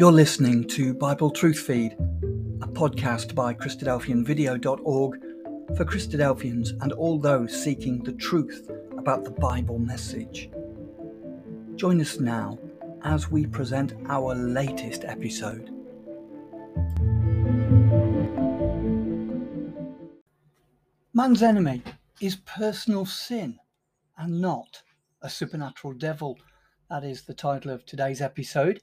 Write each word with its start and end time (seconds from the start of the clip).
You're 0.00 0.10
listening 0.12 0.66
to 0.68 0.94
Bible 0.94 1.30
Truth 1.30 1.58
Feed, 1.58 1.92
a 2.62 2.66
podcast 2.66 3.34
by 3.34 3.52
Christadelphianvideo.org 3.52 5.20
for 5.76 5.84
Christadelphians 5.84 6.70
and 6.82 6.92
all 6.92 7.18
those 7.18 7.62
seeking 7.62 8.02
the 8.02 8.14
truth 8.14 8.70
about 8.96 9.24
the 9.24 9.30
Bible 9.30 9.78
message. 9.78 10.48
Join 11.76 12.00
us 12.00 12.18
now 12.18 12.58
as 13.04 13.30
we 13.30 13.44
present 13.44 13.92
our 14.08 14.34
latest 14.34 15.04
episode. 15.04 15.68
Man's 21.12 21.42
enemy 21.42 21.82
is 22.22 22.36
personal 22.46 23.04
sin 23.04 23.58
and 24.16 24.40
not 24.40 24.82
a 25.20 25.28
supernatural 25.28 25.92
devil. 25.92 26.38
That 26.88 27.04
is 27.04 27.20
the 27.20 27.34
title 27.34 27.70
of 27.70 27.84
today's 27.84 28.22
episode. 28.22 28.80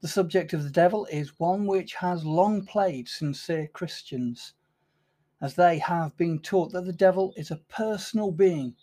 The 0.00 0.06
subject 0.08 0.52
of 0.52 0.62
the 0.62 0.70
devil 0.70 1.06
is 1.06 1.40
one 1.40 1.66
which 1.66 1.94
has 1.94 2.24
long 2.24 2.64
plagued 2.64 3.08
sincere 3.08 3.66
Christians, 3.66 4.54
as 5.40 5.56
they 5.56 5.78
have 5.78 6.16
been 6.16 6.38
taught 6.38 6.70
that 6.72 6.84
the 6.84 6.92
devil 6.92 7.34
is 7.36 7.50
a 7.50 7.56
personal 7.68 8.30
being 8.30 8.76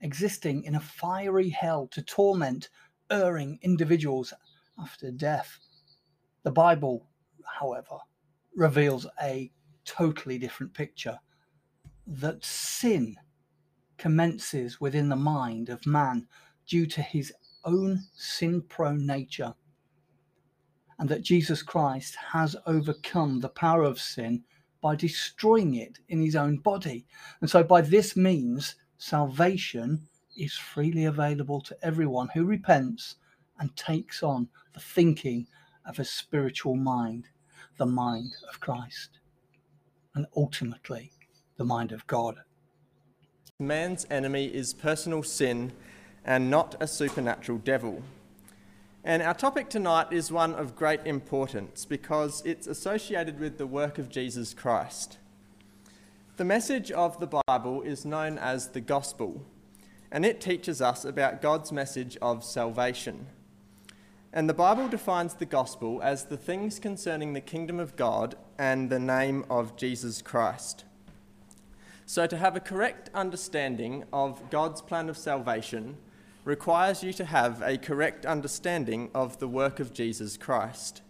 existing 0.00 0.64
in 0.64 0.74
a 0.74 0.80
fiery 0.80 1.50
hell 1.50 1.86
to 1.88 2.02
torment 2.02 2.70
erring 3.08 3.60
individuals 3.62 4.34
after 4.76 5.12
death. 5.12 5.60
The 6.42 6.50
Bible, 6.50 7.06
however, 7.44 7.98
reveals 8.56 9.06
a 9.22 9.52
totally 9.84 10.38
different 10.38 10.74
picture 10.74 11.20
that 12.04 12.44
sin 12.44 13.14
commences 13.96 14.80
within 14.80 15.08
the 15.08 15.14
mind 15.14 15.68
of 15.68 15.86
man 15.86 16.26
due 16.66 16.86
to 16.86 17.00
his 17.00 17.32
own 17.64 18.00
sin 18.14 18.62
prone 18.62 19.06
nature 19.06 19.54
and 20.98 21.08
that 21.08 21.22
Jesus 21.22 21.62
Christ 21.62 22.16
has 22.32 22.56
overcome 22.66 23.40
the 23.40 23.48
power 23.48 23.82
of 23.82 24.00
sin 24.00 24.42
by 24.80 24.96
destroying 24.96 25.74
it 25.74 25.98
in 26.08 26.22
his 26.22 26.36
own 26.36 26.56
body. 26.56 27.06
And 27.40 27.50
so, 27.50 27.62
by 27.62 27.80
this 27.80 28.16
means, 28.16 28.74
salvation 28.98 30.08
is 30.36 30.54
freely 30.54 31.04
available 31.04 31.60
to 31.62 31.76
everyone 31.82 32.28
who 32.34 32.44
repents 32.44 33.16
and 33.58 33.74
takes 33.76 34.22
on 34.22 34.48
the 34.74 34.80
thinking 34.80 35.46
of 35.86 35.98
a 35.98 36.04
spiritual 36.04 36.76
mind, 36.76 37.26
the 37.76 37.86
mind 37.86 38.32
of 38.48 38.60
Christ, 38.60 39.18
and 40.14 40.26
ultimately 40.36 41.12
the 41.56 41.64
mind 41.64 41.92
of 41.92 42.06
God. 42.06 42.36
Man's 43.58 44.06
enemy 44.10 44.46
is 44.46 44.72
personal 44.72 45.24
sin 45.24 45.72
and 46.24 46.48
not 46.50 46.76
a 46.80 46.86
supernatural 46.86 47.58
devil. 47.58 48.02
And 49.08 49.22
our 49.22 49.32
topic 49.32 49.70
tonight 49.70 50.08
is 50.10 50.30
one 50.30 50.54
of 50.54 50.76
great 50.76 51.00
importance 51.06 51.86
because 51.86 52.42
it's 52.44 52.66
associated 52.66 53.40
with 53.40 53.56
the 53.56 53.66
work 53.66 53.96
of 53.96 54.10
Jesus 54.10 54.52
Christ. 54.52 55.16
The 56.36 56.44
message 56.44 56.92
of 56.92 57.18
the 57.18 57.40
Bible 57.46 57.80
is 57.80 58.04
known 58.04 58.36
as 58.36 58.68
the 58.68 58.82
gospel, 58.82 59.46
and 60.12 60.26
it 60.26 60.42
teaches 60.42 60.82
us 60.82 61.06
about 61.06 61.40
God's 61.40 61.72
message 61.72 62.18
of 62.20 62.44
salvation. 62.44 63.28
And 64.30 64.46
the 64.46 64.52
Bible 64.52 64.88
defines 64.88 65.32
the 65.32 65.46
gospel 65.46 66.02
as 66.02 66.26
the 66.26 66.36
things 66.36 66.78
concerning 66.78 67.32
the 67.32 67.40
kingdom 67.40 67.80
of 67.80 67.96
God 67.96 68.34
and 68.58 68.90
the 68.90 69.00
name 69.00 69.46
of 69.48 69.74
Jesus 69.74 70.20
Christ. 70.20 70.84
So, 72.04 72.26
to 72.26 72.36
have 72.36 72.56
a 72.56 72.60
correct 72.60 73.08
understanding 73.14 74.04
of 74.12 74.50
God's 74.50 74.82
plan 74.82 75.08
of 75.08 75.16
salvation, 75.16 75.96
requires 76.48 77.02
you 77.02 77.12
to 77.12 77.26
have 77.26 77.60
a 77.60 77.76
correct 77.76 78.24
understanding 78.24 79.10
of 79.14 79.38
the 79.38 79.46
work 79.46 79.78
of 79.78 79.92
Jesus 79.92 80.38
Christ. 80.38 81.02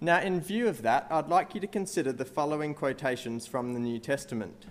Now, 0.00 0.18
in 0.18 0.40
view 0.40 0.66
of 0.66 0.80
that, 0.80 1.06
I'd 1.10 1.28
like 1.28 1.54
you 1.54 1.60
to 1.60 1.66
consider 1.66 2.10
the 2.10 2.24
following 2.24 2.72
quotations 2.72 3.46
from 3.46 3.74
the 3.74 3.80
New 3.80 3.98
Testament. 3.98 4.64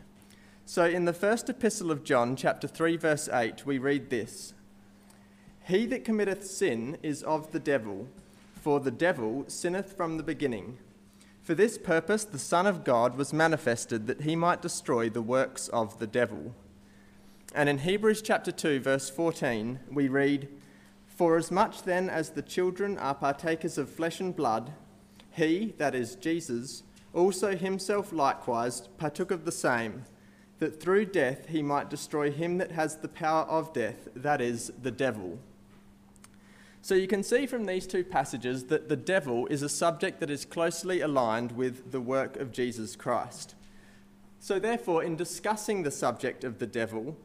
So, 0.66 0.86
in 0.86 1.06
the 1.06 1.14
first 1.14 1.50
epistle 1.50 1.92
of 1.92 2.04
John, 2.04 2.36
chapter 2.36 2.68
3, 2.68 2.98
verse 2.98 3.30
8, 3.32 3.64
we 3.64 3.78
read 3.78 4.10
this 4.10 4.56
He 5.66 5.86
that 5.86 6.04
committeth 6.04 6.48
sin 6.48 6.98
is 7.04 7.22
of 7.22 7.52
the 7.52 7.60
devil, 7.60 8.08
for 8.56 8.80
the 8.80 8.90
devil 8.90 9.46
sinneth 9.48 9.96
from 9.96 10.18
the 10.18 10.24
beginning. 10.24 10.80
For 11.44 11.54
this 11.54 11.78
purpose 11.78 12.24
the 12.24 12.40
Son 12.40 12.66
of 12.66 12.84
God 12.84 13.18
was 13.18 13.32
manifested 13.32 14.08
that 14.08 14.22
he 14.22 14.36
might 14.36 14.64
destroy 14.64 15.12
the 15.12 15.22
works 15.22 15.68
of 15.68 16.00
the 16.00 16.08
devil. 16.08 16.56
And 17.56 17.70
in 17.70 17.80
Hebrews 17.80 18.24
chapter 18.24 18.52
2, 18.52 18.80
verse 18.80 19.12
14, 19.12 19.80
we 19.92 20.08
read, 20.08 20.48
For 21.06 21.38
as 21.38 21.52
much 21.52 21.84
then 21.84 22.10
as 22.10 22.32
the 22.32 22.42
children 22.42 22.98
are 22.98 23.14
partakers 23.14 23.78
of 23.78 23.90
flesh 23.90 24.20
and 24.20 24.36
blood, 24.36 24.74
he, 25.30 25.76
that 25.78 25.94
is 25.94 26.16
Jesus, 26.16 26.82
also 27.14 27.56
himself 27.56 28.12
likewise 28.12 28.88
partook 28.98 29.30
of 29.30 29.46
the 29.46 29.52
same, 29.52 30.06
that 30.58 30.82
through 30.82 31.06
death 31.06 31.50
he 31.50 31.62
might 31.62 31.92
destroy 31.92 32.32
him 32.32 32.58
that 32.58 32.72
has 32.72 32.98
the 32.98 33.08
power 33.08 33.44
of 33.44 33.72
death, 33.72 34.08
that 34.16 34.42
is, 34.42 34.72
the 34.82 34.92
devil. 34.92 35.38
So 36.82 36.96
you 36.96 37.08
can 37.08 37.22
see 37.22 37.46
from 37.46 37.66
these 37.66 37.86
two 37.86 38.04
passages 38.04 38.66
that 38.66 38.90
the 38.90 38.96
devil 38.96 39.46
is 39.48 39.62
a 39.62 39.70
subject 39.70 40.20
that 40.22 40.32
is 40.32 40.44
closely 40.44 41.02
aligned 41.02 41.52
with 41.52 41.92
the 41.92 42.02
work 42.02 42.36
of 42.38 42.52
Jesus 42.52 42.96
Christ. 42.96 43.54
So, 44.40 44.60
therefore, 44.60 45.04
in 45.04 45.16
discussing 45.16 45.84
the 45.84 45.92
subject 45.92 46.44
of 46.44 46.60
the 46.60 46.68
devil, 46.68 47.16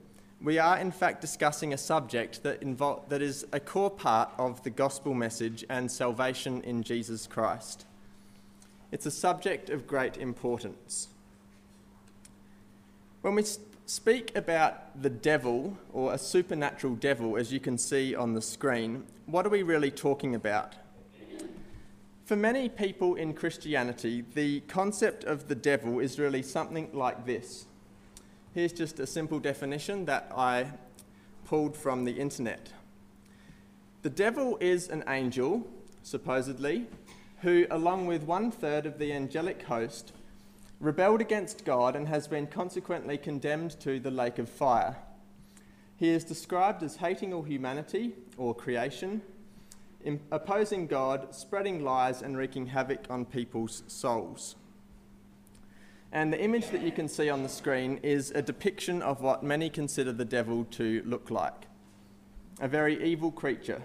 we 0.40 0.58
are 0.58 0.78
in 0.78 0.92
fact 0.92 1.20
discussing 1.20 1.72
a 1.72 1.78
subject 1.78 2.42
that, 2.44 2.60
that 3.08 3.22
is 3.22 3.44
a 3.52 3.58
core 3.58 3.90
part 3.90 4.30
of 4.38 4.62
the 4.62 4.70
gospel 4.70 5.14
message 5.14 5.64
and 5.68 5.90
salvation 5.90 6.62
in 6.62 6.82
Jesus 6.82 7.26
Christ. 7.26 7.86
It's 8.92 9.06
a 9.06 9.10
subject 9.10 9.68
of 9.68 9.86
great 9.86 10.16
importance. 10.16 11.08
When 13.20 13.34
we 13.34 13.44
speak 13.86 14.34
about 14.36 15.02
the 15.02 15.10
devil, 15.10 15.76
or 15.92 16.14
a 16.14 16.18
supernatural 16.18 16.94
devil, 16.94 17.36
as 17.36 17.52
you 17.52 17.58
can 17.58 17.76
see 17.76 18.14
on 18.14 18.34
the 18.34 18.42
screen, 18.42 19.04
what 19.26 19.44
are 19.44 19.50
we 19.50 19.62
really 19.62 19.90
talking 19.90 20.34
about? 20.34 20.76
For 22.24 22.36
many 22.36 22.68
people 22.68 23.14
in 23.14 23.32
Christianity, 23.32 24.22
the 24.34 24.60
concept 24.60 25.24
of 25.24 25.48
the 25.48 25.54
devil 25.54 25.98
is 25.98 26.18
really 26.18 26.42
something 26.42 26.90
like 26.92 27.26
this 27.26 27.66
Here's 28.54 28.72
just 28.72 28.98
a 28.98 29.06
simple 29.06 29.38
definition 29.38 30.06
that 30.06 30.32
I 30.34 30.72
pulled 31.44 31.76
from 31.76 32.04
the 32.04 32.18
internet. 32.18 32.72
The 34.02 34.10
devil 34.10 34.56
is 34.58 34.88
an 34.88 35.04
angel, 35.06 35.66
supposedly, 36.02 36.86
who, 37.42 37.66
along 37.70 38.06
with 38.06 38.22
one 38.22 38.50
third 38.50 38.86
of 38.86 38.98
the 38.98 39.12
angelic 39.12 39.62
host, 39.62 40.12
rebelled 40.80 41.20
against 41.20 41.66
God 41.66 41.94
and 41.94 42.08
has 42.08 42.26
been 42.26 42.46
consequently 42.46 43.18
condemned 43.18 43.78
to 43.80 44.00
the 44.00 44.10
lake 44.10 44.38
of 44.38 44.48
fire. 44.48 44.96
He 45.96 46.08
is 46.08 46.24
described 46.24 46.82
as 46.82 46.96
hating 46.96 47.34
all 47.34 47.42
humanity 47.42 48.14
or 48.38 48.54
creation, 48.54 49.20
opposing 50.30 50.86
God, 50.86 51.34
spreading 51.34 51.84
lies, 51.84 52.22
and 52.22 52.36
wreaking 52.36 52.68
havoc 52.68 53.04
on 53.10 53.26
people's 53.26 53.82
souls. 53.88 54.56
And 56.12 56.32
the 56.32 56.42
image 56.42 56.70
that 56.70 56.80
you 56.82 56.90
can 56.90 57.06
see 57.06 57.28
on 57.28 57.42
the 57.42 57.48
screen 57.48 58.00
is 58.02 58.30
a 58.30 58.40
depiction 58.40 59.02
of 59.02 59.20
what 59.20 59.42
many 59.42 59.68
consider 59.68 60.12
the 60.12 60.24
devil 60.24 60.64
to 60.72 61.02
look 61.04 61.30
like 61.30 61.66
a 62.60 62.66
very 62.66 63.00
evil 63.04 63.30
creature. 63.30 63.80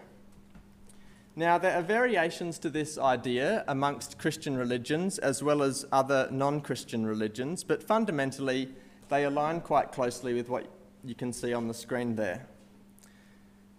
Now, 1.36 1.58
there 1.58 1.78
are 1.78 1.82
variations 1.82 2.58
to 2.60 2.70
this 2.70 2.98
idea 2.98 3.64
amongst 3.68 4.18
Christian 4.18 4.58
religions 4.58 5.20
as 5.20 5.44
well 5.44 5.62
as 5.62 5.86
other 5.92 6.28
non 6.32 6.62
Christian 6.62 7.06
religions, 7.06 7.64
but 7.64 7.84
fundamentally, 7.84 8.70
they 9.10 9.26
align 9.26 9.62
quite 9.62 9.92
closely 9.92 10.34
with 10.34 10.50
what 10.50 10.68
you 11.04 11.14
can 11.16 11.34
see 11.34 11.54
on 11.54 11.68
the 11.68 11.74
screen 11.74 12.16
there. 12.16 12.48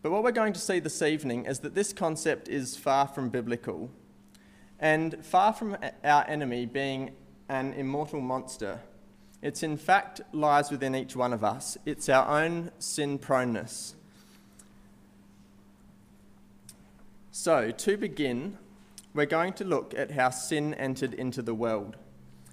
But 0.02 0.12
what 0.12 0.22
we're 0.22 0.32
going 0.32 0.52
to 0.52 0.60
see 0.60 0.80
this 0.80 1.00
evening 1.00 1.46
is 1.46 1.60
that 1.60 1.74
this 1.74 1.92
concept 1.92 2.48
is 2.48 2.76
far 2.76 3.06
from 3.06 3.30
biblical 3.30 3.90
and 4.78 5.24
far 5.24 5.52
from 5.52 5.76
our 6.02 6.24
enemy 6.28 6.66
being 6.66 7.12
an 7.48 7.72
immortal 7.74 8.20
monster. 8.20 8.80
It's 9.42 9.62
in 9.62 9.76
fact 9.76 10.20
lies 10.32 10.70
within 10.70 10.94
each 10.94 11.14
one 11.14 11.32
of 11.32 11.44
us. 11.44 11.76
It's 11.84 12.08
our 12.08 12.42
own 12.42 12.70
sin 12.78 13.18
proneness. 13.18 13.94
So, 17.30 17.70
to 17.70 17.96
begin, 17.96 18.58
we're 19.12 19.26
going 19.26 19.52
to 19.54 19.64
look 19.64 19.92
at 19.96 20.12
how 20.12 20.30
sin 20.30 20.72
entered 20.74 21.12
into 21.14 21.42
the 21.42 21.54
world. 21.54 21.96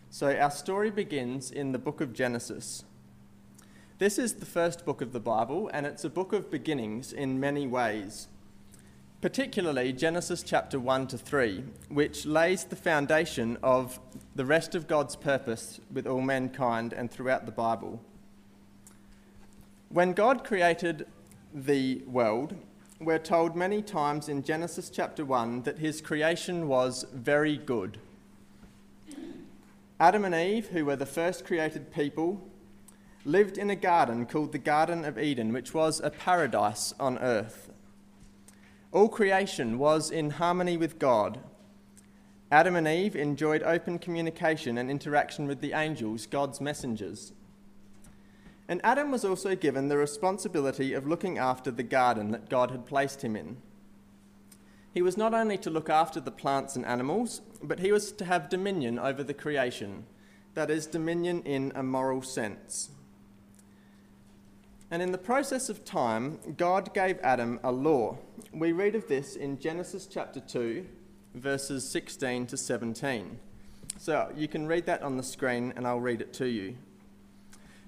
So, 0.09 0.35
our 0.35 0.51
story 0.51 0.89
begins 0.89 1.51
in 1.51 1.71
the 1.71 1.79
book 1.79 2.01
of 2.01 2.13
Genesis. 2.13 2.83
This 3.99 4.17
is 4.17 4.33
the 4.33 4.45
first 4.45 4.83
book 4.83 5.01
of 5.01 5.13
the 5.13 5.19
Bible, 5.19 5.69
and 5.73 5.85
it's 5.85 6.03
a 6.03 6.09
book 6.09 6.33
of 6.33 6.49
beginnings 6.49 7.13
in 7.13 7.39
many 7.39 7.67
ways 7.67 8.27
particularly 9.21 9.93
Genesis 9.93 10.41
chapter 10.41 10.79
1 10.79 11.05
to 11.05 11.17
3, 11.17 11.63
which 11.89 12.25
lays 12.25 12.63
the 12.63 12.75
foundation 12.75 13.55
of 13.61 13.99
the 14.35 14.45
rest 14.45 14.73
of 14.73 14.87
God's 14.87 15.15
purpose 15.15 15.79
with 15.93 16.07
all 16.07 16.21
mankind 16.21 16.91
and 16.91 17.11
throughout 17.11 17.45
the 17.45 17.51
Bible. 17.51 18.01
When 19.89 20.13
God 20.13 20.43
created 20.43 21.05
the 21.53 22.01
world, 22.07 22.55
we're 22.99 23.19
told 23.19 23.55
many 23.55 23.83
times 23.83 24.27
in 24.27 24.41
Genesis 24.41 24.89
chapter 24.89 25.23
1 25.23 25.63
that 25.63 25.77
his 25.77 26.01
creation 26.01 26.67
was 26.67 27.05
very 27.13 27.57
good. 27.57 27.99
Adam 29.99 30.25
and 30.25 30.33
Eve, 30.33 30.69
who 30.69 30.83
were 30.83 30.95
the 30.95 31.05
first 31.05 31.45
created 31.45 31.93
people, 31.93 32.41
lived 33.23 33.59
in 33.59 33.69
a 33.69 33.75
garden 33.75 34.25
called 34.25 34.51
the 34.51 34.57
Garden 34.57 35.05
of 35.05 35.19
Eden, 35.19 35.53
which 35.53 35.75
was 35.75 35.99
a 35.99 36.09
paradise 36.09 36.95
on 36.99 37.19
earth. 37.19 37.70
All 38.91 39.07
creation 39.07 39.77
was 39.77 40.11
in 40.11 40.31
harmony 40.31 40.75
with 40.75 40.99
God. 40.99 41.39
Adam 42.51 42.75
and 42.75 42.87
Eve 42.87 43.15
enjoyed 43.15 43.63
open 43.63 43.97
communication 43.97 44.77
and 44.77 44.91
interaction 44.91 45.47
with 45.47 45.61
the 45.61 45.71
angels, 45.71 46.25
God's 46.25 46.59
messengers. 46.59 47.31
And 48.67 48.81
Adam 48.83 49.09
was 49.09 49.23
also 49.23 49.55
given 49.55 49.87
the 49.87 49.97
responsibility 49.97 50.93
of 50.93 51.07
looking 51.07 51.37
after 51.37 51.71
the 51.71 51.83
garden 51.83 52.31
that 52.31 52.49
God 52.49 52.71
had 52.71 52.85
placed 52.85 53.21
him 53.21 53.37
in. 53.37 53.57
He 54.93 55.01
was 55.01 55.15
not 55.15 55.33
only 55.33 55.57
to 55.59 55.69
look 55.69 55.89
after 55.89 56.19
the 56.19 56.31
plants 56.31 56.75
and 56.75 56.85
animals, 56.85 57.41
but 57.63 57.79
he 57.79 57.93
was 57.93 58.11
to 58.11 58.25
have 58.25 58.49
dominion 58.49 58.99
over 58.99 59.23
the 59.23 59.33
creation, 59.33 60.05
that 60.53 60.69
is, 60.69 60.85
dominion 60.85 61.43
in 61.43 61.71
a 61.75 61.83
moral 61.83 62.21
sense. 62.21 62.89
And 64.91 65.01
in 65.01 65.13
the 65.13 65.17
process 65.17 65.69
of 65.69 65.85
time, 65.85 66.37
God 66.57 66.93
gave 66.93 67.17
Adam 67.21 67.61
a 67.63 67.71
law. 67.71 68.17
We 68.51 68.73
read 68.73 68.93
of 68.93 69.07
this 69.07 69.37
in 69.37 69.57
Genesis 69.57 70.05
chapter 70.05 70.41
2, 70.41 70.85
verses 71.33 71.89
16 71.89 72.47
to 72.47 72.57
17. 72.57 73.39
So 73.97 74.29
you 74.35 74.49
can 74.49 74.67
read 74.67 74.85
that 74.87 75.01
on 75.01 75.15
the 75.15 75.23
screen 75.23 75.71
and 75.77 75.87
I'll 75.87 76.01
read 76.01 76.19
it 76.19 76.33
to 76.33 76.45
you. 76.45 76.75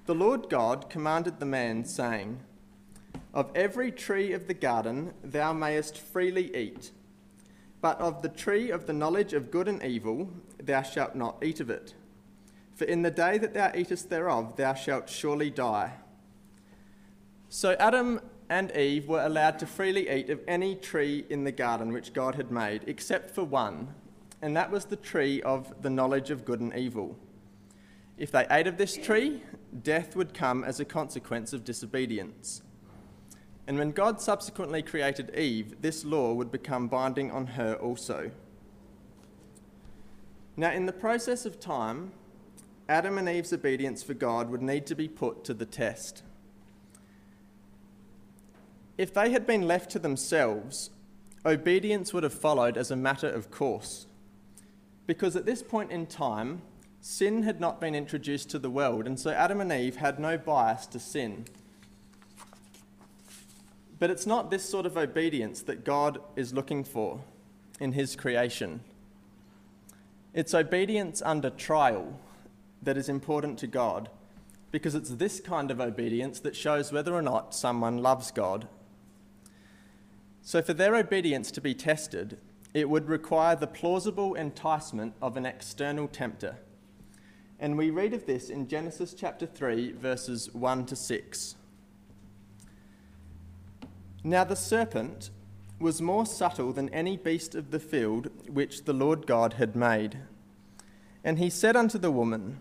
The 0.05 0.15
Lord 0.15 0.49
God 0.49 0.89
commanded 0.89 1.39
the 1.39 1.45
man, 1.45 1.83
saying, 1.83 2.39
Of 3.33 3.51
every 3.53 3.91
tree 3.91 4.31
of 4.31 4.47
the 4.47 4.53
garden 4.53 5.13
thou 5.21 5.51
mayest 5.51 5.97
freely 5.97 6.55
eat, 6.55 6.91
but 7.81 7.99
of 7.99 8.21
the 8.21 8.29
tree 8.29 8.69
of 8.69 8.85
the 8.85 8.93
knowledge 8.93 9.33
of 9.33 9.51
good 9.51 9.67
and 9.67 9.83
evil 9.83 10.29
thou 10.57 10.81
shalt 10.81 11.15
not 11.15 11.43
eat 11.43 11.59
of 11.59 11.69
it. 11.69 11.95
For 12.75 12.85
in 12.85 13.01
the 13.01 13.11
day 13.11 13.37
that 13.39 13.53
thou 13.53 13.73
eatest 13.75 14.09
thereof 14.09 14.55
thou 14.55 14.73
shalt 14.73 15.09
surely 15.09 15.49
die. 15.49 15.95
So 17.55 17.73
Adam 17.73 18.19
and 18.49 18.75
Eve 18.75 19.07
were 19.07 19.23
allowed 19.23 19.59
to 19.59 19.67
freely 19.67 20.09
eat 20.09 20.31
of 20.31 20.39
any 20.47 20.73
tree 20.73 21.23
in 21.29 21.43
the 21.43 21.51
garden 21.51 21.93
which 21.93 22.11
God 22.11 22.33
had 22.33 22.49
made, 22.49 22.83
except 22.87 23.29
for 23.29 23.43
one, 23.43 23.93
and 24.41 24.57
that 24.57 24.71
was 24.71 24.85
the 24.85 24.95
tree 24.95 25.39
of 25.43 25.71
the 25.83 25.89
knowledge 25.91 26.31
of 26.31 26.45
good 26.45 26.61
and 26.61 26.75
evil. 26.75 27.15
If 28.17 28.31
they 28.31 28.47
ate 28.49 28.65
of 28.65 28.77
this 28.77 28.97
tree, 28.97 29.43
death 29.83 30.15
would 30.15 30.33
come 30.33 30.63
as 30.63 30.79
a 30.79 30.85
consequence 30.85 31.53
of 31.53 31.63
disobedience. 31.63 32.63
And 33.67 33.77
when 33.77 33.91
God 33.91 34.19
subsequently 34.19 34.81
created 34.81 35.35
Eve, 35.35 35.79
this 35.79 36.03
law 36.03 36.33
would 36.33 36.51
become 36.51 36.87
binding 36.87 37.29
on 37.29 37.45
her 37.45 37.75
also. 37.75 38.31
Now, 40.57 40.71
in 40.71 40.87
the 40.87 40.91
process 40.91 41.45
of 41.45 41.59
time, 41.59 42.13
Adam 42.89 43.19
and 43.19 43.29
Eve's 43.29 43.53
obedience 43.53 44.01
for 44.01 44.15
God 44.15 44.49
would 44.49 44.63
need 44.63 44.87
to 44.87 44.95
be 44.95 45.07
put 45.07 45.43
to 45.43 45.53
the 45.53 45.67
test. 45.67 46.23
If 48.97 49.13
they 49.13 49.31
had 49.31 49.47
been 49.47 49.67
left 49.67 49.89
to 49.91 49.99
themselves, 49.99 50.91
obedience 51.45 52.13
would 52.13 52.23
have 52.23 52.33
followed 52.33 52.77
as 52.77 52.91
a 52.91 52.95
matter 52.95 53.27
of 53.27 53.49
course. 53.49 54.05
Because 55.07 55.35
at 55.35 55.45
this 55.45 55.63
point 55.63 55.91
in 55.91 56.05
time, 56.05 56.61
sin 57.01 57.43
had 57.43 57.59
not 57.59 57.81
been 57.81 57.95
introduced 57.95 58.49
to 58.51 58.59
the 58.59 58.69
world, 58.69 59.07
and 59.07 59.19
so 59.19 59.31
Adam 59.31 59.59
and 59.59 59.71
Eve 59.71 59.97
had 59.97 60.19
no 60.19 60.37
bias 60.37 60.85
to 60.87 60.99
sin. 60.99 61.45
But 63.99 64.09
it's 64.09 64.27
not 64.27 64.51
this 64.51 64.67
sort 64.67 64.85
of 64.85 64.95
obedience 64.95 65.61
that 65.63 65.83
God 65.83 66.19
is 66.35 66.53
looking 66.53 66.83
for 66.83 67.21
in 67.79 67.93
His 67.93 68.15
creation. 68.15 68.81
It's 70.33 70.53
obedience 70.53 71.21
under 71.21 71.49
trial 71.49 72.19
that 72.81 72.97
is 72.97 73.09
important 73.09 73.57
to 73.59 73.67
God, 73.67 74.09
because 74.71 74.93
it's 74.93 75.09
this 75.09 75.39
kind 75.39 75.71
of 75.71 75.81
obedience 75.81 76.39
that 76.41 76.55
shows 76.55 76.91
whether 76.91 77.13
or 77.13 77.21
not 77.21 77.55
someone 77.55 77.97
loves 77.97 78.31
God 78.31 78.67
so, 80.45 80.61
for 80.61 80.73
their 80.73 80.93
obedience 80.95 81.51
to 81.51 81.61
be 81.61 81.73
tested, 81.73 82.37
it 82.73 82.89
would 82.89 83.07
require 83.07 83.55
the 83.55 83.65
plausible 83.65 84.33
enticement 84.33 85.13
of 85.21 85.37
an 85.37 85.45
external 85.45 86.09
tempter. 86.09 86.57
And 87.61 87.77
we 87.77 87.89
read 87.89 88.13
of 88.13 88.25
this 88.25 88.49
in 88.49 88.67
Genesis 88.67 89.13
chapter 89.13 89.45
3, 89.45 89.93
verses 89.93 90.53
1 90.53 90.85
to 90.87 90.97
6. 90.97 91.55
Now 94.21 94.43
the 94.43 94.57
serpent 94.57 95.29
was 95.79 96.01
more 96.01 96.25
subtle 96.25 96.73
than 96.73 96.89
any 96.89 97.15
beast 97.15 97.55
of 97.55 97.71
the 97.71 97.79
field 97.79 98.29
which 98.49 98.83
the 98.83 98.93
Lord 98.93 99.25
God 99.25 99.53
had 99.53 99.77
made. 99.77 100.17
And 101.23 101.39
he 101.39 101.49
said 101.49 101.77
unto 101.77 101.97
the 101.97 102.11
woman, 102.11 102.59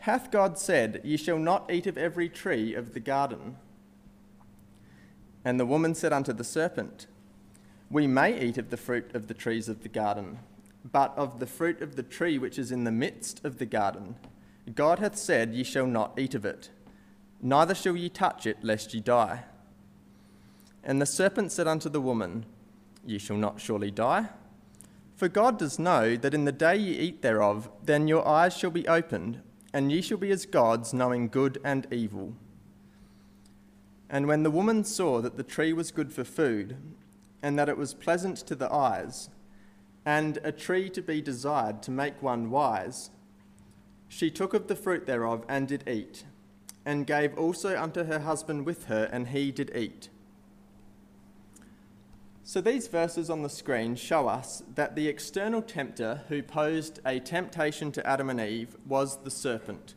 Hath 0.00 0.30
God 0.30 0.58
said, 0.58 1.00
Ye 1.04 1.16
shall 1.16 1.38
not 1.38 1.70
eat 1.72 1.86
of 1.86 1.96
every 1.96 2.28
tree 2.28 2.74
of 2.74 2.92
the 2.92 3.00
garden? 3.00 3.56
And 5.44 5.58
the 5.58 5.66
woman 5.66 5.94
said 5.94 6.12
unto 6.12 6.32
the 6.32 6.44
serpent, 6.44 7.06
We 7.90 8.06
may 8.06 8.38
eat 8.40 8.58
of 8.58 8.70
the 8.70 8.76
fruit 8.76 9.14
of 9.14 9.26
the 9.26 9.34
trees 9.34 9.68
of 9.68 9.82
the 9.82 9.88
garden, 9.88 10.38
but 10.84 11.16
of 11.16 11.40
the 11.40 11.46
fruit 11.46 11.80
of 11.80 11.96
the 11.96 12.02
tree 12.02 12.38
which 12.38 12.58
is 12.58 12.72
in 12.72 12.84
the 12.84 12.90
midst 12.90 13.44
of 13.44 13.58
the 13.58 13.66
garden, 13.66 14.16
God 14.74 14.98
hath 14.98 15.16
said, 15.16 15.54
Ye 15.54 15.64
shall 15.64 15.86
not 15.86 16.18
eat 16.18 16.34
of 16.34 16.44
it, 16.44 16.70
neither 17.42 17.74
shall 17.74 17.96
ye 17.96 18.08
touch 18.08 18.46
it, 18.46 18.58
lest 18.62 18.94
ye 18.94 19.00
die. 19.00 19.44
And 20.84 21.00
the 21.00 21.06
serpent 21.06 21.52
said 21.52 21.66
unto 21.66 21.88
the 21.88 22.00
woman, 22.00 22.46
Ye 23.04 23.18
shall 23.18 23.36
not 23.36 23.60
surely 23.60 23.90
die. 23.90 24.28
For 25.16 25.28
God 25.28 25.58
does 25.58 25.78
know 25.78 26.16
that 26.16 26.34
in 26.34 26.44
the 26.44 26.52
day 26.52 26.76
ye 26.76 26.92
eat 26.92 27.22
thereof, 27.22 27.70
then 27.84 28.08
your 28.08 28.26
eyes 28.26 28.56
shall 28.56 28.70
be 28.70 28.88
opened, 28.88 29.42
and 29.72 29.92
ye 29.92 30.00
shall 30.00 30.18
be 30.18 30.30
as 30.30 30.46
gods, 30.46 30.94
knowing 30.94 31.28
good 31.28 31.60
and 31.64 31.86
evil. 31.92 32.34
And 34.10 34.26
when 34.26 34.42
the 34.42 34.50
woman 34.50 34.82
saw 34.82 35.20
that 35.20 35.36
the 35.36 35.44
tree 35.44 35.72
was 35.72 35.92
good 35.92 36.12
for 36.12 36.24
food, 36.24 36.76
and 37.42 37.56
that 37.58 37.68
it 37.68 37.78
was 37.78 37.94
pleasant 37.94 38.36
to 38.38 38.56
the 38.56 38.70
eyes, 38.70 39.30
and 40.04 40.38
a 40.42 40.50
tree 40.50 40.90
to 40.90 41.00
be 41.00 41.22
desired 41.22 41.80
to 41.84 41.92
make 41.92 42.20
one 42.20 42.50
wise, 42.50 43.10
she 44.08 44.28
took 44.28 44.52
of 44.52 44.66
the 44.66 44.74
fruit 44.74 45.06
thereof 45.06 45.44
and 45.48 45.68
did 45.68 45.88
eat, 45.88 46.24
and 46.84 47.06
gave 47.06 47.38
also 47.38 47.80
unto 47.80 48.04
her 48.04 48.18
husband 48.18 48.66
with 48.66 48.86
her, 48.86 49.08
and 49.12 49.28
he 49.28 49.52
did 49.52 49.70
eat. 49.76 50.08
So 52.42 52.60
these 52.60 52.88
verses 52.88 53.30
on 53.30 53.42
the 53.42 53.48
screen 53.48 53.94
show 53.94 54.26
us 54.26 54.64
that 54.74 54.96
the 54.96 55.06
external 55.06 55.62
tempter 55.62 56.22
who 56.28 56.42
posed 56.42 56.98
a 57.06 57.20
temptation 57.20 57.92
to 57.92 58.04
Adam 58.04 58.28
and 58.28 58.40
Eve 58.40 58.76
was 58.84 59.22
the 59.22 59.30
serpent. 59.30 59.94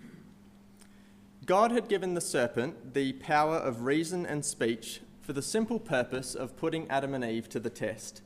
God 1.46 1.72
had 1.72 1.90
given 1.90 2.14
the 2.14 2.22
serpent 2.22 2.94
the 2.94 3.14
power 3.14 3.58
of 3.58 3.84
reason 3.84 4.26
and 4.26 4.46
speech 4.46 5.02
for 5.22 5.34
the 5.34 5.42
simple 5.42 5.80
purpose 5.80 6.36
of 6.36 6.56
putting 6.56 6.90
Adam 6.90 7.14
and 7.14 7.24
Eve 7.24 7.50
to 7.50 7.60
the 7.60 7.70
test. 7.70 8.22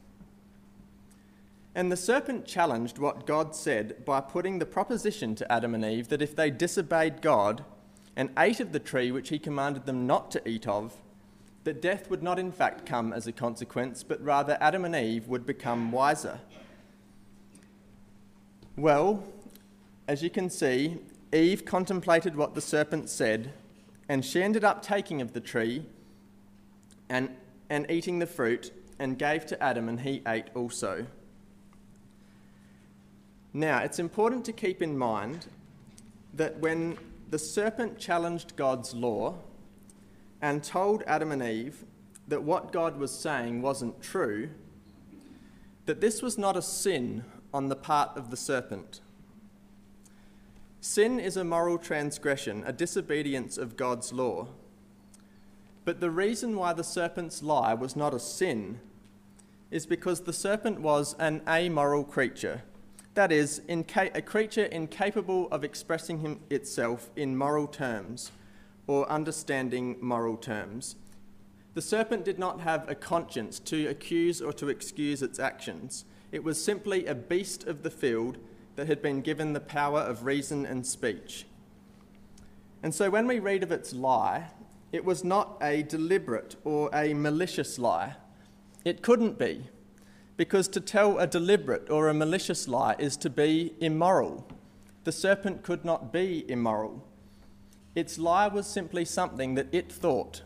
And 1.74 1.92
the 1.92 1.98
serpent 1.98 2.46
challenged 2.46 2.98
what 2.98 3.26
God 3.26 3.56
said 3.56 4.04
by 4.04 4.20
putting 4.20 4.60
the 4.60 4.66
proposition 4.66 5.36
to 5.36 5.52
Adam 5.52 5.74
and 5.74 5.86
Eve 5.86 6.10
that 6.10 6.22
if 6.22 6.36
they 6.36 6.52
disobeyed 6.52 7.22
God 7.22 7.64
and 8.16 8.32
ate 8.38 8.60
of 8.60 8.72
the 8.72 8.80
tree 8.80 9.12
which 9.12 9.30
he 9.30 9.40
commanded 9.40 9.86
them 9.86 10.06
not 10.06 10.30
to 10.32 10.50
eat 10.50 10.68
of, 10.68 10.98
that 11.64 11.82
death 11.82 12.10
would 12.10 12.24
not 12.24 12.40
in 12.40 12.52
fact 12.52 12.86
come 12.86 13.14
as 13.14 13.28
a 13.28 13.32
consequence, 13.32 14.04
but 14.04 14.24
rather 14.24 14.58
Adam 14.60 14.86
and 14.86 14.96
Eve 14.96 15.28
would 15.28 15.46
become 15.46 15.92
wiser. 15.92 16.40
Well, 18.76 19.24
as 20.08 20.24
you 20.24 20.30
can 20.30 20.50
see, 20.50 20.98
Eve 21.34 21.66
contemplated 21.66 22.36
what 22.36 22.56
the 22.56 22.62
serpent 22.62 23.10
said, 23.10 23.54
and 24.08 24.24
she 24.24 24.42
ended 24.42 24.64
up 24.64 24.82
taking 24.82 25.22
of 25.22 25.34
the 25.34 25.42
tree 25.42 25.86
and, 27.10 27.30
and 27.70 27.90
eating 27.90 28.20
the 28.20 28.26
fruit, 28.26 28.72
and 29.00 29.18
gave 29.18 29.46
to 29.46 29.62
Adam, 29.64 29.88
and 29.88 30.02
he 30.02 30.22
ate 30.28 30.48
also. 30.56 31.06
Now, 33.54 33.80
it's 33.80 34.00
important 34.00 34.46
to 34.46 34.54
keep 34.54 34.82
in 34.82 34.98
mind 34.98 35.48
that 36.34 36.60
when 36.60 36.98
the 37.30 37.40
serpent 37.40 38.00
challenged 38.00 38.56
God's 38.56 38.94
law 38.94 39.36
and 40.42 40.64
told 40.64 41.04
Adam 41.08 41.32
and 41.32 41.42
Eve 41.42 41.84
that 42.28 42.44
what 42.44 42.72
God 42.72 42.98
was 42.98 43.12
saying 43.12 43.62
wasn't 43.62 44.02
true, 44.02 44.50
that 45.86 46.02
this 46.02 46.22
was 46.22 46.38
not 46.38 46.58
a 46.58 46.62
sin 46.62 47.24
on 47.54 47.70
the 47.70 47.76
part 47.76 48.18
of 48.18 48.30
the 48.30 48.38
serpent. 48.38 49.02
Sin 50.80 51.20
is 51.20 51.38
a 51.38 51.44
moral 51.44 51.78
transgression, 51.78 52.64
a 52.66 52.72
disobedience 52.72 53.58
of 53.58 53.78
God's 53.78 54.14
law. 54.14 54.48
But 55.86 56.00
the 56.00 56.12
reason 56.12 56.56
why 56.56 56.74
the 56.74 56.84
serpent's 56.84 57.42
lie 57.42 57.74
was 57.74 57.96
not 57.96 58.14
a 58.14 58.20
sin 58.20 58.80
is 59.72 59.86
because 59.86 60.22
the 60.22 60.34
serpent 60.34 60.80
was 60.80 61.16
an 61.20 61.42
amoral 61.48 62.04
creature. 62.04 62.64
That 63.16 63.32
is, 63.32 63.62
inca- 63.68 64.12
a 64.14 64.22
creature 64.22 64.66
incapable 64.66 65.48
of 65.50 65.64
expressing 65.64 66.20
him, 66.20 66.40
itself 66.50 67.10
in 67.16 67.36
moral 67.36 67.68
terms 67.68 68.32
or 68.86 69.10
understanding 69.10 69.98
moral 70.00 70.38
terms. 70.38 70.96
The 71.74 71.82
serpent 71.82 72.26
did 72.26 72.40
not 72.40 72.62
have 72.62 72.90
a 72.90 72.96
conscience 72.96 73.60
to 73.60 73.88
accuse 73.88 74.42
or 74.42 74.54
to 74.54 74.70
excuse 74.70 75.22
its 75.22 75.40
actions. 75.40 76.06
It 76.32 76.44
was 76.44 76.64
simply 76.64 77.06
a 77.06 77.16
beast 77.16 77.66
of 77.66 77.84
the 77.84 77.90
field 77.90 78.38
that 78.78 78.88
had 78.88 79.02
been 79.02 79.22
given 79.22 79.52
the 79.52 79.60
power 79.60 80.00
of 80.00 80.24
reason 80.24 80.66
and 80.66 80.86
speech. 80.86 81.46
And 82.82 82.94
so 82.94 83.10
when 83.10 83.28
we 83.28 83.40
read 83.40 83.64
of 83.64 83.72
its 83.72 83.92
lie, 83.92 84.52
it 84.92 85.04
was 85.04 85.24
not 85.24 85.58
a 85.62 85.82
deliberate 85.84 86.56
or 86.64 86.90
a 86.94 87.14
malicious 87.14 87.78
lie. 87.80 88.16
It 88.86 89.02
couldn't 89.02 89.40
be, 89.40 89.66
because 90.38 90.68
to 90.70 90.80
tell 90.80 91.18
a 91.18 91.26
deliberate 91.26 91.90
or 91.90 92.08
a 92.08 92.14
malicious 92.14 92.68
lie 92.68 92.96
is 93.00 93.18
to 93.18 93.32
be 93.32 93.74
immoral. 93.82 94.48
The 95.06 95.12
serpent 95.12 95.64
could 95.64 95.84
not 95.84 96.14
be 96.14 96.46
immoral. 96.50 97.04
Its 97.96 98.20
lie 98.20 98.48
was 98.48 98.68
simply 98.68 99.06
something 99.06 99.56
that 99.56 99.74
it 99.74 99.92
thought, 99.92 100.44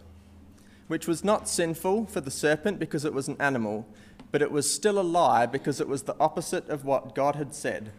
which 0.88 1.06
was 1.06 1.22
not 1.22 1.50
sinful 1.50 2.06
for 2.06 2.22
the 2.22 2.32
serpent 2.32 2.80
because 2.80 3.04
it 3.04 3.14
was 3.14 3.28
an 3.28 3.36
animal, 3.42 3.86
but 4.32 4.42
it 4.42 4.52
was 4.52 4.74
still 4.74 4.98
a 4.98 5.04
lie 5.04 5.46
because 5.46 5.82
it 5.82 5.90
was 5.90 6.04
the 6.04 6.16
opposite 6.18 6.70
of 6.70 6.86
what 6.86 7.14
God 7.14 7.36
had 7.36 7.54
said. 7.54 7.92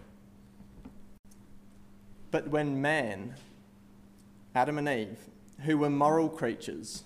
But 2.33 2.49
when 2.49 2.81
man, 2.81 3.37
Adam 4.55 4.79
and 4.79 4.89
Eve, 4.89 5.19
who 5.61 5.79
were 5.79 5.91
moral 5.91 6.29
creatures, 6.29 7.05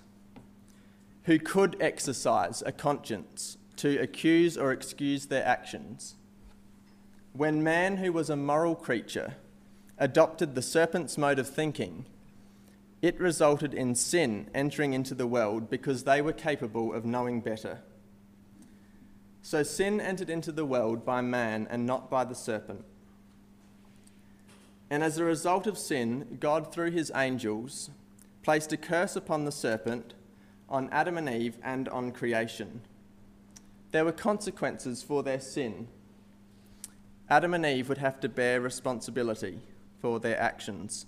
who 1.24 1.38
could 1.38 1.76
exercise 1.80 2.62
a 2.64 2.70
conscience 2.72 3.58
to 3.76 3.98
accuse 3.98 4.56
or 4.56 4.72
excuse 4.72 5.26
their 5.26 5.44
actions, 5.44 6.14
when 7.32 7.62
man, 7.62 7.98
who 7.98 8.12
was 8.12 8.30
a 8.30 8.36
moral 8.36 8.76
creature, 8.76 9.34
adopted 9.98 10.54
the 10.54 10.62
serpent's 10.62 11.18
mode 11.18 11.40
of 11.40 11.48
thinking, 11.48 12.06
it 13.02 13.18
resulted 13.20 13.74
in 13.74 13.96
sin 13.96 14.48
entering 14.54 14.92
into 14.94 15.14
the 15.14 15.26
world 15.26 15.68
because 15.68 16.04
they 16.04 16.22
were 16.22 16.32
capable 16.32 16.94
of 16.94 17.04
knowing 17.04 17.40
better. 17.40 17.80
So 19.42 19.64
sin 19.64 20.00
entered 20.00 20.30
into 20.30 20.52
the 20.52 20.64
world 20.64 21.04
by 21.04 21.20
man 21.20 21.66
and 21.68 21.84
not 21.84 22.08
by 22.08 22.24
the 22.24 22.34
serpent. 22.34 22.84
And 24.90 25.02
as 25.02 25.18
a 25.18 25.24
result 25.24 25.66
of 25.66 25.78
sin, 25.78 26.38
God, 26.40 26.72
through 26.72 26.92
his 26.92 27.10
angels, 27.14 27.90
placed 28.42 28.72
a 28.72 28.76
curse 28.76 29.16
upon 29.16 29.44
the 29.44 29.52
serpent, 29.52 30.14
on 30.68 30.88
Adam 30.90 31.18
and 31.18 31.28
Eve, 31.28 31.58
and 31.62 31.88
on 31.88 32.12
creation. 32.12 32.82
There 33.90 34.04
were 34.04 34.12
consequences 34.12 35.02
for 35.02 35.22
their 35.22 35.40
sin. 35.40 35.88
Adam 37.28 37.54
and 37.54 37.66
Eve 37.66 37.88
would 37.88 37.98
have 37.98 38.20
to 38.20 38.28
bear 38.28 38.60
responsibility 38.60 39.60
for 39.98 40.20
their 40.20 40.40
actions. 40.40 41.06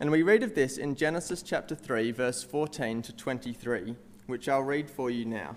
And 0.00 0.10
we 0.10 0.22
read 0.22 0.42
of 0.42 0.54
this 0.54 0.76
in 0.76 0.94
Genesis 0.94 1.42
chapter 1.42 1.74
3, 1.74 2.10
verse 2.10 2.42
14 2.42 3.02
to 3.02 3.12
23, 3.12 3.96
which 4.26 4.48
I'll 4.48 4.62
read 4.62 4.90
for 4.90 5.10
you 5.10 5.24
now. 5.24 5.56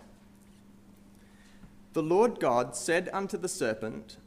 The 1.93 2.03
Lord 2.03 2.39
God 2.39 2.75
said 2.75 3.09
unto 3.11 3.37
the 3.37 3.49
serpent, 3.49 4.17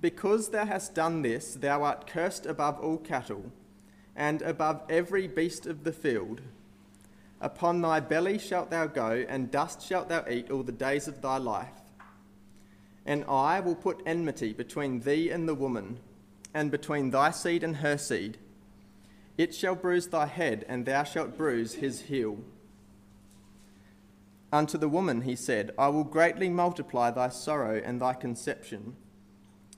Because 0.00 0.48
thou 0.48 0.64
hast 0.64 0.94
done 0.94 1.22
this, 1.22 1.54
thou 1.54 1.82
art 1.82 2.06
cursed 2.06 2.46
above 2.46 2.80
all 2.80 2.98
cattle, 2.98 3.52
and 4.16 4.42
above 4.42 4.82
every 4.88 5.28
beast 5.28 5.66
of 5.66 5.84
the 5.84 5.92
field. 5.92 6.40
Upon 7.40 7.80
thy 7.80 8.00
belly 8.00 8.38
shalt 8.38 8.70
thou 8.70 8.86
go, 8.86 9.24
and 9.28 9.50
dust 9.50 9.86
shalt 9.86 10.08
thou 10.08 10.24
eat 10.28 10.50
all 10.50 10.62
the 10.62 10.72
days 10.72 11.08
of 11.08 11.20
thy 11.20 11.38
life. 11.38 11.80
And 13.04 13.24
I 13.28 13.60
will 13.60 13.74
put 13.74 14.02
enmity 14.06 14.52
between 14.52 15.00
thee 15.00 15.30
and 15.30 15.48
the 15.48 15.54
woman, 15.54 15.98
and 16.54 16.70
between 16.70 17.10
thy 17.10 17.30
seed 17.30 17.64
and 17.64 17.76
her 17.76 17.98
seed 17.98 18.38
it 19.38 19.54
shall 19.54 19.74
bruise 19.74 20.08
thy 20.08 20.26
head, 20.26 20.64
and 20.68 20.84
thou 20.84 21.04
shalt 21.04 21.36
bruise 21.36 21.74
his 21.74 22.02
heel. 22.02 22.38
Unto 24.52 24.76
the 24.76 24.88
woman 24.88 25.22
he 25.22 25.34
said, 25.34 25.70
I 25.78 25.88
will 25.88 26.04
greatly 26.04 26.50
multiply 26.50 27.10
thy 27.10 27.30
sorrow 27.30 27.80
and 27.82 28.00
thy 28.00 28.12
conception. 28.12 28.96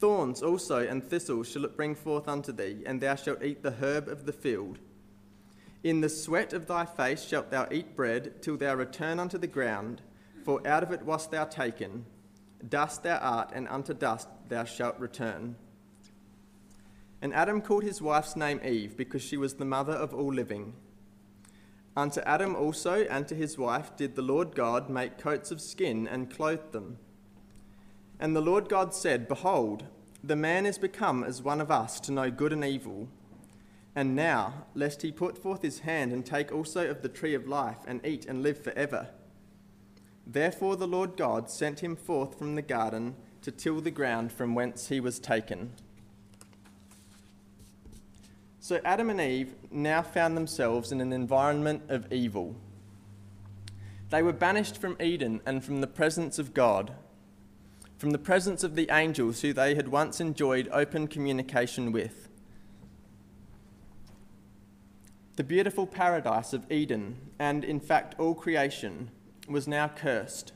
Thorns 0.00 0.42
also 0.42 0.78
and 0.78 1.04
thistles 1.04 1.46
shall 1.50 1.66
it 1.66 1.76
bring 1.76 1.94
forth 1.94 2.26
unto 2.26 2.52
thee, 2.52 2.82
and 2.86 3.00
thou 3.02 3.16
shalt 3.16 3.44
eat 3.44 3.62
the 3.62 3.72
herb 3.72 4.08
of 4.08 4.24
the 4.24 4.32
field. 4.32 4.78
In 5.84 6.00
the 6.00 6.08
sweat 6.08 6.54
of 6.54 6.66
thy 6.66 6.86
face 6.86 7.22
shalt 7.22 7.50
thou 7.50 7.68
eat 7.70 7.94
bread, 7.94 8.40
till 8.40 8.56
thou 8.56 8.74
return 8.74 9.20
unto 9.20 9.36
the 9.36 9.46
ground, 9.46 10.00
for 10.42 10.66
out 10.66 10.82
of 10.82 10.90
it 10.90 11.04
wast 11.04 11.30
thou 11.30 11.44
taken. 11.44 12.06
Dust 12.66 13.02
thou 13.02 13.18
art, 13.18 13.52
and 13.54 13.68
unto 13.68 13.92
dust 13.92 14.28
thou 14.48 14.64
shalt 14.64 14.98
return. 14.98 15.56
And 17.20 17.34
Adam 17.34 17.60
called 17.60 17.82
his 17.84 18.00
wife's 18.00 18.36
name 18.36 18.60
Eve, 18.64 18.96
because 18.96 19.22
she 19.22 19.36
was 19.36 19.54
the 19.54 19.66
mother 19.66 19.92
of 19.92 20.14
all 20.14 20.32
living. 20.32 20.72
Unto 21.94 22.22
Adam 22.22 22.56
also 22.56 23.04
and 23.04 23.28
to 23.28 23.34
his 23.34 23.58
wife 23.58 23.94
did 23.96 24.16
the 24.16 24.22
Lord 24.22 24.54
God 24.54 24.88
make 24.88 25.18
coats 25.18 25.50
of 25.50 25.60
skin 25.60 26.08
and 26.08 26.34
clothe 26.34 26.72
them. 26.72 26.96
And 28.20 28.36
the 28.36 28.42
Lord 28.42 28.68
God 28.68 28.94
said, 28.94 29.26
Behold, 29.26 29.84
the 30.22 30.36
man 30.36 30.66
is 30.66 30.76
become 30.76 31.24
as 31.24 31.42
one 31.42 31.60
of 31.60 31.70
us 31.70 31.98
to 32.00 32.12
know 32.12 32.30
good 32.30 32.52
and 32.52 32.62
evil. 32.62 33.08
And 33.96 34.14
now, 34.14 34.66
lest 34.74 35.00
he 35.00 35.10
put 35.10 35.38
forth 35.38 35.62
his 35.62 35.80
hand 35.80 36.12
and 36.12 36.24
take 36.24 36.52
also 36.52 36.88
of 36.88 37.00
the 37.00 37.08
tree 37.08 37.34
of 37.34 37.48
life 37.48 37.78
and 37.86 38.04
eat 38.04 38.26
and 38.26 38.42
live 38.42 38.62
for 38.62 38.72
ever. 38.72 39.08
Therefore 40.26 40.76
the 40.76 40.86
Lord 40.86 41.16
God 41.16 41.50
sent 41.50 41.80
him 41.80 41.96
forth 41.96 42.38
from 42.38 42.54
the 42.54 42.62
garden 42.62 43.16
to 43.42 43.50
till 43.50 43.80
the 43.80 43.90
ground 43.90 44.30
from 44.30 44.54
whence 44.54 44.88
he 44.88 45.00
was 45.00 45.18
taken. 45.18 45.72
So 48.60 48.80
Adam 48.84 49.08
and 49.08 49.20
Eve 49.20 49.54
now 49.70 50.02
found 50.02 50.36
themselves 50.36 50.92
in 50.92 51.00
an 51.00 51.12
environment 51.12 51.82
of 51.88 52.12
evil. 52.12 52.54
They 54.10 54.22
were 54.22 54.34
banished 54.34 54.76
from 54.76 54.96
Eden 55.00 55.40
and 55.46 55.64
from 55.64 55.80
the 55.80 55.86
presence 55.86 56.38
of 56.38 56.52
God, 56.52 56.92
from 58.00 58.12
the 58.12 58.18
presence 58.18 58.64
of 58.64 58.74
the 58.74 58.88
angels 58.90 59.42
who 59.42 59.52
they 59.52 59.74
had 59.74 59.88
once 59.88 60.20
enjoyed 60.20 60.66
open 60.72 61.06
communication 61.06 61.92
with. 61.92 62.30
The 65.36 65.44
beautiful 65.44 65.86
paradise 65.86 66.54
of 66.54 66.64
Eden, 66.72 67.18
and 67.38 67.62
in 67.62 67.78
fact 67.78 68.14
all 68.18 68.34
creation, 68.34 69.10
was 69.46 69.68
now 69.68 69.88
cursed, 69.88 70.54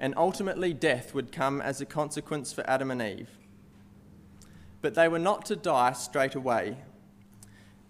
and 0.00 0.14
ultimately 0.16 0.72
death 0.72 1.12
would 1.12 1.30
come 1.30 1.60
as 1.60 1.82
a 1.82 1.86
consequence 1.86 2.54
for 2.54 2.66
Adam 2.66 2.90
and 2.90 3.02
Eve. 3.02 3.28
But 4.80 4.94
they 4.94 5.08
were 5.08 5.18
not 5.18 5.44
to 5.46 5.56
die 5.56 5.92
straight 5.92 6.34
away 6.34 6.78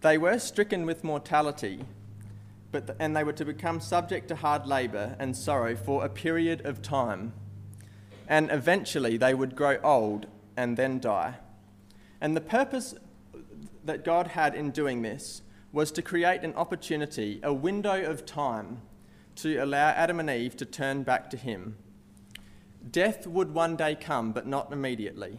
they 0.02 0.18
were 0.18 0.40
stricken 0.40 0.84
with 0.84 1.04
mortality, 1.04 1.84
but 2.72 2.96
and 2.98 3.16
they 3.16 3.22
were 3.22 3.32
to 3.34 3.44
become 3.44 3.78
subject 3.78 4.26
to 4.28 4.34
hard 4.34 4.66
labour 4.66 5.14
and 5.20 5.36
sorrow 5.36 5.76
for 5.76 6.04
a 6.04 6.08
period 6.08 6.66
of 6.66 6.82
time. 6.82 7.32
And 8.28 8.50
eventually 8.50 9.16
they 9.16 9.34
would 9.34 9.56
grow 9.56 9.78
old 9.82 10.26
and 10.56 10.76
then 10.76 11.00
die. 11.00 11.36
And 12.20 12.36
the 12.36 12.40
purpose 12.40 12.94
that 13.84 14.04
God 14.04 14.28
had 14.28 14.54
in 14.54 14.70
doing 14.70 15.02
this 15.02 15.42
was 15.72 15.90
to 15.92 16.02
create 16.02 16.42
an 16.42 16.54
opportunity, 16.54 17.40
a 17.42 17.52
window 17.52 18.04
of 18.04 18.26
time, 18.26 18.82
to 19.36 19.56
allow 19.56 19.88
Adam 19.88 20.20
and 20.20 20.30
Eve 20.30 20.56
to 20.58 20.66
turn 20.66 21.02
back 21.02 21.30
to 21.30 21.36
Him. 21.36 21.76
Death 22.90 23.26
would 23.26 23.54
one 23.54 23.76
day 23.76 23.94
come, 23.94 24.32
but 24.32 24.46
not 24.46 24.72
immediately. 24.72 25.38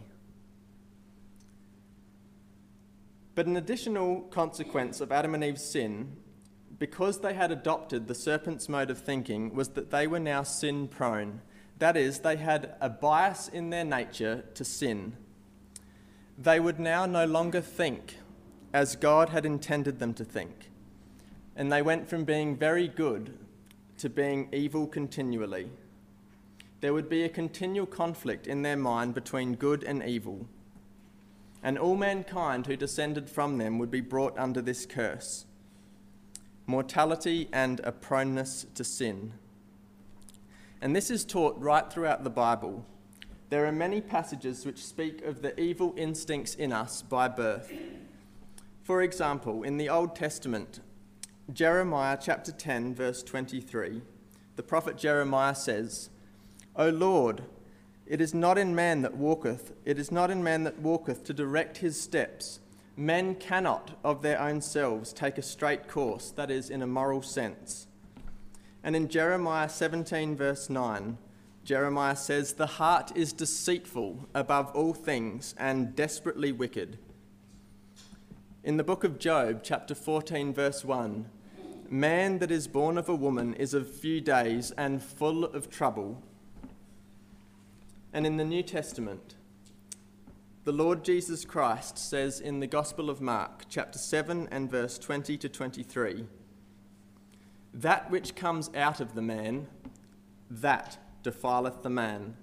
But 3.34 3.46
an 3.46 3.56
additional 3.56 4.22
consequence 4.22 5.00
of 5.00 5.12
Adam 5.12 5.34
and 5.34 5.44
Eve's 5.44 5.64
sin, 5.64 6.16
because 6.78 7.20
they 7.20 7.34
had 7.34 7.50
adopted 7.52 8.06
the 8.06 8.14
serpent's 8.14 8.68
mode 8.68 8.90
of 8.90 8.98
thinking, 8.98 9.54
was 9.54 9.70
that 9.70 9.90
they 9.90 10.06
were 10.06 10.20
now 10.20 10.42
sin 10.42 10.88
prone. 10.88 11.40
That 11.78 11.96
is, 11.96 12.20
they 12.20 12.36
had 12.36 12.74
a 12.80 12.88
bias 12.88 13.48
in 13.48 13.70
their 13.70 13.84
nature 13.84 14.44
to 14.54 14.64
sin. 14.64 15.14
They 16.38 16.60
would 16.60 16.80
now 16.80 17.06
no 17.06 17.26
longer 17.26 17.60
think 17.60 18.18
as 18.72 18.96
God 18.96 19.28
had 19.28 19.46
intended 19.46 19.98
them 19.98 20.14
to 20.14 20.24
think. 20.24 20.70
And 21.56 21.70
they 21.70 21.82
went 21.82 22.08
from 22.08 22.24
being 22.24 22.56
very 22.56 22.88
good 22.88 23.38
to 23.98 24.08
being 24.08 24.48
evil 24.52 24.86
continually. 24.86 25.70
There 26.80 26.92
would 26.92 27.08
be 27.08 27.22
a 27.22 27.28
continual 27.28 27.86
conflict 27.86 28.46
in 28.46 28.62
their 28.62 28.76
mind 28.76 29.14
between 29.14 29.54
good 29.54 29.84
and 29.84 30.02
evil 30.02 30.46
and 31.64 31.78
all 31.78 31.96
mankind 31.96 32.66
who 32.66 32.76
descended 32.76 33.28
from 33.28 33.56
them 33.56 33.78
would 33.78 33.90
be 33.90 34.02
brought 34.02 34.38
under 34.38 34.60
this 34.60 34.86
curse 34.86 35.46
mortality 36.66 37.46
and 37.52 37.80
a 37.80 37.92
proneness 37.92 38.64
to 38.74 38.82
sin. 38.82 39.34
And 40.84 40.94
this 40.94 41.10
is 41.10 41.24
taught 41.24 41.58
right 41.58 41.90
throughout 41.90 42.24
the 42.24 42.30
Bible. 42.30 42.84
there 43.48 43.64
are 43.64 43.72
many 43.72 44.02
passages 44.02 44.66
which 44.66 44.84
speak 44.84 45.22
of 45.22 45.40
the 45.40 45.58
evil 45.58 45.94
instincts 45.96 46.54
in 46.54 46.72
us 46.72 47.00
by 47.00 47.26
birth. 47.26 47.72
For 48.82 49.00
example, 49.00 49.62
in 49.62 49.78
the 49.78 49.88
Old 49.88 50.14
Testament, 50.14 50.80
Jeremiah 51.50 52.18
chapter 52.20 52.52
10, 52.52 52.94
verse 52.94 53.22
23, 53.22 54.02
the 54.56 54.62
prophet 54.62 54.98
Jeremiah 54.98 55.54
says, 55.54 56.10
O 56.76 56.90
Lord, 56.90 57.44
it 58.06 58.20
is 58.20 58.34
not 58.34 58.58
in 58.58 58.74
man 58.74 59.00
that 59.02 59.16
walketh, 59.16 59.72
it 59.86 59.98
is 59.98 60.12
not 60.12 60.30
in 60.30 60.44
man 60.44 60.64
that 60.64 60.80
walketh 60.80 61.24
to 61.24 61.32
direct 61.32 61.78
his 61.78 61.98
steps. 61.98 62.60
Men 62.94 63.36
cannot 63.36 63.98
of 64.04 64.20
their 64.20 64.38
own 64.38 64.60
selves 64.60 65.14
take 65.14 65.38
a 65.38 65.42
straight 65.42 65.88
course, 65.88 66.30
that 66.32 66.50
is, 66.50 66.68
in 66.68 66.82
a 66.82 66.86
moral 66.86 67.22
sense. 67.22 67.86
And 68.84 68.94
in 68.94 69.08
Jeremiah 69.08 69.70
17, 69.70 70.36
verse 70.36 70.68
9, 70.68 71.16
Jeremiah 71.64 72.14
says, 72.14 72.52
The 72.52 72.66
heart 72.66 73.16
is 73.16 73.32
deceitful 73.32 74.28
above 74.34 74.70
all 74.76 74.92
things 74.92 75.54
and 75.56 75.96
desperately 75.96 76.52
wicked. 76.52 76.98
In 78.62 78.76
the 78.76 78.84
book 78.84 79.02
of 79.02 79.18
Job, 79.18 79.60
chapter 79.62 79.94
14, 79.94 80.52
verse 80.52 80.84
1, 80.84 81.24
Man 81.88 82.38
that 82.40 82.50
is 82.50 82.68
born 82.68 82.98
of 82.98 83.08
a 83.08 83.14
woman 83.14 83.54
is 83.54 83.72
of 83.72 83.90
few 83.90 84.20
days 84.20 84.70
and 84.72 85.02
full 85.02 85.44
of 85.44 85.70
trouble. 85.70 86.22
And 88.12 88.26
in 88.26 88.36
the 88.36 88.44
New 88.44 88.62
Testament, 88.62 89.36
the 90.64 90.72
Lord 90.72 91.04
Jesus 91.04 91.46
Christ 91.46 91.96
says 91.96 92.38
in 92.38 92.60
the 92.60 92.66
Gospel 92.66 93.08
of 93.08 93.22
Mark, 93.22 93.64
chapter 93.70 93.98
7 93.98 94.46
and 94.50 94.70
verse 94.70 94.98
20 94.98 95.38
to 95.38 95.48
23 95.48 96.26
That 97.74 98.08
which 98.10 98.36
comes 98.36 98.70
out 98.74 99.00
of 99.00 99.14
the 99.14 99.22
man, 99.22 99.66
that 100.48 100.96
defileth 101.24 101.82
the 101.82 101.90
man. 101.90 102.36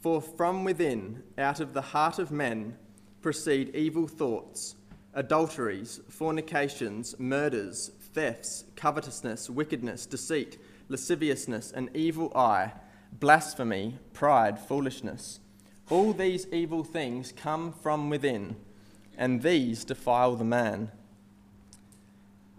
For 0.00 0.20
from 0.20 0.64
within, 0.64 1.22
out 1.38 1.60
of 1.60 1.72
the 1.72 1.80
heart 1.80 2.18
of 2.18 2.30
men, 2.30 2.76
proceed 3.22 3.74
evil 3.74 4.06
thoughts, 4.06 4.76
adulteries, 5.14 6.00
fornications, 6.08 7.18
murders, 7.18 7.90
thefts, 8.12 8.64
covetousness, 8.76 9.48
wickedness, 9.48 10.04
deceit, 10.04 10.58
lasciviousness, 10.88 11.72
an 11.72 11.88
evil 11.94 12.30
eye, 12.34 12.72
blasphemy, 13.12 13.98
pride, 14.12 14.58
foolishness. 14.58 15.40
All 15.88 16.12
these 16.12 16.46
evil 16.52 16.84
things 16.84 17.32
come 17.32 17.72
from 17.72 18.10
within, 18.10 18.56
and 19.16 19.42
these 19.42 19.84
defile 19.84 20.36
the 20.36 20.44
man. 20.44 20.90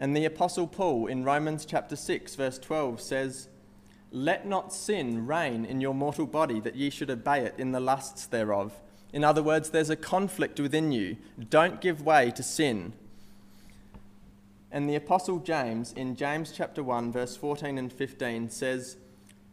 And 0.01 0.17
the 0.17 0.25
Apostle 0.25 0.65
Paul 0.65 1.05
in 1.05 1.24
Romans 1.24 1.63
chapter 1.63 1.96
6, 1.96 2.34
verse 2.34 2.58
12 2.58 3.00
says, 3.00 3.50
Let 4.12 4.48
not 4.48 4.74
sin 4.74 5.27
reign 5.27 5.63
in 5.63 5.79
your 5.79 5.93
mortal 5.93 6.25
body, 6.25 6.60
that 6.62 6.75
ye 6.75 6.89
should 6.89 7.12
obey 7.12 7.41
it 7.46 7.53
in 7.60 7.72
the 7.72 7.79
lusts 7.79 8.25
thereof. 8.25 8.74
In 9.13 9.24
other 9.24 9.43
words, 9.43 9.70
there's 9.70 9.91
a 9.91 9.96
conflict 9.96 10.60
within 10.60 10.91
you. 10.91 11.17
Don't 11.51 11.81
give 11.81 12.01
way 12.01 12.31
to 12.31 12.41
sin. 12.41 12.93
And 14.72 14.89
the 14.89 14.96
Apostle 14.96 15.38
James 15.38 15.93
in 15.93 16.15
James 16.15 16.51
chapter 16.51 16.81
1, 16.81 17.12
verse 17.12 17.38
14 17.38 17.77
and 17.77 17.93
15 17.93 18.50
says, 18.50 18.98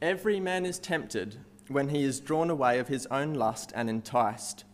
Every 0.01 0.41
man 0.41 0.65
is 0.65 0.79
tempted 0.79 1.37
when 1.69 1.91
he 1.91 2.05
is 2.05 2.21
drawn 2.21 2.49
away 2.49 2.79
of 2.79 2.89
his 2.89 3.05
own 3.11 3.35
lust 3.35 3.71
and 3.75 3.91
enticed. 3.91 4.65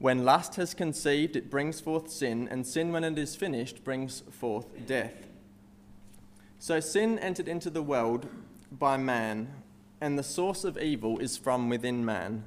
When 0.00 0.24
lust 0.24 0.56
has 0.56 0.72
conceived, 0.72 1.36
it 1.36 1.50
brings 1.50 1.78
forth 1.78 2.10
sin, 2.10 2.48
and 2.50 2.66
sin, 2.66 2.90
when 2.90 3.04
it 3.04 3.18
is 3.18 3.36
finished, 3.36 3.84
brings 3.84 4.20
forth 4.30 4.86
death. 4.86 5.26
So 6.58 6.80
sin 6.80 7.18
entered 7.18 7.48
into 7.48 7.68
the 7.68 7.82
world 7.82 8.26
by 8.72 8.96
man, 8.96 9.50
and 10.00 10.18
the 10.18 10.22
source 10.22 10.64
of 10.64 10.78
evil 10.78 11.18
is 11.18 11.36
from 11.36 11.68
within 11.68 12.02
man. 12.02 12.44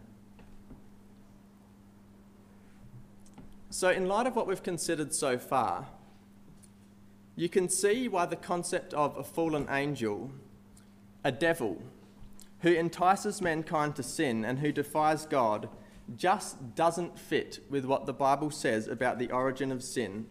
So, 3.69 3.89
in 3.89 4.07
light 4.07 4.25
of 4.25 4.35
what 4.35 4.47
we've 4.47 4.63
considered 4.63 5.13
so 5.13 5.37
far, 5.37 5.85
you 7.35 7.49
can 7.49 7.69
see 7.69 8.07
why 8.07 8.25
the 8.25 8.35
concept 8.35 8.95
of 8.95 9.15
a 9.15 9.23
fallen 9.23 9.67
angel, 9.69 10.31
a 11.23 11.31
devil, 11.31 11.79
who 12.61 12.73
entices 12.73 13.43
mankind 13.43 13.95
to 13.97 14.03
sin 14.03 14.43
and 14.43 14.57
who 14.57 14.71
defies 14.71 15.27
God 15.27 15.69
just 16.15 16.75
doesn't 16.75 17.17
fit 17.17 17.59
with 17.69 17.85
what 17.85 18.05
the 18.05 18.13
Bible 18.13 18.51
says 18.51 18.87
about 18.87 19.19
the 19.19 19.31
origin 19.31 19.71
of 19.71 19.83
sin. 19.83 20.27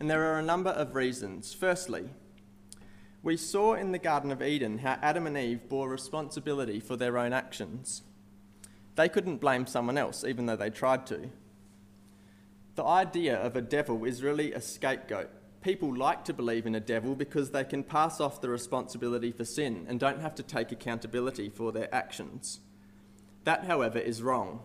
And 0.00 0.10
there 0.10 0.32
are 0.32 0.38
a 0.38 0.42
number 0.42 0.70
of 0.70 0.94
reasons. 0.94 1.52
Firstly, 1.52 2.10
we 3.22 3.36
saw 3.36 3.74
in 3.74 3.92
the 3.92 3.98
Garden 3.98 4.32
of 4.32 4.42
Eden 4.42 4.78
how 4.78 4.98
Adam 5.02 5.26
and 5.26 5.36
Eve 5.36 5.68
bore 5.68 5.88
responsibility 5.88 6.80
for 6.80 6.96
their 6.96 7.18
own 7.18 7.32
actions. 7.32 8.02
They 8.96 9.08
couldn't 9.08 9.40
blame 9.40 9.66
someone 9.66 9.96
else, 9.96 10.24
even 10.24 10.46
though 10.46 10.56
they 10.56 10.70
tried 10.70 11.06
to. 11.06 11.30
The 12.74 12.84
idea 12.84 13.36
of 13.36 13.54
a 13.54 13.62
devil 13.62 14.04
is 14.04 14.22
really 14.22 14.52
a 14.52 14.60
scapegoat 14.60 15.30
people 15.62 15.94
like 15.96 16.24
to 16.24 16.34
believe 16.34 16.66
in 16.66 16.74
a 16.74 16.80
devil 16.80 17.14
because 17.14 17.50
they 17.50 17.64
can 17.64 17.84
pass 17.84 18.20
off 18.20 18.40
the 18.40 18.48
responsibility 18.48 19.30
for 19.30 19.44
sin 19.44 19.86
and 19.88 19.98
don't 19.98 20.20
have 20.20 20.34
to 20.34 20.42
take 20.42 20.72
accountability 20.72 21.48
for 21.48 21.72
their 21.72 21.92
actions. 21.94 22.60
That, 23.44 23.64
however, 23.64 23.98
is 23.98 24.22
wrong. 24.22 24.60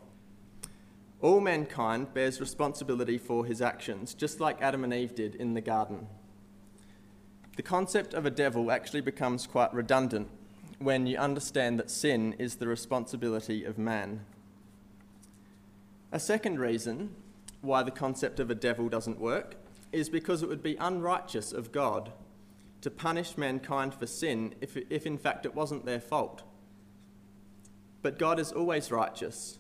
All 1.19 1.41
mankind 1.41 2.13
bears 2.13 2.39
responsibility 2.39 3.17
for 3.17 3.45
his 3.45 3.61
actions, 3.61 4.13
just 4.13 4.39
like 4.39 4.61
Adam 4.61 4.83
and 4.83 4.93
Eve 4.93 5.15
did 5.15 5.35
in 5.35 5.55
the 5.55 5.61
garden. 5.61 6.07
The 7.55 7.63
concept 7.63 8.13
of 8.13 8.25
a 8.25 8.29
devil 8.29 8.71
actually 8.71 9.01
becomes 9.01 9.47
quite 9.47 9.73
redundant 9.73 10.29
when 10.77 11.07
you 11.07 11.17
understand 11.17 11.79
that 11.79 11.89
sin 11.89 12.35
is 12.37 12.55
the 12.55 12.67
responsibility 12.67 13.63
of 13.63 13.79
man. 13.79 14.21
A 16.11 16.19
second 16.19 16.59
reason 16.59 17.15
why 17.61 17.81
the 17.81 17.91
concept 17.91 18.39
of 18.39 18.51
a 18.51 18.55
devil 18.55 18.89
doesn't 18.89 19.19
work 19.19 19.55
is 19.91 20.09
because 20.09 20.43
it 20.43 20.49
would 20.49 20.61
be 20.61 20.75
unrighteous 20.79 21.51
of 21.51 21.71
God 21.71 22.11
to 22.81 22.91
punish 22.91 23.37
mankind 23.37 23.93
for 23.95 24.05
sin 24.05 24.53
if, 24.61 24.77
if 24.89 25.07
in 25.07 25.17
fact 25.17 25.45
it 25.45 25.55
wasn't 25.55 25.85
their 25.85 25.99
fault. 25.99 26.43
But 28.01 28.19
God 28.19 28.39
is 28.39 28.51
always 28.51 28.91
righteous, 28.91 29.57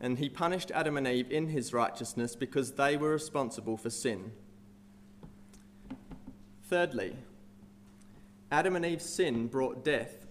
and 0.00 0.18
He 0.18 0.28
punished 0.28 0.70
Adam 0.72 0.96
and 0.96 1.06
Eve 1.06 1.30
in 1.30 1.48
His 1.48 1.72
righteousness 1.72 2.36
because 2.36 2.72
they 2.72 2.96
were 2.96 3.10
responsible 3.10 3.76
for 3.76 3.90
sin. 3.90 4.32
Thirdly, 6.68 7.16
Adam 8.50 8.76
and 8.76 8.84
Eve's 8.84 9.08
sin 9.08 9.46
brought 9.46 9.84
death. 9.84 10.26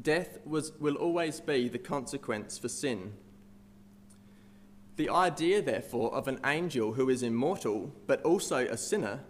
Death 0.00 0.38
was, 0.44 0.72
will 0.80 0.94
always 0.94 1.40
be 1.40 1.68
the 1.68 1.78
consequence 1.78 2.56
for 2.56 2.68
sin. 2.68 3.12
The 4.96 5.08
idea, 5.08 5.62
therefore, 5.62 6.14
of 6.14 6.28
an 6.28 6.38
angel 6.44 6.92
who 6.92 7.08
is 7.08 7.22
immortal 7.22 7.92
but 8.06 8.22
also 8.22 8.58
a 8.66 8.76
sinner 8.76 9.20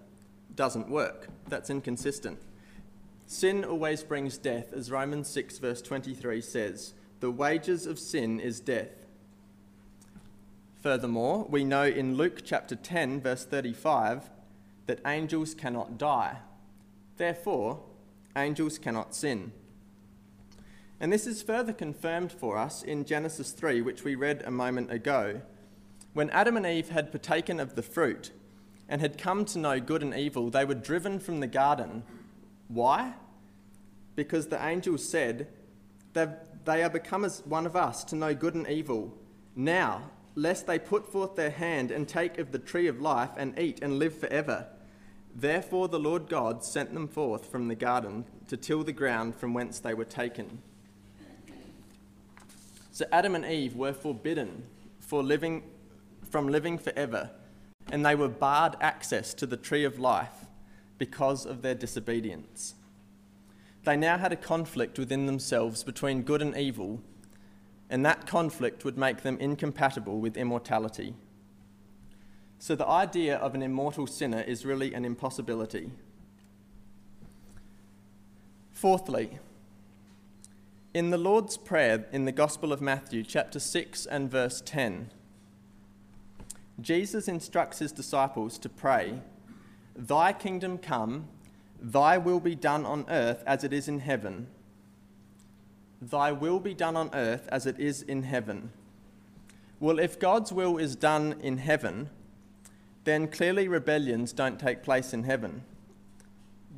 doesn't 0.55 0.89
work. 0.89 1.29
That's 1.49 1.71
inconsistent. 1.71 2.39
Sin 3.33 3.65
always 3.65 4.03
brings 4.03 4.37
death, 4.37 4.75
as 4.75 4.91
Romans 4.91 5.27
6, 5.27 5.59
verse 5.59 5.81
23 5.81 6.43
says 6.43 6.93
the 7.21 7.31
wages 7.31 7.87
of 7.87 7.99
sin 7.99 8.39
is 8.39 8.61
death. 8.61 9.07
Furthermore, 10.83 11.47
we 11.49 11.65
know 11.65 11.85
in 11.85 12.19
Luke 12.19 12.43
chapter 12.45 12.77
10, 12.77 13.23
verse 13.23 13.47
35, 13.47 14.29
that 14.85 15.01
angels 15.07 15.55
cannot 15.55 15.97
die. 15.97 16.41
Therefore, 17.17 17.81
angels 18.37 18.77
cannot 18.77 19.15
sin. 19.15 19.53
And 21.01 21.11
this 21.11 21.27
is 21.27 21.41
further 21.41 21.73
confirmed 21.73 22.33
for 22.33 22.59
us 22.59 22.83
in 22.83 23.07
Genesis 23.07 23.53
3, 23.53 23.81
which 23.81 24.05
we 24.05 24.15
read 24.15 24.43
a 24.45 24.51
moment 24.51 24.93
ago, 24.93 25.41
when 26.13 26.29
Adam 26.31 26.59
and 26.59 26.67
Eve 26.67 26.91
had 26.91 27.11
partaken 27.11 27.61
of 27.61 27.77
the 27.77 27.83
fruit 27.83 28.31
and 28.91 29.01
had 29.01 29.17
come 29.17 29.47
to 29.47 29.59
know 29.59 29.81
good 29.81 30.03
and 30.03 30.15
evil, 30.15 30.51
they 30.51 30.67
were 30.67 30.75
driven 30.75 31.19
from 31.19 31.41
the 31.41 31.47
garden. 31.47 32.03
Why? 32.69 33.15
Because 34.15 34.49
the 34.49 34.65
angel 34.65 34.99
said, 34.99 35.49
They 36.13 36.83
are 36.83 36.91
become 36.91 37.25
as 37.25 37.43
one 37.47 37.67
of 37.67 37.77
us 37.77 38.05
to 38.05 38.17
know 38.17 38.35
good 38.35 38.55
and 38.55 38.69
evil. 38.69 39.13
Now, 39.57 40.11
lest 40.35 40.67
they 40.67 40.79
put 40.79 41.11
forth 41.11 41.37
their 41.37 41.51
hand 41.51 41.91
and 41.91 42.09
take 42.09 42.39
of 42.39 42.53
the 42.53 42.59
tree 42.59 42.87
of 42.87 43.01
life 43.01 43.31
and 43.37 43.59
eat 43.59 43.81
and 43.83 43.99
live 43.99 44.17
forever. 44.17 44.67
Therefore, 45.35 45.89
the 45.89 45.99
Lord 45.99 46.29
God 46.29 46.65
sent 46.65 46.93
them 46.93 47.09
forth 47.09 47.51
from 47.51 47.69
the 47.69 47.75
garden 47.75 48.25
to 48.49 48.57
till 48.57 48.85
the 48.85 48.93
ground 48.93 49.35
from 49.35 49.55
whence 49.55 49.79
they 49.79 49.95
were 49.95 50.05
taken. 50.05 50.63
So, 52.91 53.07
Adam 53.11 53.35
and 53.35 53.45
Eve 53.45 53.75
were 53.75 53.95
forbidden 53.95 54.65
for 55.01 55.23
living 55.23 55.63
from 56.31 56.49
living 56.49 56.79
forever, 56.79 57.31
and 57.91 58.05
they 58.05 58.15
were 58.15 58.29
barred 58.29 58.77
access 58.81 59.35
to 59.35 59.47
the 59.47 59.57
tree 59.57 59.85
of 59.85 59.99
life 59.99 60.47
because 60.97 61.45
of 61.45 61.61
their 61.61 61.75
disobedience. 61.75 62.75
They 63.85 63.97
now 63.97 64.17
had 64.19 64.33
a 64.33 64.37
conflict 64.37 64.99
within 64.99 65.27
themselves 65.27 65.83
between 65.83 66.23
good 66.23 66.41
and 66.41 66.57
evil, 66.57 67.03
and 67.91 68.07
that 68.07 68.27
conflict 68.27 68.85
would 68.85 68.97
make 68.97 69.23
them 69.23 69.39
incompatible 69.39 70.21
with 70.21 70.37
immortality. 70.37 71.15
So 72.59 72.77
the 72.77 72.87
idea 72.87 73.37
of 73.37 73.57
an 73.57 73.63
immortal 73.63 74.07
sinner 74.07 74.41
is 74.41 74.65
really 74.65 74.95
an 74.95 75.05
impossibility. 75.05 75.91
Fourthly, 78.71 79.39
In 80.95 81.11
the 81.11 81.19
Lord's 81.19 81.57
Prayer 81.57 82.07
in 82.13 82.25
the 82.25 82.33
Gospel 82.33 82.73
of 82.73 82.81
Matthew, 82.81 83.25
chapter 83.25 83.59
6 83.59 84.07
and 84.07 84.31
verse 84.31 84.63
10, 84.65 85.11
Jesus 86.81 87.27
instructs 87.27 87.81
his 87.81 87.93
disciples 87.93 88.59
to 88.59 88.69
pray, 88.69 89.21
Thy 89.97 90.33
kingdom 90.33 90.79
come, 90.79 91.29
thy 91.83 92.17
will 92.17 92.41
be 92.41 92.55
done 92.55 92.87
on 92.87 93.05
earth 93.09 93.43
as 93.45 93.65
it 93.65 93.73
is 93.73 93.89
in 93.89 93.99
heaven. 93.99 94.47
Thy 96.01 96.31
will 96.33 96.61
be 96.61 96.75
done 96.75 96.97
on 96.97 97.11
earth 97.13 97.49
as 97.51 97.67
it 97.67 97.79
is 97.79 98.03
in 98.03 98.23
heaven. 98.23 98.71
Well, 99.81 99.99
if 99.99 100.19
God's 100.19 100.53
will 100.53 100.79
is 100.79 100.95
done 100.95 101.35
in 101.43 101.59
heaven, 101.59 102.09
then 103.05 103.27
clearly 103.27 103.67
rebellions 103.67 104.33
don't 104.33 104.61
take 104.61 104.85
place 104.85 105.13
in 105.13 105.25
heaven. 105.25 105.65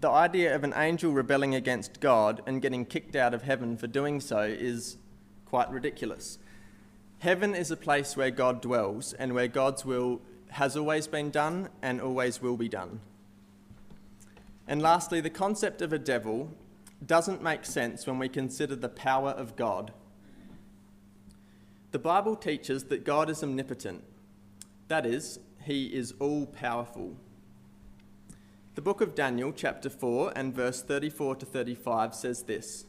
The 0.01 0.09
idea 0.09 0.55
of 0.55 0.65
an 0.65 0.73
angel 0.75 1.13
rebelling 1.13 1.55
against 1.55 2.01
God 2.01 2.43
and 2.47 2.63
getting 2.63 2.87
kicked 2.87 3.15
out 3.15 3.35
of 3.35 3.43
heaven 3.43 3.77
for 3.77 3.87
doing 3.87 4.21
so 4.21 4.41
is 4.41 4.97
quite 5.45 5.71
ridiculous. 5.71 6.39
Heaven 7.19 7.55
is 7.55 7.71
a 7.71 7.77
place 7.77 8.17
where 8.17 8.31
God 8.31 8.63
dwells 8.63 9.13
and 9.13 9.35
where 9.35 9.49
God's 9.49 9.85
will 9.85 10.21
has 10.49 10.77
always 10.77 11.07
been 11.07 11.31
done 11.31 11.69
and 11.83 12.01
always 12.01 12.41
will 12.41 12.57
be 12.57 12.69
done. 12.69 13.01
And 14.67 14.81
lastly, 14.81 15.21
the 15.21 15.31
concept 15.31 15.83
of 15.83 15.93
a 15.93 15.99
devil 15.99 16.51
doesn't 17.05 17.43
make 17.43 17.65
sense 17.65 18.07
when 18.07 18.19
we 18.19 18.29
consider 18.29 18.77
the 18.77 18.89
power 18.89 19.31
of 19.31 19.57
God. 19.57 19.93
The 21.91 21.99
Bible 21.99 22.35
teaches 22.35 22.85
that 22.85 23.05
God 23.05 23.31
is 23.31 23.43
omnipotent, 23.43 24.03
that 24.89 25.07
is, 25.07 25.39
he 25.65 25.87
is 25.87 26.13
all 26.19 26.47
powerful. 26.47 27.17
The 28.75 28.83
book 28.83 29.01
of 29.01 29.15
Daniel, 29.15 29.53
chapter 29.53 29.89
4, 29.89 30.33
and 30.35 30.53
verse 30.53 30.83
34 30.83 31.37
to 31.37 31.47
35 31.47 32.15
says 32.15 32.43
this 32.43 32.87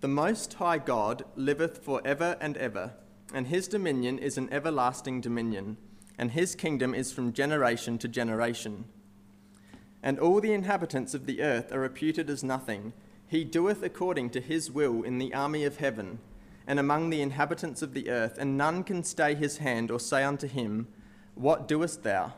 The 0.00 0.08
Most 0.08 0.54
High 0.54 0.78
God 0.78 1.24
liveth 1.34 1.78
for 1.78 2.00
ever 2.04 2.36
and 2.40 2.56
ever, 2.56 2.92
and 3.34 3.48
his 3.48 3.66
dominion 3.66 4.18
is 4.18 4.38
an 4.38 4.48
everlasting 4.52 5.20
dominion, 5.20 5.78
and 6.16 6.30
his 6.30 6.54
kingdom 6.54 6.94
is 6.94 7.12
from 7.12 7.32
generation 7.32 7.98
to 7.98 8.06
generation. 8.06 8.84
And 10.02 10.18
all 10.18 10.40
the 10.40 10.52
inhabitants 10.52 11.14
of 11.14 11.26
the 11.26 11.42
earth 11.42 11.72
are 11.72 11.80
reputed 11.80 12.30
as 12.30 12.42
nothing. 12.42 12.92
He 13.28 13.44
doeth 13.44 13.82
according 13.82 14.30
to 14.30 14.40
his 14.40 14.70
will 14.70 15.02
in 15.02 15.18
the 15.18 15.34
army 15.34 15.64
of 15.64 15.76
heaven, 15.76 16.18
and 16.66 16.78
among 16.78 17.10
the 17.10 17.20
inhabitants 17.20 17.82
of 17.82 17.94
the 17.94 18.10
earth, 18.10 18.38
and 18.38 18.56
none 18.56 18.82
can 18.82 19.04
stay 19.04 19.34
his 19.34 19.58
hand 19.58 19.90
or 19.90 20.00
say 20.00 20.24
unto 20.24 20.46
him, 20.46 20.88
what 21.34 21.68
doest 21.68 22.02
thou? 22.02 22.34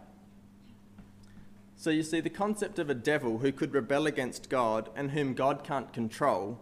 So 1.77 1.90
you 1.90 2.03
see, 2.03 2.20
the 2.20 2.31
concept 2.31 2.79
of 2.79 2.90
a 2.90 2.94
devil 2.94 3.38
who 3.38 3.51
could 3.51 3.75
rebel 3.75 4.07
against 4.07 4.48
God 4.48 4.88
and 4.94 5.11
whom 5.11 5.35
God 5.35 5.64
can't 5.64 5.92
control 5.92 6.61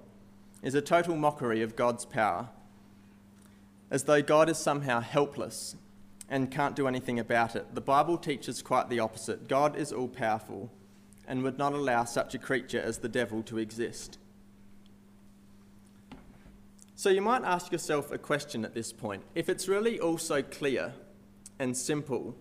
is 0.63 0.75
a 0.75 0.81
total 0.81 1.17
mockery 1.17 1.61
of 1.61 1.77
God's 1.77 2.05
power, 2.05 2.49
as 3.91 4.05
though 4.05 4.23
God 4.23 4.49
is 4.49 4.59
somehow 4.59 5.01
helpless 5.01 5.77
and 6.29 6.51
can't 6.51 6.77
do 6.77 6.87
anything 6.87 7.19
about 7.19 7.57
it. 7.57 7.75
The 7.75 7.81
Bible 7.81 8.17
teaches 8.17 8.63
quite 8.63 8.89
the 8.89 9.01
opposite 9.01 9.49
God 9.49 9.77
is 9.77 9.93
all 9.93 10.09
powerful 10.09 10.71
and 11.31 11.45
would 11.45 11.57
not 11.57 11.73
allow 11.73 12.03
such 12.03 12.35
a 12.35 12.38
creature 12.38 12.81
as 12.81 12.99
the 12.99 13.09
devil 13.09 13.40
to 13.45 13.57
exist. 13.57 14.19
So 16.97 17.09
you 17.09 17.23
might 17.23 17.45
ask 17.45 17.71
yourself 17.71 18.11
a 18.11 18.19
question 18.19 18.64
at 18.64 18.75
this 18.75 18.93
point. 18.93 19.23
If 19.37 19.49
it's 19.49 19.69
really 19.69 20.01
all 20.01 20.19
so 20.19 20.43
clear 20.43 20.93
and 21.61 21.77
simple 21.77 22.35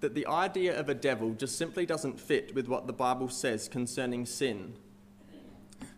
that 0.00 0.14
the 0.14 0.24
idea 0.28 0.78
of 0.78 0.88
a 0.88 0.94
devil 0.94 1.32
just 1.32 1.58
simply 1.58 1.84
doesn't 1.84 2.20
fit 2.20 2.54
with 2.54 2.68
what 2.68 2.86
the 2.86 2.92
Bible 2.92 3.28
says 3.28 3.68
concerning 3.68 4.24
sin. 4.24 4.74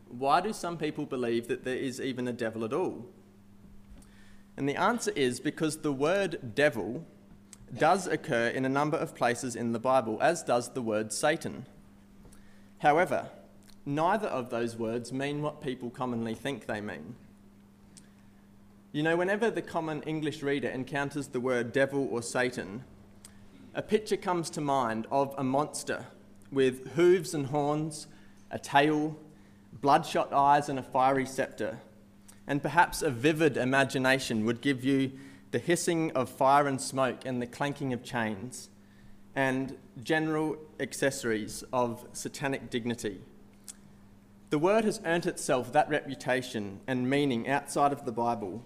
Why 0.08 0.40
do 0.40 0.54
some 0.54 0.78
people 0.78 1.04
believe 1.04 1.46
that 1.48 1.64
there 1.64 1.76
is 1.76 2.00
even 2.00 2.26
a 2.26 2.32
devil 2.32 2.64
at 2.64 2.72
all? 2.72 3.04
And 4.56 4.66
the 4.66 4.76
answer 4.76 5.12
is 5.14 5.40
because 5.40 5.78
the 5.78 5.92
word 5.92 6.54
devil 6.54 7.06
does 7.76 8.06
occur 8.06 8.48
in 8.48 8.64
a 8.64 8.70
number 8.70 8.96
of 8.96 9.14
places 9.14 9.54
in 9.54 9.72
the 9.72 9.78
Bible, 9.78 10.18
as 10.22 10.42
does 10.42 10.70
the 10.70 10.82
word 10.82 11.12
Satan. 11.12 11.66
However, 12.80 13.28
neither 13.84 14.26
of 14.28 14.48
those 14.48 14.76
words 14.76 15.12
mean 15.12 15.42
what 15.42 15.60
people 15.60 15.90
commonly 15.90 16.34
think 16.34 16.66
they 16.66 16.80
mean. 16.80 17.14
You 18.92 19.02
know, 19.02 19.16
whenever 19.16 19.50
the 19.50 19.62
common 19.62 20.02
English 20.02 20.42
reader 20.42 20.68
encounters 20.68 21.28
the 21.28 21.40
word 21.40 21.72
devil 21.72 22.08
or 22.10 22.22
Satan, 22.22 22.84
a 23.74 23.82
picture 23.82 24.16
comes 24.16 24.48
to 24.50 24.62
mind 24.62 25.06
of 25.10 25.34
a 25.36 25.44
monster 25.44 26.06
with 26.50 26.92
hooves 26.92 27.34
and 27.34 27.46
horns, 27.46 28.06
a 28.50 28.58
tail, 28.58 29.16
bloodshot 29.80 30.32
eyes, 30.32 30.70
and 30.70 30.78
a 30.78 30.82
fiery 30.82 31.26
scepter. 31.26 31.80
And 32.46 32.62
perhaps 32.62 33.02
a 33.02 33.10
vivid 33.10 33.58
imagination 33.58 34.44
would 34.46 34.62
give 34.62 34.82
you 34.82 35.12
the 35.50 35.58
hissing 35.58 36.12
of 36.12 36.30
fire 36.30 36.66
and 36.66 36.80
smoke 36.80 37.26
and 37.26 37.42
the 37.42 37.46
clanking 37.46 37.92
of 37.92 38.02
chains, 38.02 38.70
and 39.34 39.76
general 40.02 40.56
accessories 40.78 41.64
of 41.72 42.06
satanic 42.12 42.70
dignity. 42.70 43.20
The 44.50 44.58
word 44.58 44.84
has 44.84 45.00
earned 45.04 45.26
itself 45.26 45.72
that 45.72 45.88
reputation 45.88 46.80
and 46.86 47.08
meaning 47.08 47.48
outside 47.48 47.92
of 47.92 48.04
the 48.04 48.12
Bible 48.12 48.64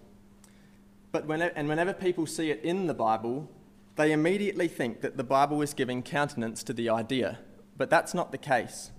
but 1.15 1.27
whenever, 1.27 1.55
and 1.55 1.69
whenever 1.69 1.93
people 1.93 2.27
see 2.27 2.51
it 2.51 2.65
in 2.65 2.89
the 2.89 2.93
Bible, 2.93 3.49
they 3.95 4.11
immediately 4.11 4.67
think 4.67 5.01
that 5.03 5.17
the 5.17 5.23
Bible 5.23 5.63
is 5.63 5.73
giving 5.73 6.03
countenance 6.03 6.65
to 6.65 6.73
the 6.73 6.91
idea. 6.91 7.39
But 7.77 7.89
that's 7.89 8.15
not 8.15 8.33
the 8.33 8.37
case. 8.37 8.91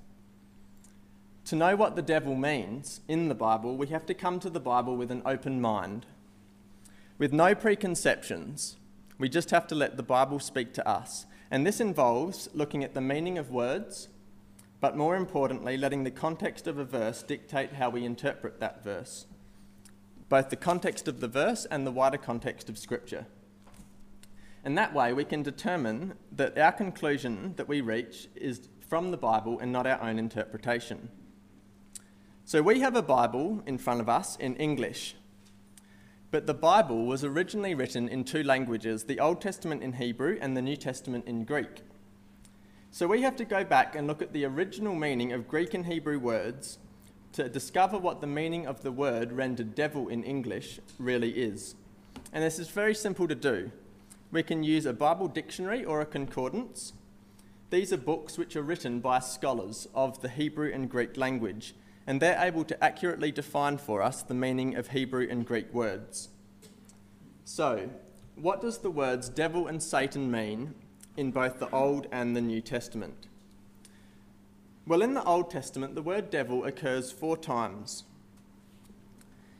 To 1.47 1.58
know 1.58 1.75
what 1.75 1.97
the 1.97 2.01
devil 2.01 2.34
means 2.34 3.01
in 3.10 3.28
the 3.28 3.36
Bible, 3.36 3.75
we 3.75 3.88
have 3.88 4.06
to 4.06 4.13
come 4.13 4.39
to 4.39 4.49
the 4.49 4.62
Bible 4.62 4.95
with 4.95 5.12
an 5.12 5.23
open 5.25 5.60
mind, 5.60 6.06
with 7.17 7.34
no 7.34 7.54
preconceptions. 7.54 8.78
We 9.19 9.28
just 9.28 9.51
have 9.51 9.67
to 9.67 9.75
let 9.75 9.97
the 9.97 10.01
Bible 10.01 10.39
speak 10.39 10.71
to 10.75 10.88
us. 10.88 11.25
And 11.51 11.65
this 11.65 11.79
involves 11.79 12.49
looking 12.53 12.84
at 12.84 12.93
the 12.93 13.01
meaning 13.01 13.38
of 13.38 13.51
words, 13.51 14.10
but 14.81 14.97
more 14.97 15.15
importantly, 15.15 15.77
letting 15.77 16.03
the 16.03 16.12
context 16.12 16.67
of 16.67 16.77
a 16.77 16.86
verse 16.86 17.23
dictate 17.23 17.73
how 17.73 17.89
we 17.89 18.05
interpret 18.05 18.60
that 18.60 18.84
verse 18.84 19.25
both 20.29 20.49
the 20.49 20.55
context 20.55 21.08
of 21.08 21.19
the 21.19 21.27
verse 21.27 21.65
and 21.65 21.86
the 21.86 21.91
wider 21.91 22.17
context 22.17 22.69
of 22.69 22.77
Scripture. 22.77 23.25
And 24.63 24.77
that 24.77 24.93
way, 24.93 25.13
we 25.13 25.23
can 25.23 25.43
determine 25.43 26.15
that 26.31 26.58
our 26.58 26.71
conclusion 26.71 27.53
that 27.58 27.67
we 27.67 27.81
reach 27.81 28.27
is 28.36 28.67
from 28.88 29.12
the 29.12 29.17
Bible 29.17 29.60
and 29.60 29.71
not 29.71 29.86
our 29.86 30.01
own 30.01 30.17
interpretation. 30.17 31.10
So, 32.45 32.62
we 32.62 32.79
have 32.79 32.95
a 32.95 33.01
Bible 33.01 33.62
in 33.67 33.77
front 33.77 34.01
of 34.01 34.10
us 34.10 34.36
in 34.38 34.55
English. 34.55 35.15
But 36.31 36.47
the 36.47 36.53
Bible 36.53 37.05
was 37.05 37.23
originally 37.23 37.75
written 37.75 38.07
in 38.09 38.23
two 38.23 38.43
languages 38.43 39.03
the 39.03 39.19
Old 39.19 39.41
Testament 39.41 39.83
in 39.83 39.93
Hebrew 39.93 40.38
and 40.41 40.55
the 40.55 40.61
New 40.61 40.75
Testament 40.75 41.25
in 41.27 41.45
Greek. 41.45 41.83
So, 42.91 43.07
we 43.07 43.21
have 43.23 43.35
to 43.38 43.45
go 43.45 43.63
back 43.63 43.95
and 43.95 44.07
look 44.07 44.21
at 44.21 44.31
the 44.31 44.45
original 44.45 44.95
meaning 44.95 45.33
of 45.33 45.49
Greek 45.49 45.73
and 45.73 45.85
Hebrew 45.85 46.17
words 46.17 46.79
to 47.33 47.49
discover 47.49 47.97
what 47.97 48.21
the 48.21 48.27
meaning 48.27 48.65
of 48.65 48.81
the 48.81 48.91
word 48.91 49.33
rendered 49.33 49.75
devil 49.75 50.07
in 50.07 50.23
English 50.23 50.79
really 50.97 51.31
is. 51.31 51.75
And 52.31 52.41
this 52.41 52.59
is 52.59 52.69
very 52.69 52.95
simple 52.95 53.27
to 53.27 53.35
do. 53.35 53.71
We 54.31 54.41
can 54.43 54.63
use 54.63 54.85
a 54.85 54.93
Bible 54.93 55.27
dictionary 55.27 55.83
or 55.83 55.99
a 55.99 56.05
concordance. 56.05 56.93
These 57.69 57.91
are 57.91 57.97
books 57.97 58.38
which 58.38 58.55
are 58.55 58.61
written 58.61 59.01
by 59.01 59.19
scholars 59.19 59.88
of 59.93 60.21
the 60.21 60.29
Hebrew 60.29 60.71
and 60.73 60.89
Greek 60.89 61.17
language, 61.17 61.75
and 62.07 62.21
they're 62.21 62.39
able 62.39 62.63
to 62.65 62.83
accurately 62.83 63.31
define 63.31 63.77
for 63.77 64.01
us 64.01 64.21
the 64.21 64.33
meaning 64.33 64.75
of 64.75 64.89
Hebrew 64.89 65.27
and 65.29 65.45
Greek 65.45 65.73
words. 65.73 66.29
So, 67.43 67.89
what 68.35 68.61
does 68.61 68.79
the 68.79 68.91
words 68.91 69.29
devil 69.29 69.67
and 69.67 69.81
Satan 69.81 70.29
mean 70.29 70.75
in 71.17 71.31
both 71.31 71.59
the 71.59 71.69
Old 71.71 72.07
and 72.11 72.35
the 72.35 72.41
New 72.41 72.61
Testament? 72.61 73.27
Well, 74.87 75.01
in 75.01 75.15
the 75.15 75.23
Old 75.23 75.49
Testament, 75.49 75.95
the 75.95 76.03
word 76.03 76.29
devil 76.29 76.63
occurs 76.63 77.11
four 77.11 77.37
times. 77.37 78.03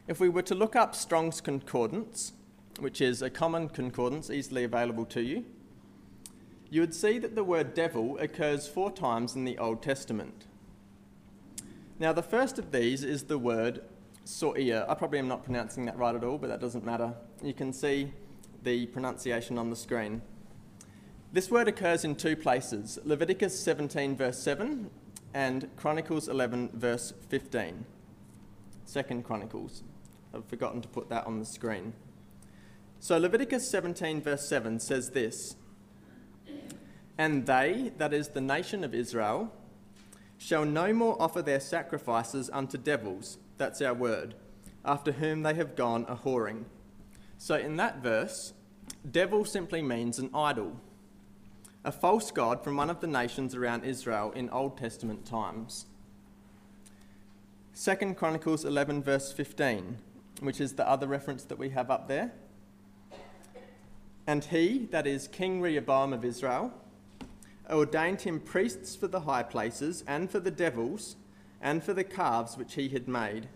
If 0.08 0.20
we 0.20 0.30
were 0.30 0.44
to 0.44 0.54
look 0.54 0.76
up 0.76 0.94
Strong's 0.94 1.42
Concordance, 1.42 2.34
which 2.80 3.02
is 3.02 3.22
a 3.24 3.30
common 3.30 3.70
concordance 3.70 4.30
easily 4.30 4.64
available 4.64 5.06
to 5.06 5.22
you, 5.22 5.46
you 6.70 6.82
would 6.82 6.94
see 6.94 7.18
that 7.20 7.36
the 7.36 7.44
word 7.44 7.74
devil 7.74 8.18
occurs 8.20 8.68
four 8.68 8.92
times 8.92 9.36
in 9.36 9.46
the 9.46 9.58
Old 9.58 9.82
Testament. 9.82 10.46
Now, 11.98 12.12
the 12.12 12.24
first 12.24 12.60
of 12.60 12.74
these 12.74 13.06
is 13.06 13.24
the 13.24 13.38
word 13.38 13.82
soia. 14.26 14.86
I 14.90 14.96
probably 14.96 15.20
am 15.20 15.30
not 15.30 15.46
pronouncing 15.46 15.86
that 15.86 15.98
right 15.98 16.14
at 16.14 16.26
all, 16.26 16.38
but 16.38 16.50
that 16.50 16.60
doesn't 16.60 16.84
matter. 16.84 17.14
You 17.42 17.54
can 17.54 17.72
see 17.72 18.12
the 18.64 18.88
pronunciation 18.88 19.58
on 19.58 19.70
the 19.70 19.78
screen. 19.78 20.22
This 21.32 21.50
word 21.50 21.70
occurs 21.70 22.04
in 22.04 22.16
two 22.16 22.36
places 22.36 23.00
Leviticus 23.06 23.58
17, 23.58 24.18
verse 24.18 24.40
7, 24.40 24.90
and 25.34 25.70
Chronicles 25.78 26.28
11, 26.28 26.72
verse 26.74 27.14
15. 27.30 27.86
Second 28.84 29.24
Chronicles. 29.24 29.84
I've 30.34 30.46
forgotten 30.46 30.82
to 30.82 30.90
put 30.90 31.08
that 31.10 31.26
on 31.26 31.40
the 31.40 31.46
screen. 31.46 31.94
So 33.00 33.18
Leviticus 33.18 33.70
17, 33.70 34.22
verse 34.22 34.48
7 34.50 34.82
says 34.82 35.12
this 35.12 35.56
And 37.18 37.46
they, 37.46 37.94
that 37.98 38.14
is 38.14 38.30
the 38.30 38.42
nation 38.42 38.84
of 38.84 38.94
Israel, 38.94 39.54
shall 40.38 40.66
no 40.66 40.94
more 40.94 41.22
offer 41.22 41.42
their 41.42 41.60
sacrifices 41.60 42.50
unto 42.52 42.78
devils, 42.78 43.38
that's 43.58 43.82
our 43.82 43.94
word, 43.94 44.36
after 44.84 45.14
whom 45.14 45.44
they 45.44 45.54
have 45.54 45.76
gone 45.76 46.06
a 46.08 46.16
whoring. 46.16 46.66
So 47.38 47.56
in 47.56 47.78
that 47.78 48.02
verse, 48.02 48.54
devil 49.10 49.46
simply 49.46 49.82
means 49.82 50.20
an 50.20 50.30
idol, 50.34 50.80
a 51.84 51.92
false 51.92 52.32
god 52.32 52.64
from 52.64 52.78
one 52.78 52.90
of 52.90 53.00
the 53.00 53.08
nations 53.08 53.56
around 53.56 53.84
Israel 53.84 54.32
in 54.32 54.50
Old 54.50 54.78
Testament 54.78 55.26
times. 55.26 55.86
2 57.80 58.14
Chronicles 58.14 58.64
11, 58.64 59.04
verse 59.04 59.32
15, 59.34 59.98
which 60.40 60.62
is 60.62 60.74
the 60.74 60.88
other 60.88 61.08
reference 61.08 61.44
that 61.44 61.58
we 61.58 61.70
have 61.70 61.92
up 61.92 62.08
there. 62.08 62.34
And 64.28 64.44
he, 64.46 64.88
that 64.92 65.06
is 65.06 65.28
King 65.28 65.62
Rehoboam 65.62 66.14
of 66.14 66.26
Israel, 66.26 66.74
ordained 67.70 68.22
him 68.22 68.40
priests 68.40 68.96
for 68.96 69.08
the 69.08 69.22
high 69.22 69.44
places 69.44 70.04
and 70.08 70.30
for 70.30 70.40
the 70.40 70.52
devils 70.52 71.16
and 71.62 71.84
for 71.84 71.94
the 71.94 72.04
calves 72.04 72.58
which 72.58 72.76
he 72.76 72.90
had 72.90 73.08
made. 73.08 73.48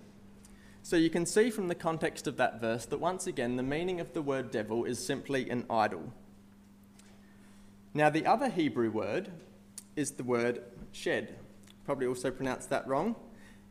So 0.81 0.95
you 0.95 1.09
can 1.09 1.25
see 1.25 1.49
from 1.49 1.67
the 1.67 1.75
context 1.75 2.25
of 2.25 2.37
that 2.37 2.59
verse 2.59 2.85
that 2.87 2.99
once 2.99 3.27
again 3.27 3.55
the 3.55 3.63
meaning 3.63 3.99
of 3.99 4.13
the 4.13 4.21
word 4.21 4.49
devil 4.49 4.85
is 4.85 5.03
simply 5.03 5.49
an 5.49 5.65
idol. 5.69 6.13
Now, 7.93 8.09
the 8.09 8.25
other 8.25 8.49
Hebrew 8.49 8.91
word 8.91 9.29
is 9.95 10.11
the 10.11 10.23
word 10.23 10.61
shed. 10.91 11.35
Probably 11.85 12.07
also 12.07 12.31
pronounced 12.31 12.69
that 12.69 12.87
wrong. 12.87 13.15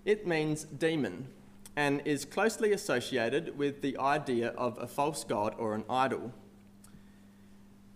It 0.04 0.26
means 0.26 0.64
demon 0.64 1.28
and 1.76 2.02
is 2.04 2.24
closely 2.24 2.72
associated 2.72 3.56
with 3.56 3.82
the 3.82 3.96
idea 3.98 4.48
of 4.50 4.76
a 4.78 4.88
false 4.88 5.22
god 5.22 5.54
or 5.58 5.74
an 5.74 5.84
idol. 5.88 6.32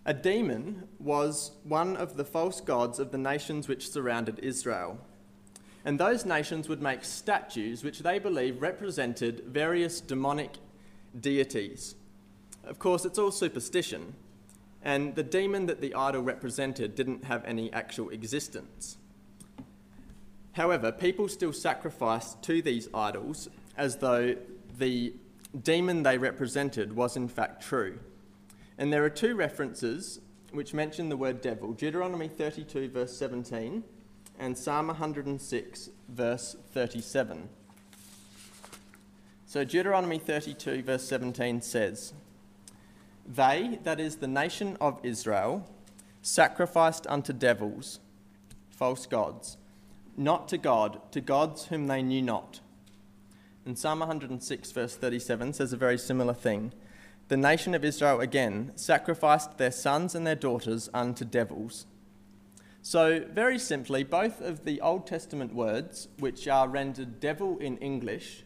A 0.05 0.13
demon 0.13 0.89
was 0.99 1.53
one 1.63 1.97
of 1.97 2.17
the 2.17 2.25
false 2.25 2.61
gods 2.61 2.99
of 2.99 3.13
the 3.13 3.19
nations 3.19 3.69
which 3.69 3.89
surrounded 3.89 4.41
Israel. 4.41 4.99
And 5.85 5.99
those 5.99 6.25
nations 6.25 6.69
would 6.69 6.83
make 6.83 7.05
statues 7.05 7.85
which 7.85 8.01
they 8.01 8.19
believed 8.19 8.61
represented 8.61 9.45
various 9.47 10.01
demonic 10.01 10.57
deities. 11.19 11.95
Of 12.65 12.79
course, 12.79 13.05
it's 13.05 13.19
all 13.19 13.31
superstition, 13.31 14.15
and 14.83 15.15
the 15.15 15.23
demon 15.23 15.67
that 15.67 15.81
the 15.81 15.95
idol 15.95 16.23
represented 16.23 16.95
didn't 16.95 17.25
have 17.25 17.45
any 17.45 17.73
actual 17.73 18.11
existence. 18.11 18.97
However, 20.53 20.93
people 20.93 21.29
still 21.29 21.53
sacrificed 21.53 22.43
to 22.43 22.61
these 22.61 22.89
idols 22.93 23.49
as 23.77 23.97
though 23.97 24.37
the 24.79 25.15
demon 25.61 26.03
they 26.03 26.19
represented 26.19 26.95
was 26.95 27.17
in 27.17 27.29
fact 27.29 27.63
true. 27.63 27.99
And 28.79 28.93
there 28.93 29.05
are 29.05 29.11
two 29.11 29.35
references 29.35 30.21
which 30.51 30.75
mention 30.75 31.09
the 31.09 31.17
word 31.17 31.41
devil 31.41 31.73
Deuteronomy 31.73 32.29
32, 32.29 32.89
verse 32.91 33.17
17, 33.17 33.83
and 34.39 34.57
Psalm 34.57 34.89
106, 34.89 35.91
verse 36.09 36.57
37. 36.73 37.49
So 39.47 39.65
Deuteronomy 39.65 40.19
32, 40.19 40.83
verse 40.83 41.05
17 41.05 41.61
says, 41.61 42.15
They, 43.27 43.79
that 43.83 44.01
is 44.01 44.17
the 44.17 44.29
nation 44.29 44.77
of 44.81 44.99
Israel, 45.03 45.69
sacrificed 46.23 47.07
unto 47.09 47.33
devils, 47.33 48.01
false 48.71 49.07
gods, 49.07 49.59
not 50.17 50.49
to 50.49 50.59
God, 50.59 51.01
to 51.13 51.21
gods 51.21 51.67
whom 51.67 51.87
they 51.87 52.03
knew 52.03 52.23
not. 52.23 52.61
And 53.65 53.79
Psalm 53.79 54.01
106, 54.01 54.73
verse 54.73 54.97
37 54.97 55.53
says 55.53 55.73
a 55.73 55.77
very 55.77 55.99
similar 55.99 56.35
thing 56.35 56.73
the 57.33 57.37
nation 57.39 57.75
of 57.75 57.83
Israel 57.83 58.21
again 58.21 58.73
sacrificed 58.75 59.57
their 59.57 59.71
sons 59.71 60.15
and 60.15 60.27
their 60.27 60.35
daughters 60.35 60.91
unto 60.93 61.25
devils. 61.25 61.87
So, 62.83 63.25
very 63.33 63.59
simply, 63.59 64.05
both 64.05 64.43
of 64.43 64.67
the 64.67 64.83
Old 64.83 65.07
Testament 65.07 65.55
words, 65.55 66.09
which 66.19 66.47
are 66.47 66.69
rendered 66.69 67.21
devil 67.21 67.57
in 67.57 67.79
English, 67.79 68.45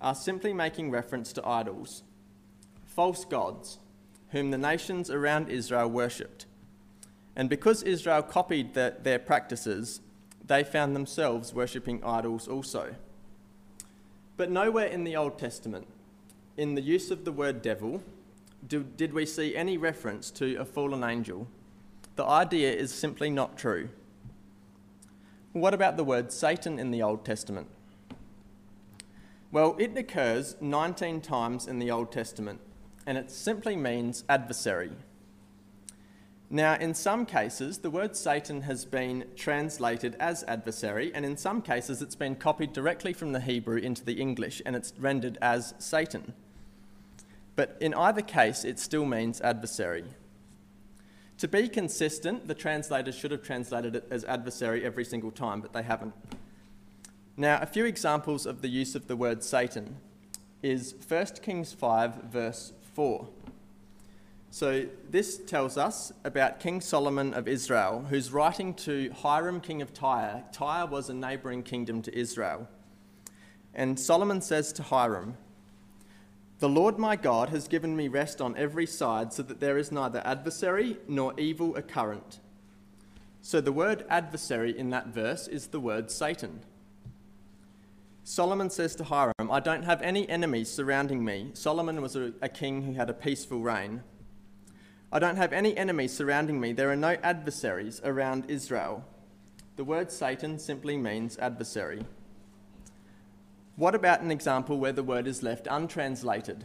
are 0.00 0.14
simply 0.14 0.52
making 0.52 0.92
reference 0.92 1.32
to 1.32 1.44
idols, 1.44 2.04
false 2.86 3.24
gods, 3.24 3.80
whom 4.28 4.52
the 4.52 4.58
nations 4.58 5.10
around 5.10 5.48
Israel 5.48 5.90
worshipped. 5.90 6.46
And 7.34 7.50
because 7.50 7.82
Israel 7.82 8.22
copied 8.22 8.74
the, 8.74 8.94
their 9.02 9.18
practices, 9.18 10.00
they 10.46 10.62
found 10.62 10.94
themselves 10.94 11.52
worshipping 11.52 12.04
idols 12.04 12.46
also. 12.46 12.94
But 14.36 14.52
nowhere 14.52 14.86
in 14.86 15.02
the 15.02 15.16
Old 15.16 15.36
Testament 15.36 15.88
in 16.56 16.74
the 16.74 16.82
use 16.82 17.10
of 17.10 17.24
the 17.24 17.32
word 17.32 17.62
devil, 17.62 18.02
do, 18.66 18.82
did 18.82 19.12
we 19.12 19.26
see 19.26 19.56
any 19.56 19.76
reference 19.76 20.30
to 20.32 20.56
a 20.56 20.64
fallen 20.64 21.02
angel? 21.02 21.48
The 22.16 22.24
idea 22.24 22.72
is 22.72 22.94
simply 22.94 23.28
not 23.28 23.58
true. 23.58 23.88
What 25.52 25.74
about 25.74 25.96
the 25.96 26.04
word 26.04 26.32
Satan 26.32 26.78
in 26.78 26.90
the 26.90 27.02
Old 27.02 27.24
Testament? 27.24 27.68
Well, 29.52 29.76
it 29.78 29.96
occurs 29.96 30.56
19 30.60 31.20
times 31.20 31.66
in 31.66 31.78
the 31.78 31.90
Old 31.90 32.10
Testament, 32.10 32.60
and 33.06 33.18
it 33.18 33.30
simply 33.30 33.76
means 33.76 34.24
adversary. 34.28 34.92
Now, 36.50 36.74
in 36.74 36.94
some 36.94 37.26
cases, 37.26 37.78
the 37.78 37.90
word 37.90 38.16
Satan 38.16 38.62
has 38.62 38.84
been 38.84 39.24
translated 39.34 40.16
as 40.20 40.44
adversary, 40.46 41.12
and 41.14 41.24
in 41.24 41.36
some 41.36 41.62
cases, 41.62 42.02
it's 42.02 42.14
been 42.14 42.36
copied 42.36 42.72
directly 42.72 43.12
from 43.12 43.32
the 43.32 43.40
Hebrew 43.40 43.78
into 43.78 44.04
the 44.04 44.20
English 44.20 44.62
and 44.64 44.76
it's 44.76 44.92
rendered 44.98 45.38
as 45.40 45.74
Satan. 45.78 46.34
But 47.56 47.76
in 47.80 47.94
either 47.94 48.22
case, 48.22 48.64
it 48.64 48.78
still 48.78 49.04
means 49.04 49.40
adversary. 49.40 50.04
To 51.38 51.48
be 51.48 51.68
consistent, 51.68 52.46
the 52.46 52.54
translators 52.54 53.16
should 53.16 53.30
have 53.30 53.42
translated 53.42 53.96
it 53.96 54.06
as 54.10 54.24
adversary 54.24 54.84
every 54.84 55.04
single 55.04 55.30
time, 55.30 55.60
but 55.60 55.72
they 55.72 55.82
haven't. 55.82 56.14
Now, 57.36 57.58
a 57.60 57.66
few 57.66 57.84
examples 57.84 58.46
of 58.46 58.62
the 58.62 58.68
use 58.68 58.94
of 58.94 59.08
the 59.08 59.16
word 59.16 59.42
Satan 59.42 59.96
is 60.62 60.94
1 61.06 61.26
Kings 61.42 61.72
5, 61.72 62.14
verse 62.30 62.72
4. 62.94 63.28
So, 64.50 64.86
this 65.10 65.38
tells 65.38 65.76
us 65.76 66.12
about 66.22 66.60
King 66.60 66.80
Solomon 66.80 67.34
of 67.34 67.48
Israel, 67.48 68.06
who's 68.08 68.30
writing 68.30 68.72
to 68.74 69.10
Hiram, 69.10 69.60
king 69.60 69.82
of 69.82 69.92
Tyre. 69.92 70.44
Tyre 70.52 70.86
was 70.86 71.10
a 71.10 71.14
neighbouring 71.14 71.64
kingdom 71.64 72.02
to 72.02 72.16
Israel. 72.16 72.68
And 73.74 73.98
Solomon 73.98 74.40
says 74.40 74.72
to 74.74 74.84
Hiram, 74.84 75.36
the 76.60 76.68
Lord 76.68 76.98
my 76.98 77.16
God 77.16 77.48
has 77.50 77.68
given 77.68 77.96
me 77.96 78.08
rest 78.08 78.40
on 78.40 78.56
every 78.56 78.86
side, 78.86 79.32
so 79.32 79.42
that 79.42 79.60
there 79.60 79.76
is 79.76 79.90
neither 79.90 80.22
adversary 80.24 80.98
nor 81.08 81.38
evil 81.38 81.76
occurrent. 81.76 82.38
So 83.42 83.60
the 83.60 83.72
word 83.72 84.06
adversary 84.08 84.76
in 84.76 84.90
that 84.90 85.08
verse 85.08 85.48
is 85.48 85.66
the 85.66 85.80
word 85.80 86.10
Satan. 86.10 86.60
Solomon 88.22 88.70
says 88.70 88.94
to 88.96 89.04
Hiram, 89.04 89.50
I 89.50 89.60
don't 89.60 89.82
have 89.82 90.00
any 90.00 90.26
enemies 90.30 90.70
surrounding 90.70 91.22
me. 91.22 91.50
Solomon 91.52 92.00
was 92.00 92.16
a, 92.16 92.32
a, 92.40 92.48
king 92.48 92.82
who 92.82 92.94
had 92.94 93.10
a 93.10 93.14
peaceful 93.14 93.60
reign. 93.60 94.02
I 95.12 95.18
don't 95.18 95.36
have 95.36 95.52
any 95.52 95.76
enemies 95.76 96.16
surrounding 96.16 96.58
me. 96.58 96.72
There 96.72 96.90
are 96.90 96.96
no 96.96 97.18
adversaries 97.22 98.00
around 98.02 98.46
Israel. 98.48 99.04
The 99.76 99.84
word 99.84 100.10
Satan 100.10 100.58
simply 100.58 100.96
means 100.96 101.36
adversary. 101.36 102.06
What 103.76 103.94
about 103.94 104.20
an 104.20 104.30
example 104.30 104.78
where 104.78 104.92
the 104.92 105.02
word 105.02 105.26
is 105.26 105.42
left 105.42 105.66
untranslated? 105.68 106.64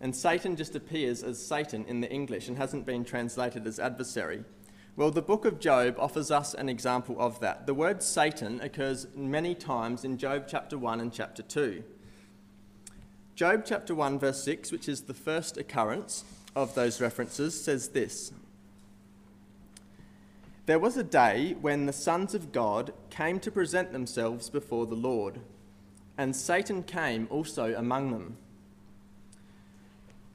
And 0.00 0.14
Satan 0.14 0.56
just 0.56 0.74
appears 0.74 1.22
as 1.22 1.44
Satan 1.44 1.84
in 1.86 2.00
the 2.00 2.10
English 2.10 2.48
and 2.48 2.58
hasn't 2.58 2.84
been 2.84 3.04
translated 3.04 3.66
as 3.66 3.78
adversary. 3.78 4.44
Well, 4.94 5.10
the 5.10 5.22
book 5.22 5.46
of 5.46 5.58
Job 5.58 5.96
offers 5.98 6.30
us 6.30 6.52
an 6.52 6.68
example 6.68 7.16
of 7.18 7.40
that. 7.40 7.66
The 7.66 7.72
word 7.72 8.02
Satan 8.02 8.60
occurs 8.60 9.06
many 9.14 9.54
times 9.54 10.04
in 10.04 10.18
Job 10.18 10.44
chapter 10.46 10.76
1 10.76 11.00
and 11.00 11.10
chapter 11.10 11.42
2. 11.42 11.82
Job 13.34 13.62
chapter 13.64 13.94
1, 13.94 14.18
verse 14.18 14.44
6, 14.44 14.70
which 14.70 14.86
is 14.86 15.02
the 15.02 15.14
first 15.14 15.56
occurrence 15.56 16.24
of 16.54 16.74
those 16.74 17.00
references, 17.00 17.58
says 17.58 17.88
this 17.88 18.32
there 20.66 20.78
was 20.78 20.96
a 20.96 21.02
day 21.02 21.56
when 21.60 21.86
the 21.86 21.92
sons 21.92 22.34
of 22.34 22.52
God 22.52 22.92
came 23.10 23.40
to 23.40 23.50
present 23.50 23.92
themselves 23.92 24.48
before 24.48 24.86
the 24.86 24.94
Lord, 24.94 25.40
and 26.16 26.36
Satan 26.36 26.84
came 26.84 27.26
also 27.30 27.74
among 27.74 28.12
them. 28.12 28.36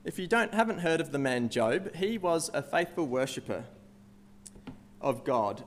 If 0.04 0.20
you 0.20 0.28
don't, 0.28 0.54
haven't 0.54 0.80
heard 0.80 1.00
of 1.00 1.12
the 1.12 1.20
man 1.20 1.50
Job, 1.50 1.96
he 1.96 2.18
was 2.18 2.50
a 2.54 2.62
faithful 2.62 3.08
worshipper 3.08 3.66
of 5.00 5.24
God. 5.24 5.64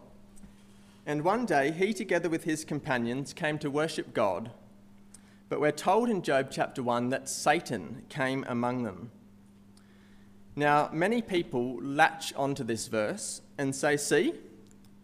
And 1.07 1.25
one 1.25 1.47
day 1.47 1.71
he, 1.71 1.95
together 1.95 2.29
with 2.29 2.45
his 2.45 2.65
companions, 2.65 3.33
came 3.33 3.59
to 3.59 3.71
worship 3.71 4.13
God. 4.13 4.51
But 5.49 5.61
we're 5.61 5.73
told 5.73 6.09
in 6.09 6.23
Job 6.23 6.49
chapter 6.51 6.83
1 6.83 7.09
that 7.09 7.29
Satan 7.29 8.05
came 8.09 8.45
among 8.47 8.83
them. 8.83 9.11
Now, 10.55 10.91
many 10.93 11.23
people 11.23 11.79
latch 11.83 12.35
onto 12.35 12.63
this 12.63 12.89
verse 12.89 13.41
and 13.57 13.75
say, 13.75 13.97
See, 13.97 14.35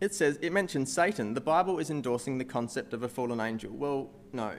it 0.01 0.15
says, 0.15 0.39
it 0.43 0.53
mentions 0.53 0.93
Satan. 0.93 1.35
The 1.35 1.41
Bible 1.41 1.79
is 1.79 1.91
endorsing 1.91 2.39
the 2.39 2.45
concept 2.45 2.93
of 2.93 3.03
a 3.03 3.09
fallen 3.09 3.41
angel. 3.41 3.73
Well, 3.73 4.11
no. 4.33 4.57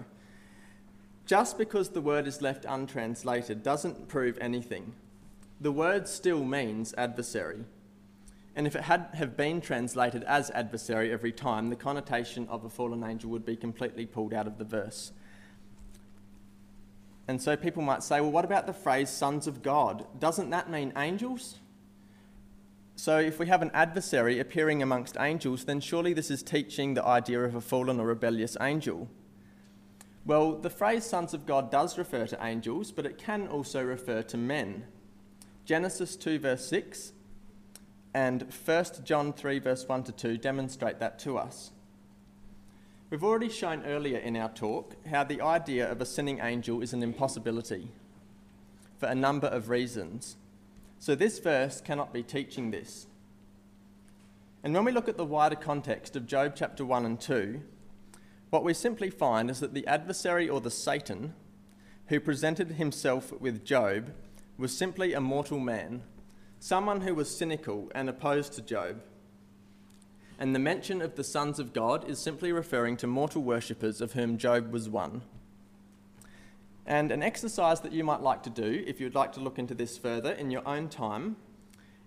Just 1.25 1.57
because 1.57 1.89
the 1.89 2.01
word 2.01 2.25
is 2.25 2.41
left 2.41 2.65
untranslated 2.67 3.61
doesn't 3.61 4.07
prove 4.07 4.37
anything. 4.39 4.93
The 5.59 5.71
word 5.71 6.07
still 6.07 6.43
means 6.43 6.93
adversary. 6.97 7.65
And 8.55 8.65
if 8.65 8.75
it 8.75 8.83
had 8.83 9.09
have 9.13 9.37
been 9.37 9.61
translated 9.61 10.23
as 10.23 10.49
adversary 10.51 11.11
every 11.11 11.31
time, 11.31 11.69
the 11.69 11.75
connotation 11.75 12.47
of 12.49 12.65
a 12.65 12.69
fallen 12.69 13.03
angel 13.03 13.29
would 13.29 13.45
be 13.45 13.55
completely 13.55 14.07
pulled 14.07 14.33
out 14.33 14.47
of 14.47 14.57
the 14.57 14.63
verse. 14.63 15.11
And 17.27 17.39
so 17.39 17.55
people 17.55 17.83
might 17.83 18.01
say, 18.01 18.21
well, 18.21 18.31
what 18.31 18.45
about 18.45 18.65
the 18.65 18.73
phrase 18.73 19.09
sons 19.09 19.45
of 19.45 19.61
God? 19.61 20.07
Doesn't 20.19 20.49
that 20.49 20.71
mean 20.71 20.93
angels? 20.97 21.57
So 22.97 23.19
if 23.19 23.37
we 23.37 23.45
have 23.45 23.61
an 23.61 23.69
adversary 23.75 24.39
appearing 24.39 24.81
amongst 24.81 25.17
angels, 25.19 25.65
then 25.65 25.79
surely 25.81 26.13
this 26.13 26.31
is 26.31 26.41
teaching 26.41 26.95
the 26.95 27.05
idea 27.05 27.43
of 27.43 27.53
a 27.53 27.61
fallen 27.61 27.99
or 27.99 28.07
rebellious 28.07 28.57
angel. 28.59 29.07
Well, 30.25 30.57
the 30.57 30.71
phrase 30.71 31.05
sons 31.05 31.35
of 31.35 31.45
God 31.45 31.69
does 31.69 31.99
refer 31.99 32.25
to 32.25 32.43
angels, 32.43 32.91
but 32.91 33.05
it 33.05 33.19
can 33.19 33.47
also 33.47 33.83
refer 33.83 34.23
to 34.23 34.35
men. 34.37 34.85
Genesis 35.63 36.15
2, 36.15 36.39
verse 36.39 36.67
6, 36.67 37.13
and 38.15 38.51
1 38.65 38.85
John 39.03 39.31
3, 39.31 39.59
verse 39.59 39.87
1 39.87 40.03
to 40.05 40.11
2 40.11 40.37
demonstrate 40.39 40.99
that 40.99 41.19
to 41.19 41.37
us. 41.37 41.71
We've 43.11 43.23
already 43.23 43.49
shown 43.49 43.85
earlier 43.85 44.17
in 44.17 44.35
our 44.35 44.49
talk 44.49 44.95
how 45.05 45.23
the 45.23 45.41
idea 45.41 45.89
of 45.89 46.01
a 46.01 46.05
sinning 46.05 46.39
angel 46.41 46.81
is 46.81 46.93
an 46.93 47.03
impossibility 47.03 47.89
for 48.97 49.05
a 49.05 49.15
number 49.15 49.47
of 49.47 49.69
reasons. 49.69 50.35
So, 50.99 51.15
this 51.15 51.39
verse 51.39 51.81
cannot 51.81 52.13
be 52.13 52.23
teaching 52.23 52.71
this. 52.71 53.07
And 54.63 54.73
when 54.73 54.85
we 54.85 54.91
look 54.91 55.07
at 55.07 55.17
the 55.17 55.25
wider 55.25 55.55
context 55.55 56.15
of 56.15 56.25
Job 56.25 56.53
chapter 56.55 56.83
1 56.83 57.05
and 57.05 57.19
2, 57.19 57.61
what 58.49 58.63
we 58.63 58.73
simply 58.73 59.09
find 59.09 59.49
is 59.49 59.59
that 59.59 59.73
the 59.73 59.85
adversary 59.87 60.49
or 60.49 60.59
the 60.59 60.71
Satan 60.71 61.33
who 62.07 62.19
presented 62.19 62.71
himself 62.71 63.31
with 63.39 63.65
Job 63.65 64.13
was 64.57 64.75
simply 64.75 65.13
a 65.13 65.21
mortal 65.21 65.59
man, 65.59 66.01
someone 66.59 67.01
who 67.01 67.13
was 67.13 67.35
cynical 67.35 67.91
and 67.93 68.09
opposed 68.09 68.53
to 68.53 68.61
Job 68.61 69.01
and 70.39 70.53
the 70.53 70.59
mention 70.59 71.01
of 71.01 71.15
the 71.15 71.23
sons 71.23 71.59
of 71.59 71.73
God 71.73 72.07
is 72.07 72.19
simply 72.19 72.51
referring 72.51 72.97
to 72.97 73.07
mortal 73.07 73.41
worshippers 73.41 74.01
of 74.01 74.13
whom 74.13 74.37
Job 74.37 74.71
was 74.71 74.87
one. 74.87 75.23
And 76.87 77.11
an 77.11 77.21
exercise 77.21 77.81
that 77.81 77.91
you 77.91 78.05
might 78.05 78.21
like 78.21 78.43
to 78.43 78.49
do, 78.49 78.83
if 78.87 79.01
you'd 79.01 79.13
like 79.13 79.33
to 79.33 79.41
look 79.41 79.59
into 79.59 79.75
this 79.75 79.97
further 79.97 80.31
in 80.31 80.49
your 80.49 80.65
own 80.65 80.87
time, 80.87 81.35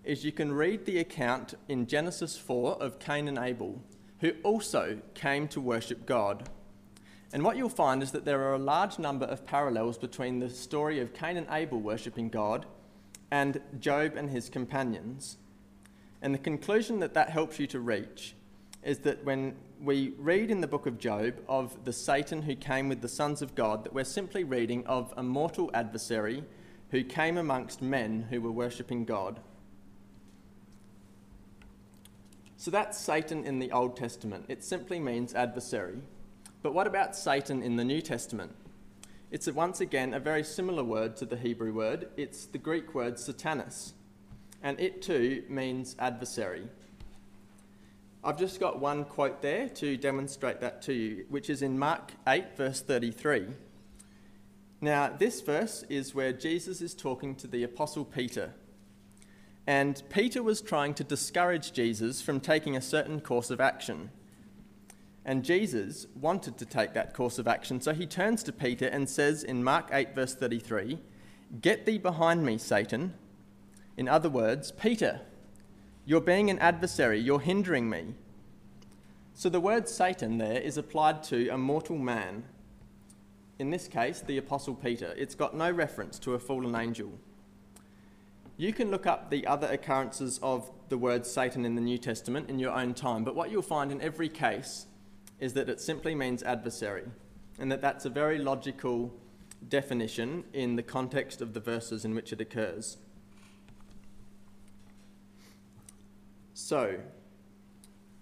is 0.04 0.24
you 0.24 0.32
can 0.32 0.50
read 0.52 0.86
the 0.86 0.98
account 0.98 1.52
in 1.68 1.86
Genesis 1.86 2.38
4 2.38 2.82
of 2.82 2.98
Cain 2.98 3.28
and 3.28 3.36
Abel, 3.36 3.82
who 4.20 4.32
also 4.42 4.98
came 5.12 5.48
to 5.48 5.60
worship 5.60 6.06
God. 6.06 6.48
And 7.30 7.44
what 7.44 7.58
you'll 7.58 7.68
find 7.68 8.02
is 8.02 8.12
that 8.12 8.24
there 8.24 8.40
are 8.40 8.54
a 8.54 8.58
large 8.58 8.98
number 8.98 9.26
of 9.26 9.44
parallels 9.44 9.98
between 9.98 10.38
the 10.38 10.48
story 10.48 10.98
of 10.98 11.12
Cain 11.12 11.36
and 11.36 11.46
Abel 11.50 11.78
worshipping 11.78 12.30
God 12.30 12.64
and 13.30 13.60
Job 13.78 14.14
and 14.16 14.30
his 14.30 14.48
companions. 14.48 15.36
And 16.22 16.34
the 16.34 16.38
conclusion 16.38 17.00
that 17.00 17.12
that 17.12 17.28
helps 17.28 17.58
you 17.58 17.66
to 17.68 17.80
reach 17.80 18.34
is 18.82 19.00
that 19.00 19.24
when 19.24 19.54
we 19.80 20.14
read 20.18 20.50
in 20.50 20.60
the 20.60 20.66
book 20.66 20.86
of 20.86 20.98
Job 20.98 21.34
of 21.48 21.84
the 21.84 21.92
Satan 21.92 22.42
who 22.42 22.54
came 22.54 22.88
with 22.88 23.00
the 23.00 23.08
sons 23.08 23.42
of 23.42 23.54
God, 23.54 23.84
that 23.84 23.92
we're 23.92 24.04
simply 24.04 24.44
reading 24.44 24.86
of 24.86 25.12
a 25.16 25.22
mortal 25.22 25.70
adversary 25.74 26.44
who 26.90 27.04
came 27.04 27.36
amongst 27.36 27.82
men 27.82 28.26
who 28.30 28.40
were 28.40 28.50
worshipping 28.50 29.04
God. 29.04 29.40
So 32.56 32.70
that's 32.70 32.98
Satan 32.98 33.44
in 33.44 33.58
the 33.58 33.72
Old 33.72 33.96
Testament. 33.96 34.44
It 34.48 34.62
simply 34.62 35.00
means 35.00 35.34
adversary. 35.34 36.02
But 36.62 36.74
what 36.74 36.86
about 36.86 37.16
Satan 37.16 37.62
in 37.62 37.76
the 37.76 37.84
New 37.84 38.02
Testament? 38.02 38.54
It's 39.30 39.46
once 39.50 39.80
again 39.80 40.12
a 40.12 40.20
very 40.20 40.44
similar 40.44 40.84
word 40.84 41.16
to 41.16 41.24
the 41.24 41.36
Hebrew 41.36 41.72
word. 41.72 42.08
It's 42.16 42.46
the 42.46 42.58
Greek 42.58 42.94
word 42.94 43.14
satanas 43.14 43.92
and 44.62 44.78
it 44.80 45.02
too 45.02 45.42
means 45.48 45.96
adversary. 45.98 46.68
I've 48.22 48.38
just 48.38 48.60
got 48.60 48.78
one 48.78 49.06
quote 49.06 49.40
there 49.40 49.70
to 49.70 49.96
demonstrate 49.96 50.60
that 50.60 50.82
to 50.82 50.92
you, 50.92 51.24
which 51.30 51.48
is 51.48 51.62
in 51.62 51.78
Mark 51.78 52.12
8, 52.26 52.54
verse 52.54 52.82
33. 52.82 53.46
Now, 54.82 55.08
this 55.08 55.40
verse 55.40 55.84
is 55.88 56.14
where 56.14 56.30
Jesus 56.30 56.82
is 56.82 56.94
talking 56.94 57.34
to 57.36 57.46
the 57.46 57.62
Apostle 57.64 58.04
Peter. 58.04 58.52
And 59.66 60.02
Peter 60.10 60.42
was 60.42 60.60
trying 60.60 60.92
to 60.94 61.04
discourage 61.04 61.72
Jesus 61.72 62.20
from 62.20 62.40
taking 62.40 62.76
a 62.76 62.82
certain 62.82 63.22
course 63.22 63.50
of 63.50 63.58
action. 63.58 64.10
And 65.24 65.42
Jesus 65.42 66.06
wanted 66.14 66.58
to 66.58 66.66
take 66.66 66.92
that 66.92 67.14
course 67.14 67.38
of 67.38 67.48
action, 67.48 67.80
so 67.80 67.94
he 67.94 68.06
turns 68.06 68.42
to 68.42 68.52
Peter 68.52 68.86
and 68.86 69.08
says 69.08 69.42
in 69.42 69.64
Mark 69.64 69.88
8, 69.92 70.14
verse 70.14 70.34
33, 70.34 70.98
Get 71.62 71.86
thee 71.86 71.98
behind 71.98 72.44
me, 72.44 72.58
Satan. 72.58 73.14
In 73.96 74.08
other 74.08 74.28
words, 74.28 74.72
Peter, 74.72 75.22
you're 76.04 76.20
being 76.20 76.50
an 76.50 76.58
adversary, 76.58 77.20
you're 77.20 77.40
hindering 77.40 77.88
me. 77.88 78.14
So 79.34 79.48
the 79.48 79.60
word 79.60 79.88
Satan 79.88 80.38
there 80.38 80.60
is 80.60 80.76
applied 80.76 81.22
to 81.24 81.48
a 81.48 81.58
mortal 81.58 81.98
man. 81.98 82.44
In 83.58 83.70
this 83.70 83.88
case, 83.88 84.20
the 84.20 84.38
Apostle 84.38 84.74
Peter. 84.74 85.14
It's 85.16 85.34
got 85.34 85.56
no 85.56 85.70
reference 85.70 86.18
to 86.20 86.34
a 86.34 86.38
fallen 86.38 86.74
angel. 86.74 87.12
You 88.56 88.72
can 88.72 88.90
look 88.90 89.06
up 89.06 89.30
the 89.30 89.46
other 89.46 89.68
occurrences 89.68 90.38
of 90.42 90.70
the 90.90 90.98
word 90.98 91.24
Satan 91.24 91.64
in 91.64 91.74
the 91.74 91.80
New 91.80 91.96
Testament 91.96 92.50
in 92.50 92.58
your 92.58 92.72
own 92.72 92.92
time, 92.92 93.24
but 93.24 93.34
what 93.34 93.50
you'll 93.50 93.62
find 93.62 93.90
in 93.90 94.02
every 94.02 94.28
case 94.28 94.86
is 95.38 95.54
that 95.54 95.70
it 95.70 95.80
simply 95.80 96.14
means 96.14 96.42
adversary, 96.42 97.06
and 97.58 97.72
that 97.72 97.80
that's 97.80 98.04
a 98.04 98.10
very 98.10 98.38
logical 98.38 99.14
definition 99.68 100.44
in 100.52 100.76
the 100.76 100.82
context 100.82 101.40
of 101.40 101.54
the 101.54 101.60
verses 101.60 102.04
in 102.04 102.14
which 102.14 102.32
it 102.32 102.40
occurs. 102.40 102.98
So, 106.60 107.00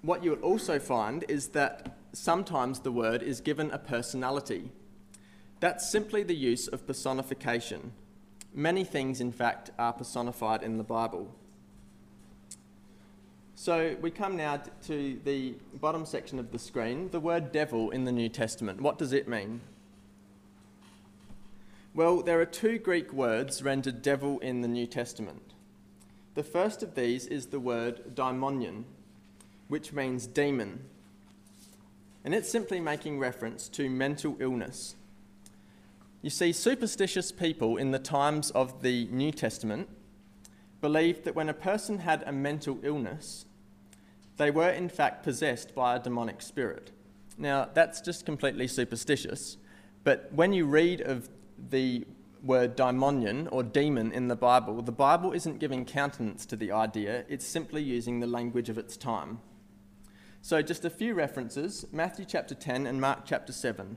what 0.01 0.23
you 0.23 0.31
will 0.31 0.43
also 0.43 0.79
find 0.79 1.25
is 1.29 1.49
that 1.49 1.99
sometimes 2.13 2.81
the 2.81 2.93
word 2.93 3.23
is 3.23 3.41
given 3.41 3.71
a 3.73 3.79
personality. 3.79 4.71
That's 5.61 5.91
simply 5.91 6.23
the 6.23 6.37
use 6.37 6.69
of 6.69 6.87
personification. 6.87 7.93
Many 8.55 8.85
things, 8.85 9.21
in 9.21 9.33
fact, 9.33 9.73
are 9.79 9.93
personified 9.93 10.63
in 10.63 10.79
the 10.79 10.85
Bible. 10.85 11.35
So 13.57 13.97
we 14.01 14.13
come 14.13 14.37
now 14.37 14.63
to 14.87 15.19
the 15.25 15.55
bottom 15.75 16.07
section 16.07 16.39
of 16.39 16.53
the 16.53 16.61
screen 16.61 17.11
the 17.11 17.21
word 17.21 17.51
devil 17.51 17.91
in 17.91 18.05
the 18.05 18.13
New 18.13 18.29
Testament. 18.29 18.81
What 18.81 18.99
does 18.99 19.13
it 19.13 19.27
mean? 19.27 19.61
Well, 21.93 22.23
there 22.23 22.41
are 22.41 22.47
two 22.47 22.79
Greek 22.79 23.13
words 23.13 23.63
rendered 23.65 24.01
devil 24.01 24.39
in 24.39 24.61
the 24.61 24.69
New 24.69 24.87
Testament. 24.87 25.55
The 26.39 26.45
first 26.45 26.85
of 26.85 26.95
these 26.95 27.27
is 27.27 27.47
the 27.47 27.59
word 27.59 28.15
daimonion, 28.15 28.85
which 29.67 29.93
means 29.93 30.29
demon. 30.29 30.85
And 32.25 32.33
it's 32.33 32.49
simply 32.49 32.79
making 32.79 33.19
reference 33.19 33.69
to 33.71 33.91
mental 33.91 34.37
illness. 34.39 34.95
You 36.23 36.31
see, 36.31 36.53
superstitious 36.53 37.33
people 37.33 37.77
in 37.77 37.91
the 37.91 37.99
times 37.99 38.53
of 38.53 38.83
the 38.83 39.07
New 39.07 39.33
Testament 39.33 39.89
believed 40.81 41.25
that 41.25 41.35
when 41.35 41.49
a 41.49 41.53
person 41.53 41.99
had 41.99 42.23
a 42.25 42.31
mental 42.31 42.79
illness, 42.85 43.45
they 44.37 44.53
were 44.53 44.71
in 44.71 44.89
fact 44.89 45.25
possessed 45.25 45.75
by 45.75 45.97
a 45.97 45.99
demonic 45.99 46.41
spirit. 46.41 46.93
Now, 47.37 47.69
that's 47.75 48.01
just 48.01 48.25
completely 48.25 48.69
superstitious, 48.69 49.57
but 50.05 50.33
when 50.33 50.53
you 50.53 50.67
read 50.67 51.01
of 51.01 51.29
the 51.71 52.07
word 52.43 52.77
daimonion 52.77 53.49
or 53.51 53.63
demon 53.63 54.13
in 54.13 54.29
the 54.29 54.37
Bible, 54.37 54.81
the 54.83 54.93
Bible 54.93 55.33
isn't 55.33 55.59
giving 55.59 55.85
countenance 55.85 56.47
to 56.47 56.57
the 56.57 56.73
idea, 56.73 57.25
it's 57.29 57.47
simply 57.47 57.83
using 57.83 58.21
the 58.21 58.27
language 58.27 58.69
of 58.69 58.79
its 58.79 58.97
time. 58.97 59.41
So, 60.41 60.63
just 60.63 60.85
a 60.85 60.91
few 60.91 61.15
references 61.15 61.85
Matthew 61.93 62.25
chapter 62.25 62.55
10 62.55 62.87
and 62.87 63.01
Mark 63.01 63.25
chapter 63.25 63.53
7. 63.53 63.97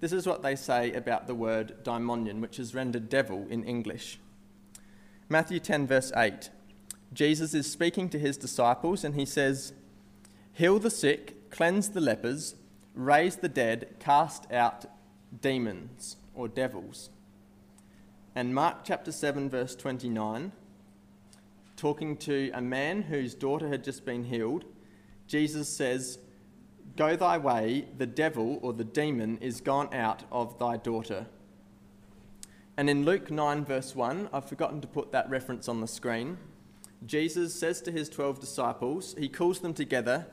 This 0.00 0.12
is 0.12 0.26
what 0.26 0.42
they 0.42 0.56
say 0.56 0.92
about 0.92 1.26
the 1.26 1.34
word 1.34 1.84
daimonion, 1.84 2.40
which 2.40 2.58
is 2.58 2.74
rendered 2.74 3.08
devil 3.08 3.46
in 3.48 3.62
English. 3.62 4.18
Matthew 5.28 5.60
10, 5.60 5.86
verse 5.86 6.12
8. 6.16 6.50
Jesus 7.12 7.54
is 7.54 7.70
speaking 7.70 8.08
to 8.08 8.18
his 8.18 8.36
disciples 8.36 9.04
and 9.04 9.14
he 9.14 9.24
says, 9.24 9.72
Heal 10.54 10.78
the 10.78 10.90
sick, 10.90 11.50
cleanse 11.50 11.90
the 11.90 12.00
lepers, 12.00 12.56
raise 12.94 13.36
the 13.36 13.48
dead, 13.48 13.94
cast 14.00 14.50
out 14.50 14.86
demons 15.40 16.16
or 16.34 16.48
devils. 16.48 17.10
And 18.34 18.54
Mark 18.54 18.78
chapter 18.84 19.12
7, 19.12 19.50
verse 19.50 19.76
29, 19.76 20.52
talking 21.76 22.16
to 22.16 22.50
a 22.54 22.62
man 22.62 23.02
whose 23.02 23.34
daughter 23.34 23.68
had 23.68 23.84
just 23.84 24.06
been 24.06 24.24
healed, 24.24 24.64
Jesus 25.26 25.68
says, 25.68 26.18
Go 26.96 27.14
thy 27.14 27.36
way, 27.36 27.86
the 27.98 28.06
devil 28.06 28.58
or 28.62 28.72
the 28.72 28.84
demon 28.84 29.36
is 29.42 29.60
gone 29.60 29.92
out 29.92 30.24
of 30.32 30.58
thy 30.58 30.78
daughter. 30.78 31.26
And 32.76 32.88
in 32.88 33.04
Luke 33.04 33.30
9, 33.30 33.66
verse 33.66 33.94
1, 33.94 34.30
I've 34.32 34.48
forgotten 34.48 34.80
to 34.80 34.88
put 34.88 35.12
that 35.12 35.28
reference 35.28 35.68
on 35.68 35.82
the 35.82 35.86
screen. 35.86 36.38
Jesus 37.04 37.54
says 37.54 37.82
to 37.82 37.92
his 37.92 38.08
12 38.08 38.40
disciples, 38.40 39.14
he 39.18 39.28
calls 39.28 39.60
them 39.60 39.74
together 39.74 40.26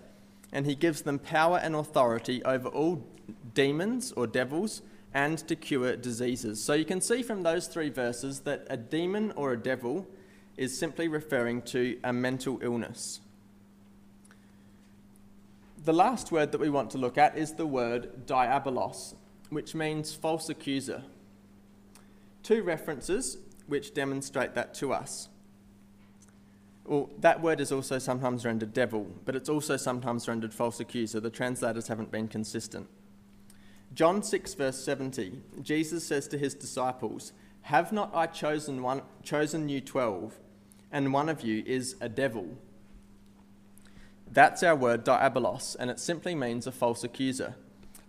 and 0.54 0.66
he 0.66 0.76
gives 0.76 1.02
them 1.02 1.20
power 1.20 1.58
and 1.58 1.76
authority 1.76 2.44
over 2.46 2.70
all 2.70 3.06
demons 3.54 4.14
or 4.14 4.26
devils 4.26 4.82
and 5.14 5.38
to 5.48 5.56
cure 5.56 5.96
diseases. 5.96 6.64
So 6.64 6.74
you 6.74 6.86
can 6.86 7.02
see 7.02 7.24
from 7.24 7.44
those 7.44 7.68
three 7.68 7.90
verses 7.90 8.42
that 8.42 8.68
a 8.70 8.78
demon 8.78 9.32
or 9.36 9.54
a 9.54 9.58
devil 9.58 10.08
is 10.58 10.78
simply 10.78 11.08
referring 11.08 11.62
to 11.64 11.98
a 12.04 12.14
mental 12.14 12.60
illness. 12.62 13.22
The 15.84 15.94
last 15.94 16.32
word 16.32 16.52
that 16.52 16.60
we 16.60 16.70
want 16.70 16.92
to 16.92 16.98
look 16.98 17.18
at 17.18 17.38
is 17.38 17.54
the 17.54 17.66
word 17.66 18.28
diabolos, 18.28 19.16
which 19.50 19.74
means 19.74 20.14
false 20.14 20.50
accuser. 20.50 21.04
two 22.44 22.64
references 22.64 23.38
which 23.68 23.94
demonstrate 23.94 24.56
that 24.56 24.74
to 24.76 24.92
us. 24.94 25.30
Well, 26.86 27.10
that 27.20 27.42
word 27.42 27.62
is 27.62 27.72
also 27.72 28.00
sometimes 28.00 28.46
rendered 28.46 28.74
devil, 28.74 29.06
but 29.26 29.36
it's 29.36 29.50
also 29.50 29.78
sometimes 29.78 30.28
rendered 30.28 30.54
false 30.54 30.80
accuser. 30.80 31.20
The 31.20 31.30
translators 31.30 31.88
haven't 31.88 32.12
been 32.12 32.28
consistent. 32.28 32.88
John 33.94 34.22
6, 34.22 34.54
verse 34.54 34.78
70, 34.84 35.42
Jesus 35.62 36.06
says 36.06 36.28
to 36.28 36.38
his 36.38 36.54
disciples, 36.54 37.34
Have 37.64 37.92
not 37.92 38.16
I 38.16 38.28
chosen, 38.28 38.84
one, 38.84 39.02
chosen 39.24 39.68
you 39.68 39.82
twelve, 39.82 40.40
and 40.92 41.12
one 41.12 41.28
of 41.28 41.42
you 41.42 41.64
is 41.66 41.96
a 42.00 42.08
devil? 42.08 42.58
That's 44.32 44.62
our 44.62 44.76
word 44.76 45.04
diabolos, 45.04 45.76
and 45.80 45.90
it 45.90 46.00
simply 46.00 46.36
means 46.36 46.68
a 46.68 46.72
false 46.72 47.04
accuser. 47.04 47.56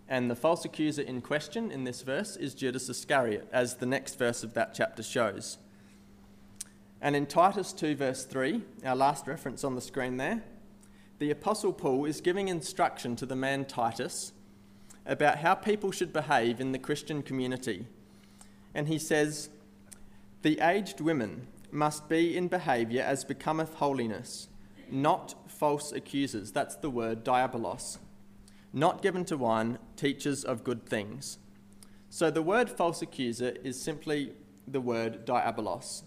And 0.07 0.29
the 0.29 0.35
false 0.35 0.65
accuser 0.65 1.01
in 1.01 1.21
question 1.21 1.71
in 1.71 1.83
this 1.83 2.03
verse 2.03 2.35
is 2.35 2.53
Judas 2.53 2.89
Iscariot, 2.89 3.47
as 3.51 3.75
the 3.75 3.85
next 3.85 4.19
verse 4.19 4.43
of 4.43 4.53
that 4.53 4.75
chapter 4.75 5.01
shows. 5.01 5.57
And 7.01 7.15
in 7.15 7.25
Titus 7.25 7.73
2, 7.73 7.95
verse 7.95 8.23
3, 8.25 8.61
our 8.85 8.95
last 8.95 9.25
reference 9.25 9.63
on 9.63 9.73
the 9.73 9.81
screen 9.81 10.17
there, 10.17 10.43
the 11.17 11.31
Apostle 11.31 11.73
Paul 11.73 12.05
is 12.05 12.21
giving 12.21 12.49
instruction 12.49 13.15
to 13.15 13.25
the 13.25 13.35
man 13.35 13.65
Titus 13.65 14.33
about 15.05 15.39
how 15.39 15.55
people 15.55 15.91
should 15.91 16.13
behave 16.13 16.59
in 16.59 16.71
the 16.71 16.79
Christian 16.79 17.21
community. 17.21 17.87
And 18.73 18.87
he 18.87 18.99
says, 18.99 19.49
The 20.41 20.59
aged 20.59 21.01
women 21.01 21.47
must 21.71 22.07
be 22.07 22.35
in 22.35 22.47
behaviour 22.47 23.01
as 23.01 23.23
becometh 23.23 23.75
holiness, 23.75 24.47
not 24.89 25.35
false 25.47 25.91
accusers. 25.91 26.51
That's 26.51 26.75
the 26.75 26.89
word 26.89 27.23
diabolos 27.23 27.97
not 28.73 29.01
given 29.01 29.25
to 29.25 29.37
wine, 29.37 29.77
teachers 29.95 30.43
of 30.43 30.63
good 30.63 30.85
things. 30.85 31.37
So 32.09 32.31
the 32.31 32.41
word 32.41 32.69
false 32.69 33.01
accuser 33.01 33.53
is 33.63 33.81
simply 33.81 34.33
the 34.67 34.81
word 34.81 35.25
diabolos. 35.25 36.03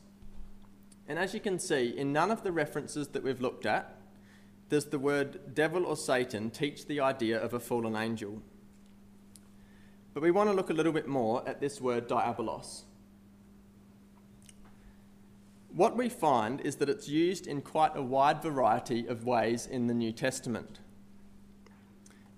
And 1.07 1.19
as 1.19 1.35
you 1.35 1.41
can 1.41 1.59
see, 1.59 1.89
in 1.89 2.13
none 2.13 2.31
of 2.31 2.43
the 2.43 2.53
references 2.53 3.09
that 3.09 3.23
we've 3.23 3.41
looked 3.41 3.67
at, 3.67 3.97
does 4.71 4.87
the 4.87 4.99
word 4.99 5.55
devil 5.55 5.85
or 5.85 5.97
Satan 5.97 6.51
teach 6.51 6.87
the 6.87 7.01
idea 7.01 7.39
of 7.39 7.53
a 7.53 7.61
fallen 7.61 7.95
angel. 7.95 8.41
But 10.15 10.23
we 10.23 10.31
want 10.31 10.49
to 10.49 10.55
look 10.55 10.71
a 10.71 10.73
little 10.73 10.93
bit 10.93 11.09
more 11.09 11.47
at 11.47 11.61
this 11.61 11.81
word 11.81 12.09
diabolos. 12.09 12.85
What 15.75 15.97
we 15.97 16.09
find 16.09 16.61
is 16.61 16.77
that 16.77 16.89
it's 16.89 17.09
used 17.09 17.49
in 17.49 17.61
quite 17.61 17.97
a 17.97 18.03
wide 18.03 18.41
variety 18.41 19.09
of 19.09 19.25
ways 19.25 19.67
in 19.67 19.89
the 19.89 19.95
New 19.95 20.13
Testament. 20.13 20.79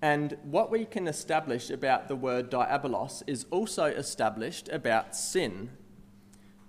And 0.00 0.38
what 0.42 0.70
we 0.70 0.86
can 0.86 1.06
establish 1.06 1.68
about 1.68 2.08
the 2.08 2.16
word 2.16 2.50
diabolos 2.50 3.22
is 3.26 3.44
also 3.50 3.84
established 3.84 4.70
about 4.70 5.14
sin. 5.14 5.70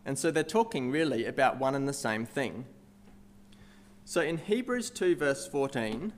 And 0.05 0.19
so 0.19 0.29
they're 0.29 0.43
talking 0.43 0.91
really 0.91 1.25
about 1.25 1.57
one 1.57 1.73
and 1.73 1.87
the 1.87 1.93
same 1.93 2.25
thing. 2.25 2.65
So 4.03 4.19
in 4.19 4.37
Hebrews 4.37 4.89
2, 4.89 5.15
verse 5.15 5.47
14, 5.47 6.11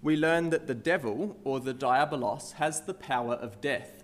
we 0.00 0.16
learn 0.16 0.50
that 0.50 0.66
the 0.68 0.74
devil, 0.74 1.38
or 1.42 1.58
the 1.58 1.74
diabolos, 1.74 2.52
has 2.54 2.82
the 2.82 2.94
power 2.94 3.34
of 3.34 3.60
death. 3.60 4.01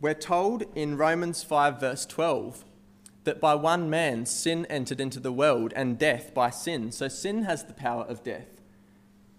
We're 0.00 0.14
told 0.14 0.64
in 0.74 0.96
Romans 0.96 1.42
5, 1.42 1.80
verse 1.80 2.04
12, 2.06 2.64
that 3.24 3.40
by 3.40 3.54
one 3.54 3.88
man 3.88 4.26
sin 4.26 4.66
entered 4.66 5.00
into 5.00 5.20
the 5.20 5.32
world, 5.32 5.72
and 5.74 5.98
death 5.98 6.34
by 6.34 6.50
sin. 6.50 6.92
So 6.92 7.08
sin 7.08 7.44
has 7.44 7.64
the 7.64 7.72
power 7.72 8.04
of 8.04 8.22
death. 8.22 8.48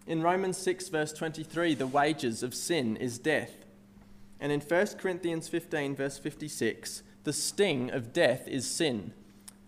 In 0.07 0.21
Romans 0.21 0.57
6, 0.57 0.89
verse 0.89 1.13
23, 1.13 1.75
the 1.75 1.87
wages 1.87 2.43
of 2.43 2.53
sin 2.53 2.95
is 2.97 3.19
death. 3.19 3.65
And 4.39 4.51
in 4.51 4.61
1 4.61 4.87
Corinthians 4.97 5.47
15, 5.47 5.95
verse 5.95 6.17
56, 6.17 7.03
the 7.23 7.33
sting 7.33 7.91
of 7.91 8.13
death 8.13 8.47
is 8.47 8.69
sin. 8.69 9.13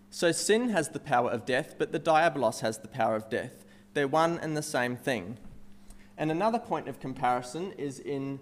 So 0.10 0.32
sin 0.32 0.70
has 0.70 0.90
the 0.90 1.00
power 1.00 1.30
of 1.30 1.46
death, 1.46 1.76
but 1.78 1.92
the 1.92 2.00
diabolos 2.00 2.62
has 2.62 2.80
the 2.80 2.88
power 2.88 3.16
of 3.16 3.30
death. 3.30 3.66
They're 3.94 4.08
one 4.08 4.40
and 4.40 4.56
the 4.56 4.62
same 4.62 4.96
thing. 4.96 5.38
And 6.18 6.32
another 6.32 6.60
point 6.60 6.88
of 6.88 7.00
comparison 7.00 7.74
is 7.74 8.00
in 8.00 8.40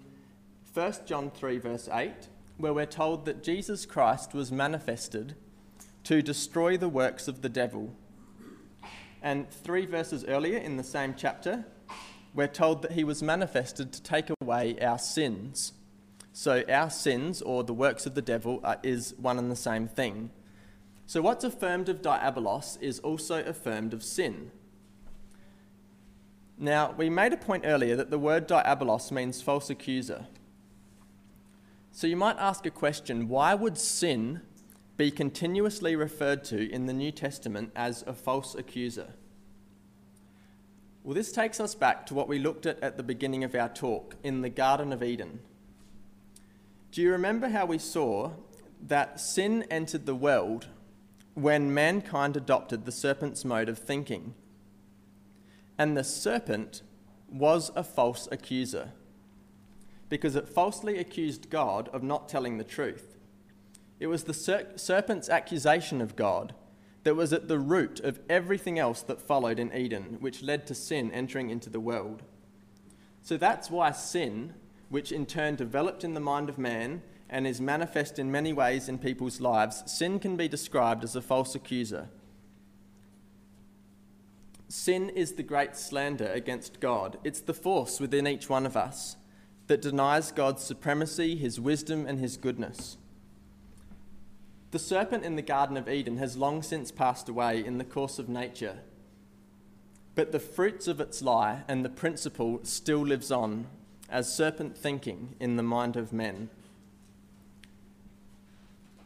1 0.74 0.94
John 1.06 1.32
3, 1.32 1.58
verse 1.60 1.90
8, 1.92 2.12
where 2.58 2.74
we're 2.74 2.86
told 2.86 3.26
that 3.26 3.44
Jesus 3.44 3.86
Christ 3.86 4.34
was 4.34 4.52
manifested 4.52 5.36
to 6.06 6.22
destroy 6.22 6.78
the 6.78 6.90
works 6.90 7.28
of 7.28 7.42
the 7.42 7.50
devil. 7.50 7.96
And 9.22 9.50
three 9.50 9.86
verses 9.86 10.24
earlier 10.26 10.58
in 10.58 10.78
the 10.78 10.84
same 10.84 11.16
chapter, 11.18 11.66
we're 12.34 12.48
told 12.48 12.82
that 12.84 12.92
he 12.92 13.04
was 13.04 13.24
manifested 13.24 13.92
to 13.94 14.04
take 14.04 14.30
away 14.42 14.78
our 14.80 15.00
sins. 15.00 15.74
So, 16.32 16.64
our 16.70 16.90
sins, 16.90 17.42
or 17.42 17.64
the 17.64 17.74
works 17.74 18.06
of 18.06 18.14
the 18.14 18.22
devil, 18.22 18.60
are, 18.64 18.78
is 18.84 19.16
one 19.18 19.40
and 19.40 19.50
the 19.50 19.56
same 19.56 19.88
thing. 19.88 20.32
So, 21.06 21.22
what's 21.22 21.46
affirmed 21.46 21.88
of 21.88 22.02
diabolos 22.02 22.78
is 22.82 23.00
also 23.00 23.42
affirmed 23.44 23.94
of 23.94 24.04
sin. 24.04 24.52
Now, 26.58 26.94
we 26.98 27.10
made 27.10 27.32
a 27.32 27.38
point 27.38 27.64
earlier 27.66 27.96
that 27.96 28.12
the 28.12 28.20
word 28.20 28.48
diabolos 28.48 29.12
means 29.12 29.42
false 29.42 29.70
accuser. 29.70 30.28
So, 31.96 32.08
you 32.08 32.18
might 32.18 32.36
ask 32.40 32.66
a 32.66 32.72
question 32.72 33.30
why 33.30 33.56
would 33.56 33.78
sin 33.78 34.42
be 34.98 35.10
continuously 35.12 35.96
referred 35.96 36.44
to 36.44 36.70
in 36.70 36.88
the 36.88 36.94
New 36.94 37.10
Testament 37.10 37.72
as 37.74 38.04
a 38.06 38.12
false 38.12 38.54
accuser? 38.54 39.14
Well, 41.06 41.16
this 41.16 41.32
takes 41.32 41.62
us 41.62 41.74
back 41.74 42.06
to 42.08 42.14
what 42.14 42.28
we 42.28 42.38
looked 42.38 42.66
at 42.66 42.84
at 42.84 42.98
the 42.98 43.04
beginning 43.04 43.46
of 43.46 43.56
our 43.56 43.70
talk 43.70 44.18
in 44.24 44.42
the 44.42 44.50
Garden 44.50 44.92
of 44.92 45.02
Eden. 45.02 45.40
Do 46.92 47.02
you 47.02 47.14
remember 47.14 47.48
how 47.48 47.66
we 47.66 47.78
saw 47.78 48.32
that 48.86 49.22
sin 49.22 49.64
entered 49.72 50.06
the 50.06 50.16
world 50.16 50.68
when 51.34 51.74
mankind 51.74 52.36
adopted 52.36 52.84
the 52.84 52.92
serpent's 52.92 53.46
mode 53.46 53.70
of 53.70 53.80
thinking? 53.80 54.34
And 55.78 55.96
the 55.96 56.04
serpent 56.04 56.82
was 57.30 57.72
a 57.74 57.86
false 57.86 58.28
accuser 58.34 58.92
because 60.10 60.36
it 60.36 60.48
falsely 60.48 60.98
accused 60.98 61.50
God 61.50 61.90
of 61.90 62.04
not 62.04 62.30
telling 62.30 62.58
the 62.58 62.64
truth. 62.64 63.18
It 64.00 64.08
was 64.08 64.26
the 64.26 64.34
ser- 64.34 64.74
serpent's 64.76 65.30
accusation 65.30 66.02
of 66.02 66.16
God 66.16 66.54
that 67.04 67.16
was 67.16 67.32
at 67.32 67.48
the 67.48 67.60
root 67.60 68.00
of 68.00 68.20
everything 68.30 68.78
else 68.78 69.02
that 69.04 69.22
followed 69.22 69.60
in 69.60 69.74
Eden, 69.74 70.18
which 70.20 70.42
led 70.42 70.68
to 70.68 70.76
sin 70.76 71.12
entering 71.12 71.50
into 71.50 71.70
the 71.70 71.80
world. 71.80 72.24
So 73.22 73.38
that's 73.38 73.70
why 73.70 73.92
sin, 73.92 74.54
which 74.90 75.12
in 75.12 75.26
turn 75.26 75.56
developed 75.56 76.04
in 76.04 76.14
the 76.14 76.20
mind 76.20 76.50
of 76.50 76.58
man 76.58 77.02
and 77.30 77.48
is 77.48 77.62
manifest 77.62 78.20
in 78.20 78.32
many 78.32 78.54
ways 78.54 78.88
in 78.88 79.00
people's 79.00 79.42
lives, 79.42 79.84
sin 79.86 80.20
can 80.20 80.36
be 80.36 80.48
described 80.48 81.04
as 81.04 81.16
a 81.16 81.22
false 81.22 81.56
accuser. 81.56 82.10
Sin 84.68 85.10
is 85.10 85.34
the 85.34 85.44
great 85.44 85.76
slander 85.76 86.32
against 86.34 86.80
God. 86.80 87.18
It's 87.24 87.40
the 87.40 87.54
force 87.54 88.00
within 88.00 88.28
each 88.28 88.50
one 88.50 88.66
of 88.66 88.76
us 88.76 89.16
that 89.68 89.82
denies 89.82 90.32
God's 90.32 90.64
supremacy, 90.64 91.36
his 91.36 91.60
wisdom, 91.60 92.06
and 92.06 92.20
his 92.20 92.38
goodness. 92.38 92.98
The 94.72 94.80
serpent 94.80 95.24
in 95.24 95.36
the 95.36 95.42
Garden 95.42 95.78
of 95.78 95.90
Eden 95.90 96.18
has 96.18 96.38
long 96.38 96.62
since 96.62 96.92
passed 96.92 97.30
away 97.30 97.64
in 97.64 97.78
the 97.78 97.84
course 97.84 98.20
of 98.20 98.28
nature, 98.28 98.80
but 100.16 100.32
the 100.32 100.40
fruits 100.40 100.88
of 100.88 101.00
its 101.00 101.22
lie 101.22 101.64
and 101.68 101.84
the 101.84 101.90
principle 101.90 102.60
still 102.64 103.06
lives 103.06 103.32
on 103.32 103.68
as 104.10 104.34
serpent 104.34 104.78
thinking 104.78 105.36
in 105.40 105.56
the 105.56 105.64
mind 105.64 105.96
of 105.96 106.14
men. 106.14 106.50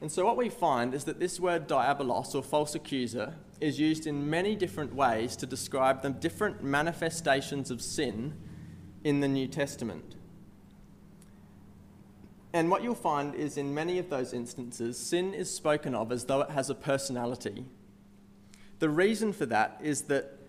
And 0.01 0.11
so, 0.11 0.25
what 0.25 0.37
we 0.37 0.49
find 0.49 0.93
is 0.93 1.03
that 1.05 1.19
this 1.19 1.39
word 1.39 1.67
diabolos, 1.67 2.33
or 2.33 2.41
false 2.41 2.73
accuser, 2.73 3.35
is 3.59 3.79
used 3.79 4.07
in 4.07 4.29
many 4.29 4.55
different 4.55 4.95
ways 4.95 5.35
to 5.35 5.45
describe 5.45 6.01
the 6.01 6.09
different 6.09 6.63
manifestations 6.63 7.69
of 7.69 7.81
sin 7.81 8.33
in 9.03 9.19
the 9.19 9.27
New 9.27 9.47
Testament. 9.47 10.15
And 12.51 12.71
what 12.71 12.81
you'll 12.81 12.95
find 12.95 13.35
is 13.35 13.57
in 13.57 13.73
many 13.73 13.99
of 13.99 14.09
those 14.09 14.33
instances, 14.33 14.97
sin 14.97 15.33
is 15.33 15.53
spoken 15.53 15.93
of 15.93 16.11
as 16.11 16.25
though 16.25 16.41
it 16.41 16.49
has 16.49 16.69
a 16.69 16.75
personality. 16.75 17.65
The 18.79 18.89
reason 18.89 19.33
for 19.33 19.45
that 19.47 19.79
is 19.83 20.03
that 20.03 20.39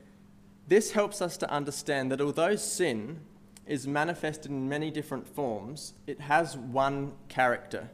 this 0.67 0.93
helps 0.93 1.21
us 1.21 1.37
to 1.39 1.51
understand 1.51 2.11
that 2.13 2.21
although 2.21 2.57
sin 2.57 3.21
is 3.67 3.87
manifested 3.87 4.51
in 4.51 4.69
many 4.69 4.91
different 4.91 5.27
forms, 5.27 5.95
it 6.07 6.21
has 6.21 6.57
one 6.57 7.13
character. 7.29 7.91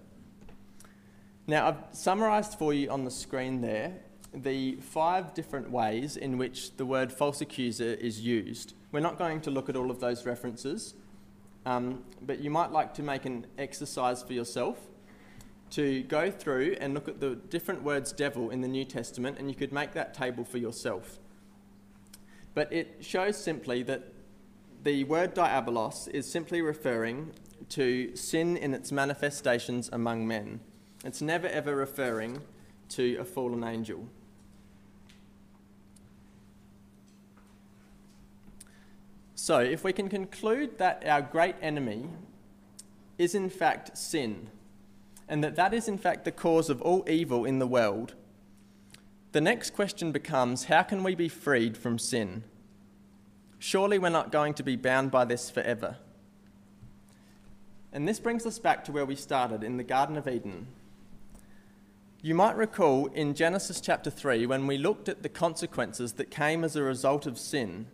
Now, 1.46 1.68
I've 1.68 1.96
summarised 1.96 2.58
for 2.58 2.74
you 2.74 2.90
on 2.90 3.04
the 3.04 3.10
screen 3.10 3.60
there 3.60 4.00
the 4.34 4.76
five 4.76 5.32
different 5.32 5.70
ways 5.70 6.16
in 6.16 6.36
which 6.36 6.76
the 6.76 6.84
word 6.84 7.12
false 7.12 7.40
accuser 7.40 7.94
is 7.94 8.20
used. 8.20 8.74
We're 8.92 9.00
not 9.00 9.18
going 9.18 9.40
to 9.42 9.50
look 9.50 9.68
at 9.68 9.76
all 9.76 9.90
of 9.90 10.00
those 10.00 10.26
references. 10.26 10.94
Um, 11.66 12.04
but 12.22 12.38
you 12.38 12.48
might 12.48 12.70
like 12.70 12.94
to 12.94 13.02
make 13.02 13.26
an 13.26 13.44
exercise 13.58 14.22
for 14.22 14.32
yourself 14.32 14.78
to 15.70 16.04
go 16.04 16.30
through 16.30 16.76
and 16.80 16.94
look 16.94 17.08
at 17.08 17.18
the 17.18 17.34
different 17.34 17.82
words 17.82 18.12
devil 18.12 18.50
in 18.50 18.60
the 18.60 18.68
New 18.68 18.84
Testament, 18.84 19.36
and 19.38 19.50
you 19.50 19.56
could 19.56 19.72
make 19.72 19.92
that 19.92 20.14
table 20.14 20.44
for 20.44 20.58
yourself. 20.58 21.18
But 22.54 22.72
it 22.72 22.98
shows 23.00 23.36
simply 23.36 23.82
that 23.82 24.12
the 24.84 25.02
word 25.04 25.34
diabolos 25.34 26.08
is 26.08 26.30
simply 26.30 26.62
referring 26.62 27.32
to 27.70 28.14
sin 28.14 28.56
in 28.56 28.72
its 28.72 28.92
manifestations 28.92 29.90
among 29.92 30.26
men. 30.26 30.60
It's 31.04 31.20
never 31.20 31.48
ever 31.48 31.74
referring 31.74 32.42
to 32.90 33.16
a 33.16 33.24
fallen 33.24 33.64
angel. 33.64 34.08
So, 39.46 39.60
if 39.60 39.84
we 39.84 39.92
can 39.92 40.08
conclude 40.08 40.78
that 40.78 41.06
our 41.06 41.22
great 41.22 41.54
enemy 41.62 42.08
is 43.16 43.32
in 43.32 43.48
fact 43.48 43.96
sin, 43.96 44.50
and 45.28 45.44
that 45.44 45.54
that 45.54 45.72
is 45.72 45.86
in 45.86 45.98
fact 45.98 46.24
the 46.24 46.32
cause 46.32 46.68
of 46.68 46.82
all 46.82 47.08
evil 47.08 47.44
in 47.44 47.60
the 47.60 47.66
world, 47.68 48.14
the 49.30 49.40
next 49.40 49.72
question 49.72 50.10
becomes 50.10 50.64
how 50.64 50.82
can 50.82 51.04
we 51.04 51.14
be 51.14 51.28
freed 51.28 51.76
from 51.76 51.96
sin? 51.96 52.42
Surely 53.60 54.00
we're 54.00 54.08
not 54.08 54.32
going 54.32 54.52
to 54.52 54.64
be 54.64 54.74
bound 54.74 55.12
by 55.12 55.24
this 55.24 55.48
forever. 55.48 55.98
And 57.92 58.08
this 58.08 58.18
brings 58.18 58.46
us 58.46 58.58
back 58.58 58.84
to 58.86 58.90
where 58.90 59.06
we 59.06 59.14
started 59.14 59.62
in 59.62 59.76
the 59.76 59.84
Garden 59.84 60.16
of 60.16 60.26
Eden. 60.26 60.66
You 62.20 62.34
might 62.34 62.56
recall 62.56 63.06
in 63.06 63.32
Genesis 63.32 63.80
chapter 63.80 64.10
3 64.10 64.44
when 64.46 64.66
we 64.66 64.76
looked 64.76 65.08
at 65.08 65.22
the 65.22 65.28
consequences 65.28 66.14
that 66.14 66.32
came 66.32 66.64
as 66.64 66.74
a 66.74 66.82
result 66.82 67.26
of 67.26 67.38
sin, 67.38 67.86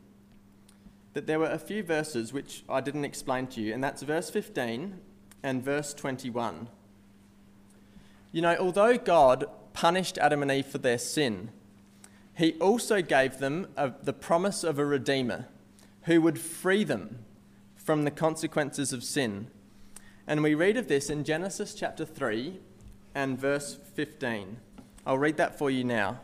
that 1.15 1.27
there 1.27 1.39
were 1.39 1.51
a 1.51 1.59
few 1.59 1.83
verses 1.83 2.33
which 2.33 2.65
I 2.69 2.81
didn't 2.81 3.05
explain 3.05 3.47
to 3.49 3.61
you, 3.61 3.75
and 3.75 3.83
that's 3.83 4.03
verse 4.03 4.31
15 4.31 4.99
and 5.43 5.63
verse 5.63 5.93
21. 5.95 6.69
You 8.33 8.43
know, 8.43 8.57
although 8.59 8.97
God 8.97 9.45
punished 9.75 10.19
Adam 10.19 10.43
and 10.43 10.51
Eve 10.51 10.67
for 10.67 10.79
their 10.79 10.99
sin, 10.99 11.51
he 12.35 12.55
also 12.55 13.03
gave 13.03 13.39
them 13.39 13.69
a, 13.77 13.93
the 14.03 14.13
promise 14.13 14.65
of 14.65 14.79
a 14.79 14.87
Redeemer 14.87 15.49
who 16.03 16.21
would 16.23 16.39
free 16.39 16.85
them 16.85 17.19
from 17.77 18.05
the 18.05 18.11
consequences 18.11 18.93
of 18.93 19.05
sin. 19.05 19.49
And 20.27 20.43
we 20.43 20.55
read 20.55 20.77
of 20.77 20.89
this 20.89 21.11
in 21.11 21.25
Genesis 21.25 21.75
chapter 21.75 22.05
3 22.05 22.59
and 23.15 23.39
verse 23.39 23.79
15. 23.95 24.57
I'll 25.05 25.19
read 25.19 25.37
that 25.37 25.59
for 25.59 25.71
you 25.71 25.85
now. 25.85 26.21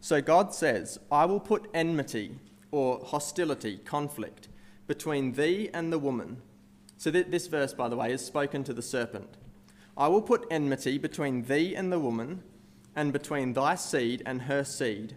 So 0.00 0.20
God 0.20 0.52
says, 0.52 0.98
I 1.10 1.24
will 1.24 1.40
put 1.40 1.70
enmity 1.72 2.34
or 2.74 2.98
hostility, 3.04 3.78
conflict, 3.84 4.48
between 4.88 5.34
thee 5.34 5.70
and 5.72 5.92
the 5.92 5.98
woman. 5.98 6.42
So 6.96 7.12
th- 7.12 7.28
this 7.28 7.46
verse, 7.46 7.72
by 7.72 7.88
the 7.88 7.94
way, 7.94 8.12
is 8.12 8.24
spoken 8.24 8.64
to 8.64 8.72
the 8.72 8.82
serpent. 8.82 9.36
I 9.96 10.08
will 10.08 10.22
put 10.22 10.48
enmity 10.50 10.98
between 10.98 11.44
thee 11.44 11.76
and 11.76 11.92
the 11.92 12.00
woman, 12.00 12.42
and 12.96 13.12
between 13.12 13.52
thy 13.52 13.76
seed 13.76 14.24
and 14.26 14.42
her 14.42 14.64
seed. 14.64 15.14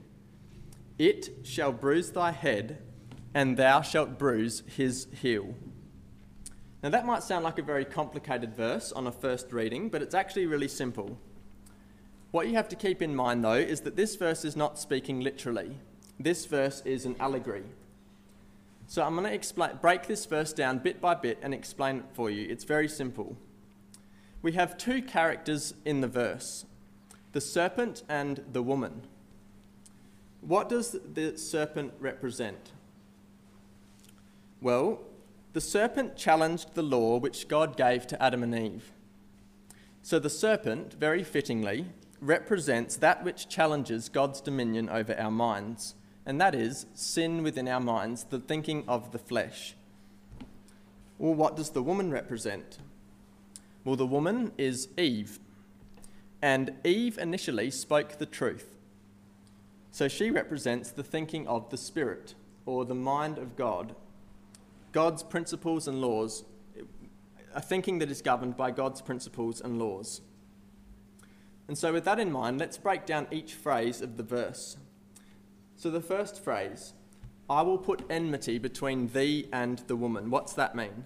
It 0.99 1.29
shall 1.41 1.71
bruise 1.71 2.11
thy 2.11 2.31
head, 2.31 2.77
and 3.33 3.57
thou 3.57 3.81
shalt 3.81 4.19
bruise 4.19 4.61
his 4.67 5.07
heel. 5.19 5.55
Now, 6.83 6.89
that 6.89 7.07
might 7.07 7.23
sound 7.23 7.43
like 7.43 7.57
a 7.57 7.63
very 7.63 7.85
complicated 7.85 8.55
verse 8.55 8.91
on 8.91 9.07
a 9.07 9.11
first 9.11 9.51
reading, 9.51 9.89
but 9.89 10.03
it's 10.03 10.13
actually 10.13 10.45
really 10.45 10.67
simple. 10.67 11.17
What 12.29 12.47
you 12.47 12.53
have 12.53 12.69
to 12.69 12.75
keep 12.75 13.01
in 13.01 13.15
mind, 13.15 13.43
though, 13.43 13.53
is 13.53 13.81
that 13.81 13.95
this 13.95 14.15
verse 14.15 14.45
is 14.45 14.55
not 14.55 14.77
speaking 14.77 15.21
literally. 15.21 15.77
This 16.19 16.45
verse 16.45 16.81
is 16.85 17.05
an 17.05 17.15
allegory. 17.19 17.63
So 18.87 19.03
I'm 19.03 19.15
going 19.15 19.27
to 19.27 19.33
explain, 19.33 19.71
break 19.81 20.07
this 20.07 20.25
verse 20.25 20.53
down 20.53 20.79
bit 20.79 21.01
by 21.01 21.13
bit 21.13 21.39
and 21.41 21.53
explain 21.53 21.97
it 21.97 22.05
for 22.13 22.29
you. 22.29 22.47
It's 22.49 22.63
very 22.63 22.87
simple. 22.87 23.35
We 24.41 24.53
have 24.53 24.77
two 24.77 25.01
characters 25.01 25.73
in 25.85 26.01
the 26.01 26.07
verse 26.07 26.65
the 27.33 27.41
serpent 27.41 28.03
and 28.09 28.43
the 28.51 28.63
woman. 28.63 29.03
What 30.41 30.69
does 30.69 30.95
the 31.13 31.37
serpent 31.37 31.93
represent? 31.99 32.71
Well, 34.61 35.01
the 35.53 35.61
serpent 35.61 36.15
challenged 36.15 36.73
the 36.73 36.81
law 36.81 37.17
which 37.17 37.47
God 37.47 37.77
gave 37.77 38.07
to 38.07 38.23
Adam 38.23 38.43
and 38.43 38.55
Eve. 38.55 38.91
So 40.01 40.19
the 40.19 40.29
serpent, 40.29 40.93
very 40.93 41.23
fittingly, 41.23 41.87
represents 42.21 42.95
that 42.97 43.23
which 43.23 43.49
challenges 43.49 44.09
God's 44.09 44.41
dominion 44.41 44.89
over 44.89 45.15
our 45.19 45.29
minds, 45.29 45.95
and 46.27 46.41
that 46.41 46.53
is 46.53 46.85
sin 46.93 47.41
within 47.41 47.69
our 47.69 47.79
minds, 47.79 48.25
the 48.25 48.37
thinking 48.37 48.83
of 48.85 49.13
the 49.13 49.17
flesh. 49.17 49.75
Well, 51.17 51.33
what 51.33 51.55
does 51.55 51.69
the 51.69 51.81
woman 51.81 52.11
represent? 52.11 52.79
Well, 53.85 53.95
the 53.95 54.05
woman 54.05 54.51
is 54.57 54.89
Eve, 54.97 55.39
and 56.41 56.75
Eve 56.83 57.17
initially 57.17 57.71
spoke 57.71 58.17
the 58.17 58.25
truth. 58.25 58.75
So 59.91 60.09
she 60.09 60.29
represents 60.29 60.91
the 60.91 61.01
thinking 61.01 61.47
of 61.47 61.69
the 61.69 61.77
Spirit, 61.77 62.35
or 62.65 62.83
the 62.83 62.93
mind 62.93 63.37
of 63.37 63.55
God, 63.55 63.95
God's 64.91 65.23
principles 65.23 65.87
and 65.87 66.01
laws, 66.01 66.43
a 67.55 67.61
thinking 67.61 67.99
that 67.99 68.11
is 68.11 68.21
governed 68.21 68.57
by 68.57 68.71
God's 68.71 69.01
principles 69.01 69.61
and 69.61 69.79
laws. 69.79 70.19
And 71.69 71.77
so, 71.77 71.93
with 71.93 72.03
that 72.03 72.19
in 72.19 72.33
mind, 72.33 72.59
let's 72.59 72.77
break 72.77 73.05
down 73.05 73.27
each 73.31 73.53
phrase 73.53 74.01
of 74.01 74.17
the 74.17 74.23
verse. 74.23 74.75
So, 75.77 75.89
the 75.89 76.01
first 76.01 76.43
phrase, 76.43 76.93
I 77.49 77.61
will 77.61 77.77
put 77.77 78.03
enmity 78.09 78.57
between 78.57 79.07
thee 79.07 79.47
and 79.53 79.79
the 79.87 79.95
woman. 79.95 80.29
What's 80.29 80.53
that 80.53 80.75
mean? 80.75 81.05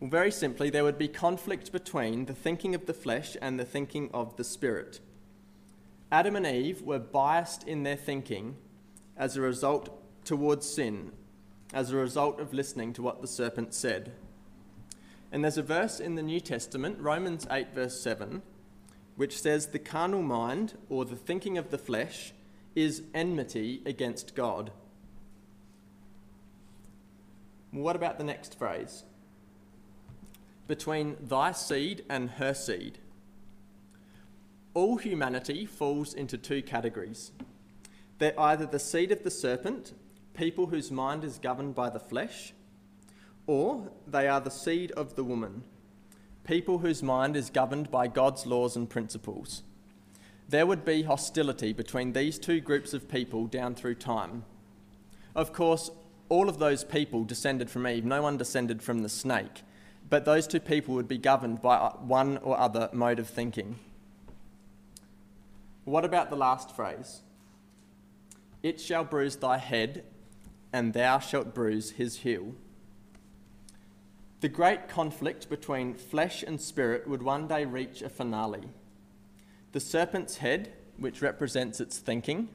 Well, 0.00 0.10
very 0.10 0.30
simply, 0.30 0.68
there 0.68 0.84
would 0.84 0.98
be 0.98 1.08
conflict 1.08 1.72
between 1.72 2.26
the 2.26 2.34
thinking 2.34 2.74
of 2.74 2.86
the 2.86 2.94
flesh 2.94 3.36
and 3.40 3.58
the 3.58 3.64
thinking 3.64 4.10
of 4.12 4.36
the 4.36 4.44
spirit. 4.44 5.00
Adam 6.12 6.36
and 6.36 6.46
Eve 6.46 6.82
were 6.82 6.98
biased 6.98 7.66
in 7.66 7.84
their 7.84 7.96
thinking 7.96 8.56
as 9.16 9.36
a 9.36 9.40
result 9.40 9.88
towards 10.24 10.68
sin 10.68 11.12
as 11.72 11.90
a 11.90 11.96
result 11.96 12.40
of 12.40 12.52
listening 12.52 12.92
to 12.94 13.02
what 13.02 13.20
the 13.20 13.28
serpent 13.28 13.74
said. 13.74 14.12
And 15.30 15.44
there's 15.44 15.58
a 15.58 15.62
verse 15.62 16.00
in 16.00 16.14
the 16.14 16.22
New 16.22 16.40
Testament, 16.40 16.98
Romans 16.98 17.46
8, 17.50 17.74
verse 17.74 18.00
7, 18.00 18.42
which 19.16 19.38
says, 19.38 19.66
The 19.66 19.78
carnal 19.78 20.22
mind, 20.22 20.74
or 20.88 21.04
the 21.04 21.16
thinking 21.16 21.58
of 21.58 21.70
the 21.70 21.78
flesh, 21.78 22.32
is 22.82 23.02
enmity 23.12 23.82
against 23.84 24.36
God. 24.36 24.70
What 27.72 27.96
about 27.96 28.18
the 28.18 28.24
next 28.24 28.56
phrase? 28.56 29.02
Between 30.68 31.16
thy 31.20 31.52
seed 31.52 32.04
and 32.08 32.30
her 32.30 32.54
seed. 32.54 32.98
All 34.74 34.96
humanity 34.96 35.66
falls 35.66 36.14
into 36.14 36.38
two 36.38 36.62
categories. 36.62 37.32
They're 38.18 38.38
either 38.38 38.66
the 38.66 38.78
seed 38.78 39.10
of 39.10 39.24
the 39.24 39.30
serpent, 39.30 39.92
people 40.34 40.66
whose 40.66 40.92
mind 40.92 41.24
is 41.24 41.38
governed 41.38 41.74
by 41.74 41.90
the 41.90 41.98
flesh, 41.98 42.52
or 43.48 43.90
they 44.06 44.28
are 44.28 44.40
the 44.40 44.50
seed 44.50 44.92
of 44.92 45.16
the 45.16 45.24
woman, 45.24 45.64
people 46.44 46.78
whose 46.78 47.02
mind 47.02 47.36
is 47.36 47.50
governed 47.50 47.90
by 47.90 48.06
God's 48.06 48.46
laws 48.46 48.76
and 48.76 48.88
principles. 48.88 49.62
There 50.48 50.66
would 50.66 50.84
be 50.84 51.02
hostility 51.02 51.74
between 51.74 52.12
these 52.12 52.38
two 52.38 52.60
groups 52.60 52.94
of 52.94 53.08
people 53.08 53.46
down 53.46 53.74
through 53.74 53.96
time. 53.96 54.44
Of 55.34 55.52
course, 55.52 55.90
all 56.30 56.48
of 56.48 56.58
those 56.58 56.84
people 56.84 57.24
descended 57.24 57.70
from 57.70 57.86
Eve, 57.86 58.04
no 58.04 58.22
one 58.22 58.38
descended 58.38 58.82
from 58.82 59.02
the 59.02 59.10
snake, 59.10 59.62
but 60.08 60.24
those 60.24 60.46
two 60.46 60.60
people 60.60 60.94
would 60.94 61.08
be 61.08 61.18
governed 61.18 61.60
by 61.60 61.78
one 62.00 62.38
or 62.38 62.58
other 62.58 62.88
mode 62.92 63.18
of 63.18 63.28
thinking. 63.28 63.78
What 65.84 66.04
about 66.04 66.30
the 66.30 66.36
last 66.36 66.74
phrase? 66.74 67.22
It 68.62 68.80
shall 68.80 69.04
bruise 69.04 69.36
thy 69.36 69.58
head, 69.58 70.04
and 70.72 70.92
thou 70.92 71.18
shalt 71.18 71.54
bruise 71.54 71.92
his 71.92 72.18
heel. 72.18 72.54
The 74.40 74.48
great 74.48 74.88
conflict 74.88 75.48
between 75.48 75.94
flesh 75.94 76.42
and 76.42 76.60
spirit 76.60 77.06
would 77.06 77.22
one 77.22 77.48
day 77.48 77.64
reach 77.64 78.02
a 78.02 78.08
finale. 78.08 78.68
The 79.72 79.80
serpent's 79.80 80.38
head, 80.38 80.72
which 80.96 81.22
represents 81.22 81.80
its 81.80 81.98
thinking, 81.98 82.48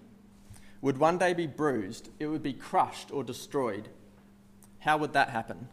would 0.81 0.97
one 0.97 1.17
day 1.17 1.33
be 1.33 1.47
bruised, 1.47 2.09
it 2.19 2.27
would 2.27 2.43
be 2.43 2.53
crushed 2.53 3.11
or 3.11 3.23
destroyed. 3.23 3.89
How 4.79 4.97
would 4.97 5.13
that 5.13 5.29
happen? 5.29 5.69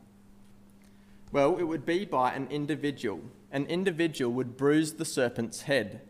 Well, 1.32 1.57
it 1.57 1.64
would 1.64 1.84
be 1.84 2.05
by 2.05 2.32
an 2.32 2.47
individual. 2.49 3.20
An 3.51 3.66
individual 3.66 4.32
would 4.32 4.57
bruise 4.57 4.95
the 4.95 5.05
serpent's 5.05 5.62
head. 5.62 6.03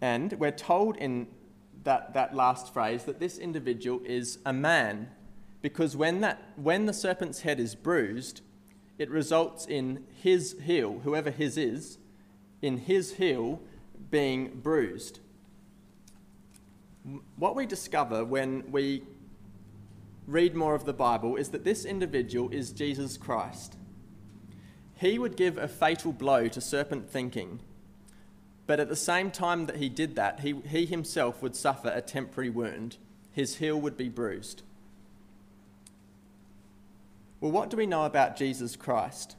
And 0.00 0.32
we're 0.34 0.50
told 0.50 0.96
in 0.96 1.28
that, 1.84 2.14
that 2.14 2.34
last 2.34 2.72
phrase 2.72 3.04
that 3.04 3.20
this 3.20 3.38
individual 3.38 4.00
is 4.04 4.38
a 4.44 4.52
man 4.52 5.08
because 5.60 5.96
when, 5.96 6.20
that, 6.20 6.42
when 6.56 6.86
the 6.86 6.92
serpent's 6.92 7.42
head 7.42 7.60
is 7.60 7.76
bruised, 7.76 8.40
it 8.98 9.08
results 9.08 9.64
in 9.64 10.04
his 10.12 10.56
heel, 10.64 11.00
whoever 11.04 11.30
his 11.30 11.56
is, 11.56 11.98
in 12.62 12.78
his 12.78 13.14
heel 13.14 13.60
being 14.10 14.60
bruised. 14.62 15.18
What 17.36 17.54
we 17.54 17.66
discover 17.66 18.24
when 18.24 18.70
we 18.70 19.02
read 20.26 20.54
more 20.54 20.74
of 20.74 20.84
the 20.84 20.92
Bible 20.92 21.36
is 21.36 21.50
that 21.50 21.64
this 21.64 21.84
individual 21.84 22.48
is 22.50 22.72
Jesus 22.72 23.18
Christ. 23.18 23.76
He 24.94 25.18
would 25.18 25.36
give 25.36 25.58
a 25.58 25.68
fatal 25.68 26.12
blow 26.12 26.48
to 26.48 26.60
serpent 26.60 27.10
thinking 27.10 27.60
but 28.66 28.80
at 28.80 28.88
the 28.88 28.96
same 28.96 29.30
time 29.30 29.66
that 29.66 29.76
he 29.76 29.88
did 29.88 30.16
that, 30.16 30.40
he, 30.40 30.54
he 30.66 30.86
himself 30.86 31.42
would 31.42 31.56
suffer 31.56 31.88
a 31.88 32.00
temporary 32.00 32.50
wound. 32.50 32.96
His 33.32 33.56
heel 33.56 33.80
would 33.80 33.96
be 33.96 34.08
bruised. 34.08 34.62
Well, 37.40 37.50
what 37.50 37.70
do 37.70 37.76
we 37.76 37.86
know 37.86 38.04
about 38.04 38.36
Jesus 38.36 38.76
Christ? 38.76 39.36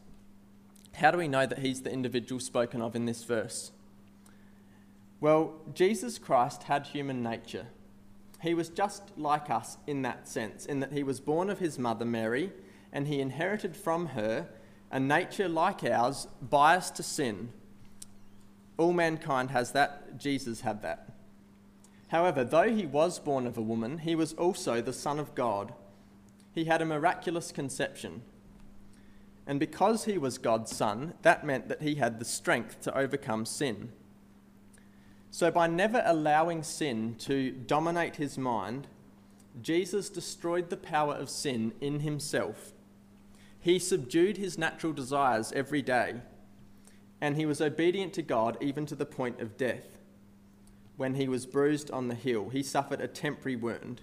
How 0.96 1.12
do 1.12 1.18
we 1.18 1.28
know 1.28 1.46
that 1.46 1.60
he's 1.60 1.82
the 1.82 1.92
individual 1.92 2.40
spoken 2.40 2.82
of 2.82 2.96
in 2.96 3.06
this 3.06 3.24
verse? 3.24 3.72
Well, 5.20 5.54
Jesus 5.74 6.20
Christ 6.20 6.64
had 6.64 6.88
human 6.88 7.24
nature. 7.24 7.68
He 8.42 8.54
was 8.54 8.70
just 8.70 9.18
like 9.18 9.50
us 9.50 9.78
in 9.88 10.02
that 10.02 10.28
sense, 10.28 10.66
in 10.66 10.82
that 10.82 10.92
he 10.92 11.02
was 11.02 11.20
born 11.20 11.50
of 11.50 11.60
his 11.60 11.80
mother 11.80 12.06
Mary, 12.06 12.52
and 12.92 13.08
he 13.08 13.22
inherited 13.22 13.76
from 13.76 14.08
her 14.08 14.50
a 14.92 15.00
nature 15.00 15.48
like 15.48 15.84
ours, 15.84 16.28
biased 16.42 16.96
to 16.96 17.04
sin. 17.04 17.50
All 18.78 18.94
mankind 18.94 19.50
has 19.52 19.72
that, 19.72 20.20
Jesus 20.20 20.62
had 20.62 20.82
that. 20.84 21.10
However, 22.10 22.44
though 22.44 22.70
he 22.70 22.86
was 22.86 23.18
born 23.18 23.48
of 23.48 23.58
a 23.58 23.62
woman, 23.62 24.00
he 24.00 24.14
was 24.14 24.34
also 24.34 24.82
the 24.82 24.94
Son 24.94 25.20
of 25.20 25.34
God. 25.34 25.74
He 26.54 26.66
had 26.66 26.82
a 26.82 26.86
miraculous 26.86 27.52
conception. 27.52 28.22
And 29.46 29.60
because 29.60 30.06
he 30.06 30.18
was 30.18 30.38
God's 30.38 30.76
Son, 30.76 31.14
that 31.22 31.46
meant 31.46 31.68
that 31.68 31.82
he 31.82 31.96
had 31.96 32.20
the 32.20 32.26
strength 32.26 32.82
to 32.82 32.98
overcome 32.98 33.46
sin. 33.46 33.92
So, 35.32 35.52
by 35.52 35.68
never 35.68 36.02
allowing 36.06 36.64
sin 36.64 37.16
to 37.20 37.52
dominate 37.52 38.18
his 38.18 38.38
mind, 38.38 38.88
Jesus 39.62 40.10
destroyed 40.10 40.70
the 40.70 40.78
power 40.78 41.14
of 41.14 41.30
sin 41.30 41.74
in 41.82 42.02
himself. 42.02 42.74
He 43.60 43.80
subdued 43.80 44.38
his 44.38 44.58
natural 44.58 44.94
desires 44.94 45.52
every 45.54 45.82
day, 45.82 46.16
and 47.20 47.36
he 47.36 47.46
was 47.46 47.62
obedient 47.62 48.14
to 48.14 48.22
God 48.22 48.58
even 48.62 48.86
to 48.86 48.96
the 48.96 49.06
point 49.06 49.42
of 49.42 49.58
death. 49.58 49.98
When 50.98 51.16
he 51.16 51.28
was 51.28 51.46
bruised 51.46 51.90
on 51.92 52.08
the 52.08 52.16
heel, 52.16 52.50
he 52.50 52.62
suffered 52.62 53.02
a 53.02 53.08
temporary 53.08 53.56
wound. 53.56 54.02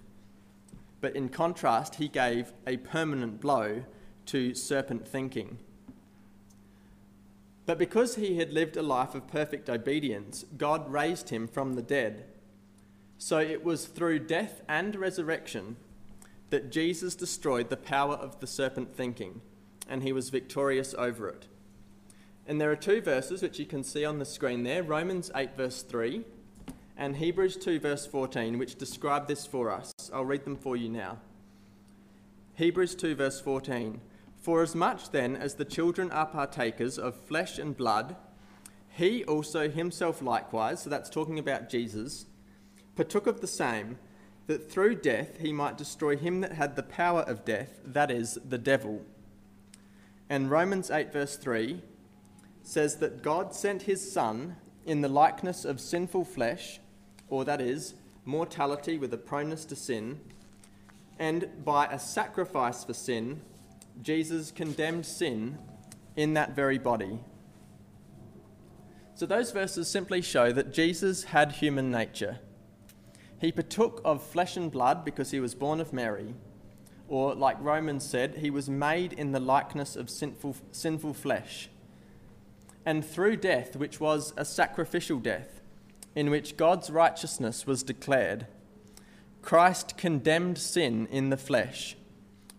But 1.00 1.14
in 1.14 1.28
contrast, 1.28 1.96
he 1.96 2.08
gave 2.08 2.52
a 2.66 2.78
permanent 2.78 3.40
blow 3.40 3.84
to 4.30 4.54
serpent 4.54 5.06
thinking. 5.06 5.58
But 7.66 7.78
because 7.78 8.16
he 8.16 8.38
had 8.38 8.52
lived 8.52 8.76
a 8.76 8.82
life 8.82 9.14
of 9.14 9.26
perfect 9.26 9.68
obedience, 9.68 10.44
God 10.56 10.90
raised 10.90 11.30
him 11.30 11.46
from 11.46 11.74
the 11.74 11.82
dead. 11.82 12.24
So 13.18 13.38
it 13.38 13.64
was 13.64 13.86
through 13.86 14.20
death 14.20 14.62
and 14.68 14.96
resurrection 14.96 15.76
that 16.50 16.70
Jesus 16.70 17.14
destroyed 17.14 17.70
the 17.70 17.76
power 17.76 18.14
of 18.14 18.40
the 18.40 18.46
serpent 18.46 18.94
thinking, 18.94 19.40
and 19.88 20.02
he 20.02 20.12
was 20.12 20.30
victorious 20.30 20.94
over 20.96 21.28
it. 21.28 21.46
And 22.46 22.60
there 22.60 22.70
are 22.70 22.76
two 22.76 23.00
verses 23.00 23.42
which 23.42 23.58
you 23.58 23.66
can 23.66 23.84
see 23.84 24.04
on 24.04 24.18
the 24.18 24.24
screen 24.24 24.64
there 24.64 24.82
Romans 24.82 25.30
8, 25.34 25.56
verse 25.56 25.82
3, 25.82 26.24
and 26.96 27.16
Hebrews 27.16 27.56
2, 27.56 27.80
verse 27.80 28.06
14, 28.06 28.58
which 28.58 28.76
describe 28.76 29.26
this 29.26 29.46
for 29.46 29.70
us. 29.70 29.92
I'll 30.12 30.24
read 30.24 30.44
them 30.44 30.56
for 30.56 30.76
you 30.76 30.88
now. 30.88 31.18
Hebrews 32.54 32.94
2, 32.94 33.14
verse 33.14 33.40
14. 33.40 34.00
For 34.40 34.62
as 34.62 34.74
much 34.74 35.10
then 35.10 35.36
as 35.36 35.54
the 35.54 35.64
children 35.64 36.10
are 36.10 36.26
partakers 36.26 36.98
of 36.98 37.14
flesh 37.14 37.58
and 37.58 37.76
blood, 37.76 38.16
he 38.88 39.22
also 39.24 39.68
himself 39.68 40.22
likewise, 40.22 40.82
so 40.82 40.90
that's 40.90 41.10
talking 41.10 41.38
about 41.38 41.68
Jesus, 41.68 42.26
partook 42.96 43.26
of 43.26 43.40
the 43.40 43.46
same, 43.46 43.98
that 44.46 44.70
through 44.70 44.96
death 44.96 45.38
he 45.38 45.52
might 45.52 45.78
destroy 45.78 46.16
him 46.16 46.40
that 46.40 46.52
had 46.52 46.74
the 46.74 46.82
power 46.82 47.20
of 47.20 47.44
death, 47.44 47.80
that 47.84 48.10
is, 48.10 48.38
the 48.44 48.58
devil. 48.58 49.02
And 50.28 50.50
Romans 50.50 50.90
8, 50.90 51.12
verse 51.12 51.36
3 51.36 51.82
says 52.62 52.96
that 52.96 53.22
God 53.22 53.54
sent 53.54 53.82
his 53.82 54.12
Son 54.12 54.56
in 54.86 55.02
the 55.02 55.08
likeness 55.08 55.64
of 55.64 55.80
sinful 55.80 56.24
flesh, 56.24 56.80
or 57.28 57.44
that 57.44 57.60
is, 57.60 57.94
mortality 58.24 58.96
with 58.96 59.12
a 59.12 59.18
proneness 59.18 59.64
to 59.66 59.76
sin, 59.76 60.20
and 61.18 61.48
by 61.64 61.86
a 61.86 61.98
sacrifice 61.98 62.84
for 62.84 62.94
sin, 62.94 63.42
Jesus 64.02 64.50
condemned 64.50 65.04
sin 65.04 65.58
in 66.16 66.34
that 66.34 66.54
very 66.54 66.78
body. 66.78 67.20
So, 69.14 69.26
those 69.26 69.50
verses 69.50 69.88
simply 69.88 70.22
show 70.22 70.52
that 70.52 70.72
Jesus 70.72 71.24
had 71.24 71.52
human 71.52 71.90
nature. 71.90 72.38
He 73.38 73.52
partook 73.52 74.00
of 74.04 74.22
flesh 74.22 74.56
and 74.56 74.70
blood 74.70 75.04
because 75.04 75.30
he 75.30 75.40
was 75.40 75.54
born 75.54 75.80
of 75.80 75.92
Mary, 75.92 76.34
or, 77.08 77.34
like 77.34 77.60
Romans 77.60 78.08
said, 78.08 78.36
he 78.36 78.50
was 78.50 78.70
made 78.70 79.12
in 79.12 79.32
the 79.32 79.40
likeness 79.40 79.96
of 79.96 80.08
sinful, 80.08 80.56
sinful 80.72 81.14
flesh. 81.14 81.68
And 82.86 83.04
through 83.04 83.36
death, 83.36 83.76
which 83.76 84.00
was 84.00 84.32
a 84.36 84.44
sacrificial 84.44 85.18
death, 85.18 85.60
in 86.14 86.30
which 86.30 86.56
God's 86.56 86.88
righteousness 86.88 87.66
was 87.66 87.82
declared, 87.82 88.46
Christ 89.42 89.98
condemned 89.98 90.58
sin 90.58 91.06
in 91.10 91.28
the 91.28 91.36
flesh 91.36 91.96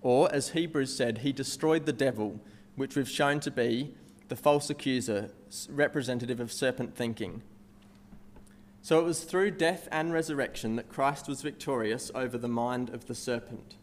or, 0.02 0.34
as 0.34 0.50
Hebrews 0.50 0.96
said, 0.96 1.20
he 1.20 1.32
destroyed 1.32 1.86
the 1.86 1.94
devil, 1.94 2.40
which 2.76 2.96
we've 2.96 3.10
shown 3.10 3.40
to 3.42 3.52
be 3.52 3.94
the 4.30 4.36
false 4.36 4.70
accuser, 4.70 5.30
representative 5.70 6.40
of 6.40 6.52
serpent 6.52 6.96
thinking. 6.96 7.44
So 8.82 9.00
it 9.00 9.04
was 9.04 9.24
through 9.24 9.52
death 9.52 9.88
and 9.92 10.12
resurrection 10.12 10.76
that 10.78 10.90
Christ 10.90 11.28
was 11.28 11.42
victorious 11.42 12.10
over 12.16 12.38
the 12.38 12.48
mind 12.48 12.90
of 12.90 13.06
the 13.06 13.14
serpent. 13.14 13.76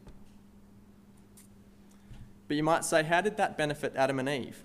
But 2.49 2.57
you 2.57 2.63
might 2.63 2.85
say, 2.85 3.05
how 3.05 3.21
did 3.21 3.37
that 3.37 3.57
benefit 3.57 3.93
Adam 3.95 4.19
and 4.19 4.29
Eve? 4.29 4.65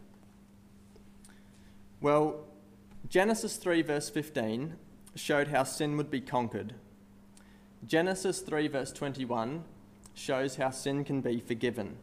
Well, 2.02 2.46
Genesis 3.10 3.58
3, 3.58 3.82
verse 3.84 4.10
15, 4.10 4.76
showed 5.16 5.50
how 5.50 5.64
sin 5.64 5.98
would 5.98 6.10
be 6.10 6.22
conquered. 6.22 6.74
Genesis 7.86 8.40
3, 8.40 8.70
verse 8.70 8.92
21 8.92 9.66
shows 10.14 10.56
how 10.56 10.70
sin 10.70 11.04
can 11.04 11.22
be 11.22 11.40
forgiven. 11.40 11.98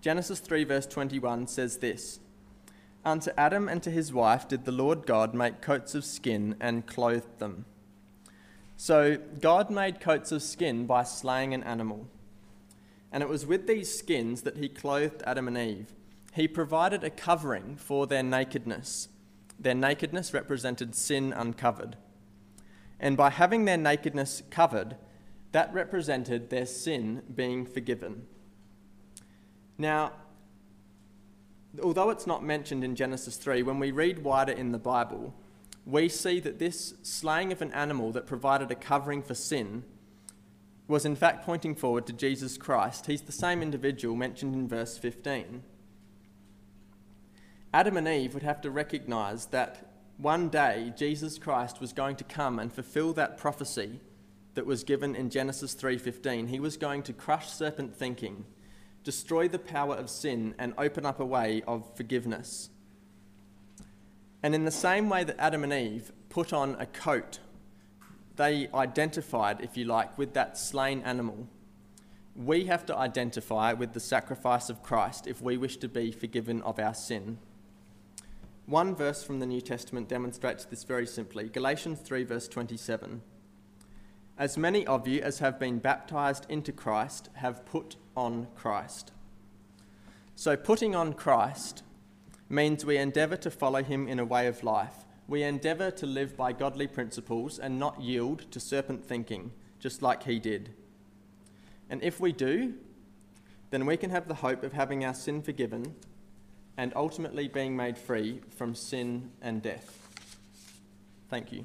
Genesis 0.00 0.40
3, 0.40 0.64
verse 0.64 0.86
21 0.86 1.46
says 1.46 1.78
this 1.78 2.20
Unto 3.04 3.30
Adam 3.36 3.68
and 3.68 3.82
to 3.82 3.90
his 3.90 4.12
wife 4.12 4.48
did 4.48 4.64
the 4.64 4.72
Lord 4.72 5.06
God 5.06 5.34
make 5.34 5.60
coats 5.60 5.94
of 5.94 6.04
skin 6.04 6.56
and 6.60 6.86
clothed 6.86 7.38
them. 7.38 7.64
So, 8.76 9.16
God 9.40 9.70
made 9.70 10.00
coats 10.00 10.32
of 10.32 10.42
skin 10.42 10.86
by 10.86 11.02
slaying 11.02 11.54
an 11.54 11.62
animal. 11.62 12.06
And 13.10 13.22
it 13.22 13.28
was 13.28 13.46
with 13.46 13.66
these 13.66 13.96
skins 13.96 14.42
that 14.42 14.58
he 14.58 14.68
clothed 14.68 15.22
Adam 15.24 15.48
and 15.48 15.56
Eve. 15.56 15.94
He 16.34 16.46
provided 16.46 17.02
a 17.02 17.08
covering 17.08 17.76
for 17.76 18.06
their 18.06 18.22
nakedness. 18.22 19.08
Their 19.58 19.74
nakedness 19.74 20.34
represented 20.34 20.94
sin 20.94 21.32
uncovered. 21.32 21.96
And 23.00 23.16
by 23.16 23.30
having 23.30 23.64
their 23.64 23.78
nakedness 23.78 24.42
covered, 24.50 24.96
that 25.56 25.72
represented 25.72 26.50
their 26.50 26.66
sin 26.66 27.22
being 27.34 27.64
forgiven. 27.64 28.26
Now, 29.78 30.12
although 31.82 32.10
it's 32.10 32.26
not 32.26 32.44
mentioned 32.44 32.84
in 32.84 32.94
Genesis 32.94 33.38
3, 33.38 33.62
when 33.62 33.78
we 33.78 33.90
read 33.90 34.22
wider 34.22 34.52
in 34.52 34.72
the 34.72 34.78
Bible, 34.78 35.32
we 35.86 36.10
see 36.10 36.40
that 36.40 36.58
this 36.58 36.92
slaying 37.02 37.52
of 37.52 37.62
an 37.62 37.72
animal 37.72 38.12
that 38.12 38.26
provided 38.26 38.70
a 38.70 38.74
covering 38.74 39.22
for 39.22 39.32
sin 39.32 39.84
was 40.88 41.06
in 41.06 41.16
fact 41.16 41.46
pointing 41.46 41.74
forward 41.74 42.06
to 42.08 42.12
Jesus 42.12 42.58
Christ. 42.58 43.06
He's 43.06 43.22
the 43.22 43.32
same 43.32 43.62
individual 43.62 44.14
mentioned 44.14 44.54
in 44.54 44.68
verse 44.68 44.98
15. 44.98 45.62
Adam 47.72 47.96
and 47.96 48.06
Eve 48.06 48.34
would 48.34 48.42
have 48.42 48.60
to 48.60 48.70
recognize 48.70 49.46
that 49.46 49.90
one 50.18 50.50
day 50.50 50.92
Jesus 50.98 51.38
Christ 51.38 51.80
was 51.80 51.94
going 51.94 52.16
to 52.16 52.24
come 52.24 52.58
and 52.58 52.70
fulfill 52.70 53.14
that 53.14 53.38
prophecy 53.38 54.00
that 54.56 54.66
was 54.66 54.82
given 54.82 55.14
in 55.14 55.30
Genesis 55.30 55.74
3:15. 55.74 56.48
He 56.48 56.58
was 56.58 56.76
going 56.76 57.04
to 57.04 57.12
crush 57.12 57.48
serpent 57.48 57.94
thinking, 57.94 58.44
destroy 59.04 59.46
the 59.46 59.58
power 59.58 59.94
of 59.94 60.10
sin 60.10 60.54
and 60.58 60.74
open 60.76 61.06
up 61.06 61.20
a 61.20 61.24
way 61.24 61.62
of 61.66 61.94
forgiveness. 61.96 62.70
And 64.42 64.54
in 64.54 64.64
the 64.64 64.70
same 64.72 65.08
way 65.08 65.22
that 65.24 65.38
Adam 65.38 65.62
and 65.62 65.72
Eve 65.72 66.10
put 66.28 66.52
on 66.52 66.74
a 66.80 66.86
coat, 66.86 67.38
they 68.34 68.68
identified, 68.74 69.60
if 69.60 69.76
you 69.76 69.84
like, 69.84 70.18
with 70.18 70.34
that 70.34 70.58
slain 70.58 71.02
animal. 71.02 71.46
We 72.34 72.66
have 72.66 72.84
to 72.86 72.96
identify 72.96 73.72
with 73.72 73.92
the 73.92 74.00
sacrifice 74.00 74.68
of 74.68 74.82
Christ 74.82 75.26
if 75.26 75.40
we 75.40 75.56
wish 75.56 75.76
to 75.78 75.88
be 75.88 76.12
forgiven 76.12 76.62
of 76.62 76.78
our 76.78 76.94
sin. 76.94 77.38
One 78.66 78.94
verse 78.94 79.22
from 79.22 79.38
the 79.38 79.46
New 79.46 79.60
Testament 79.60 80.08
demonstrates 80.08 80.64
this 80.64 80.84
very 80.84 81.06
simply 81.06 81.48
Galatians 81.48 82.00
3, 82.00 82.24
verse 82.24 82.48
27. 82.48 83.22
As 84.38 84.58
many 84.58 84.86
of 84.86 85.08
you 85.08 85.22
as 85.22 85.38
have 85.38 85.58
been 85.58 85.78
baptized 85.78 86.46
into 86.48 86.72
Christ 86.72 87.30
have 87.34 87.64
put 87.64 87.96
on 88.16 88.48
Christ. 88.54 89.12
So, 90.34 90.56
putting 90.56 90.94
on 90.94 91.14
Christ 91.14 91.82
means 92.48 92.84
we 92.84 92.98
endeavour 92.98 93.36
to 93.38 93.50
follow 93.50 93.82
him 93.82 94.06
in 94.06 94.18
a 94.18 94.24
way 94.24 94.46
of 94.46 94.62
life. 94.62 95.06
We 95.26 95.42
endeavour 95.42 95.90
to 95.92 96.06
live 96.06 96.36
by 96.36 96.52
godly 96.52 96.86
principles 96.86 97.58
and 97.58 97.78
not 97.78 98.00
yield 98.00 98.50
to 98.52 98.60
serpent 98.60 99.04
thinking, 99.04 99.52
just 99.80 100.02
like 100.02 100.24
he 100.24 100.38
did. 100.38 100.70
And 101.88 102.02
if 102.02 102.20
we 102.20 102.32
do, 102.32 102.74
then 103.70 103.86
we 103.86 103.96
can 103.96 104.10
have 104.10 104.28
the 104.28 104.34
hope 104.34 104.62
of 104.62 104.72
having 104.72 105.04
our 105.04 105.14
sin 105.14 105.42
forgiven 105.42 105.94
and 106.76 106.92
ultimately 106.94 107.48
being 107.48 107.74
made 107.74 107.96
free 107.96 108.40
from 108.50 108.74
sin 108.74 109.30
and 109.40 109.62
death. 109.62 109.98
Thank 111.28 111.52
you. 111.52 111.64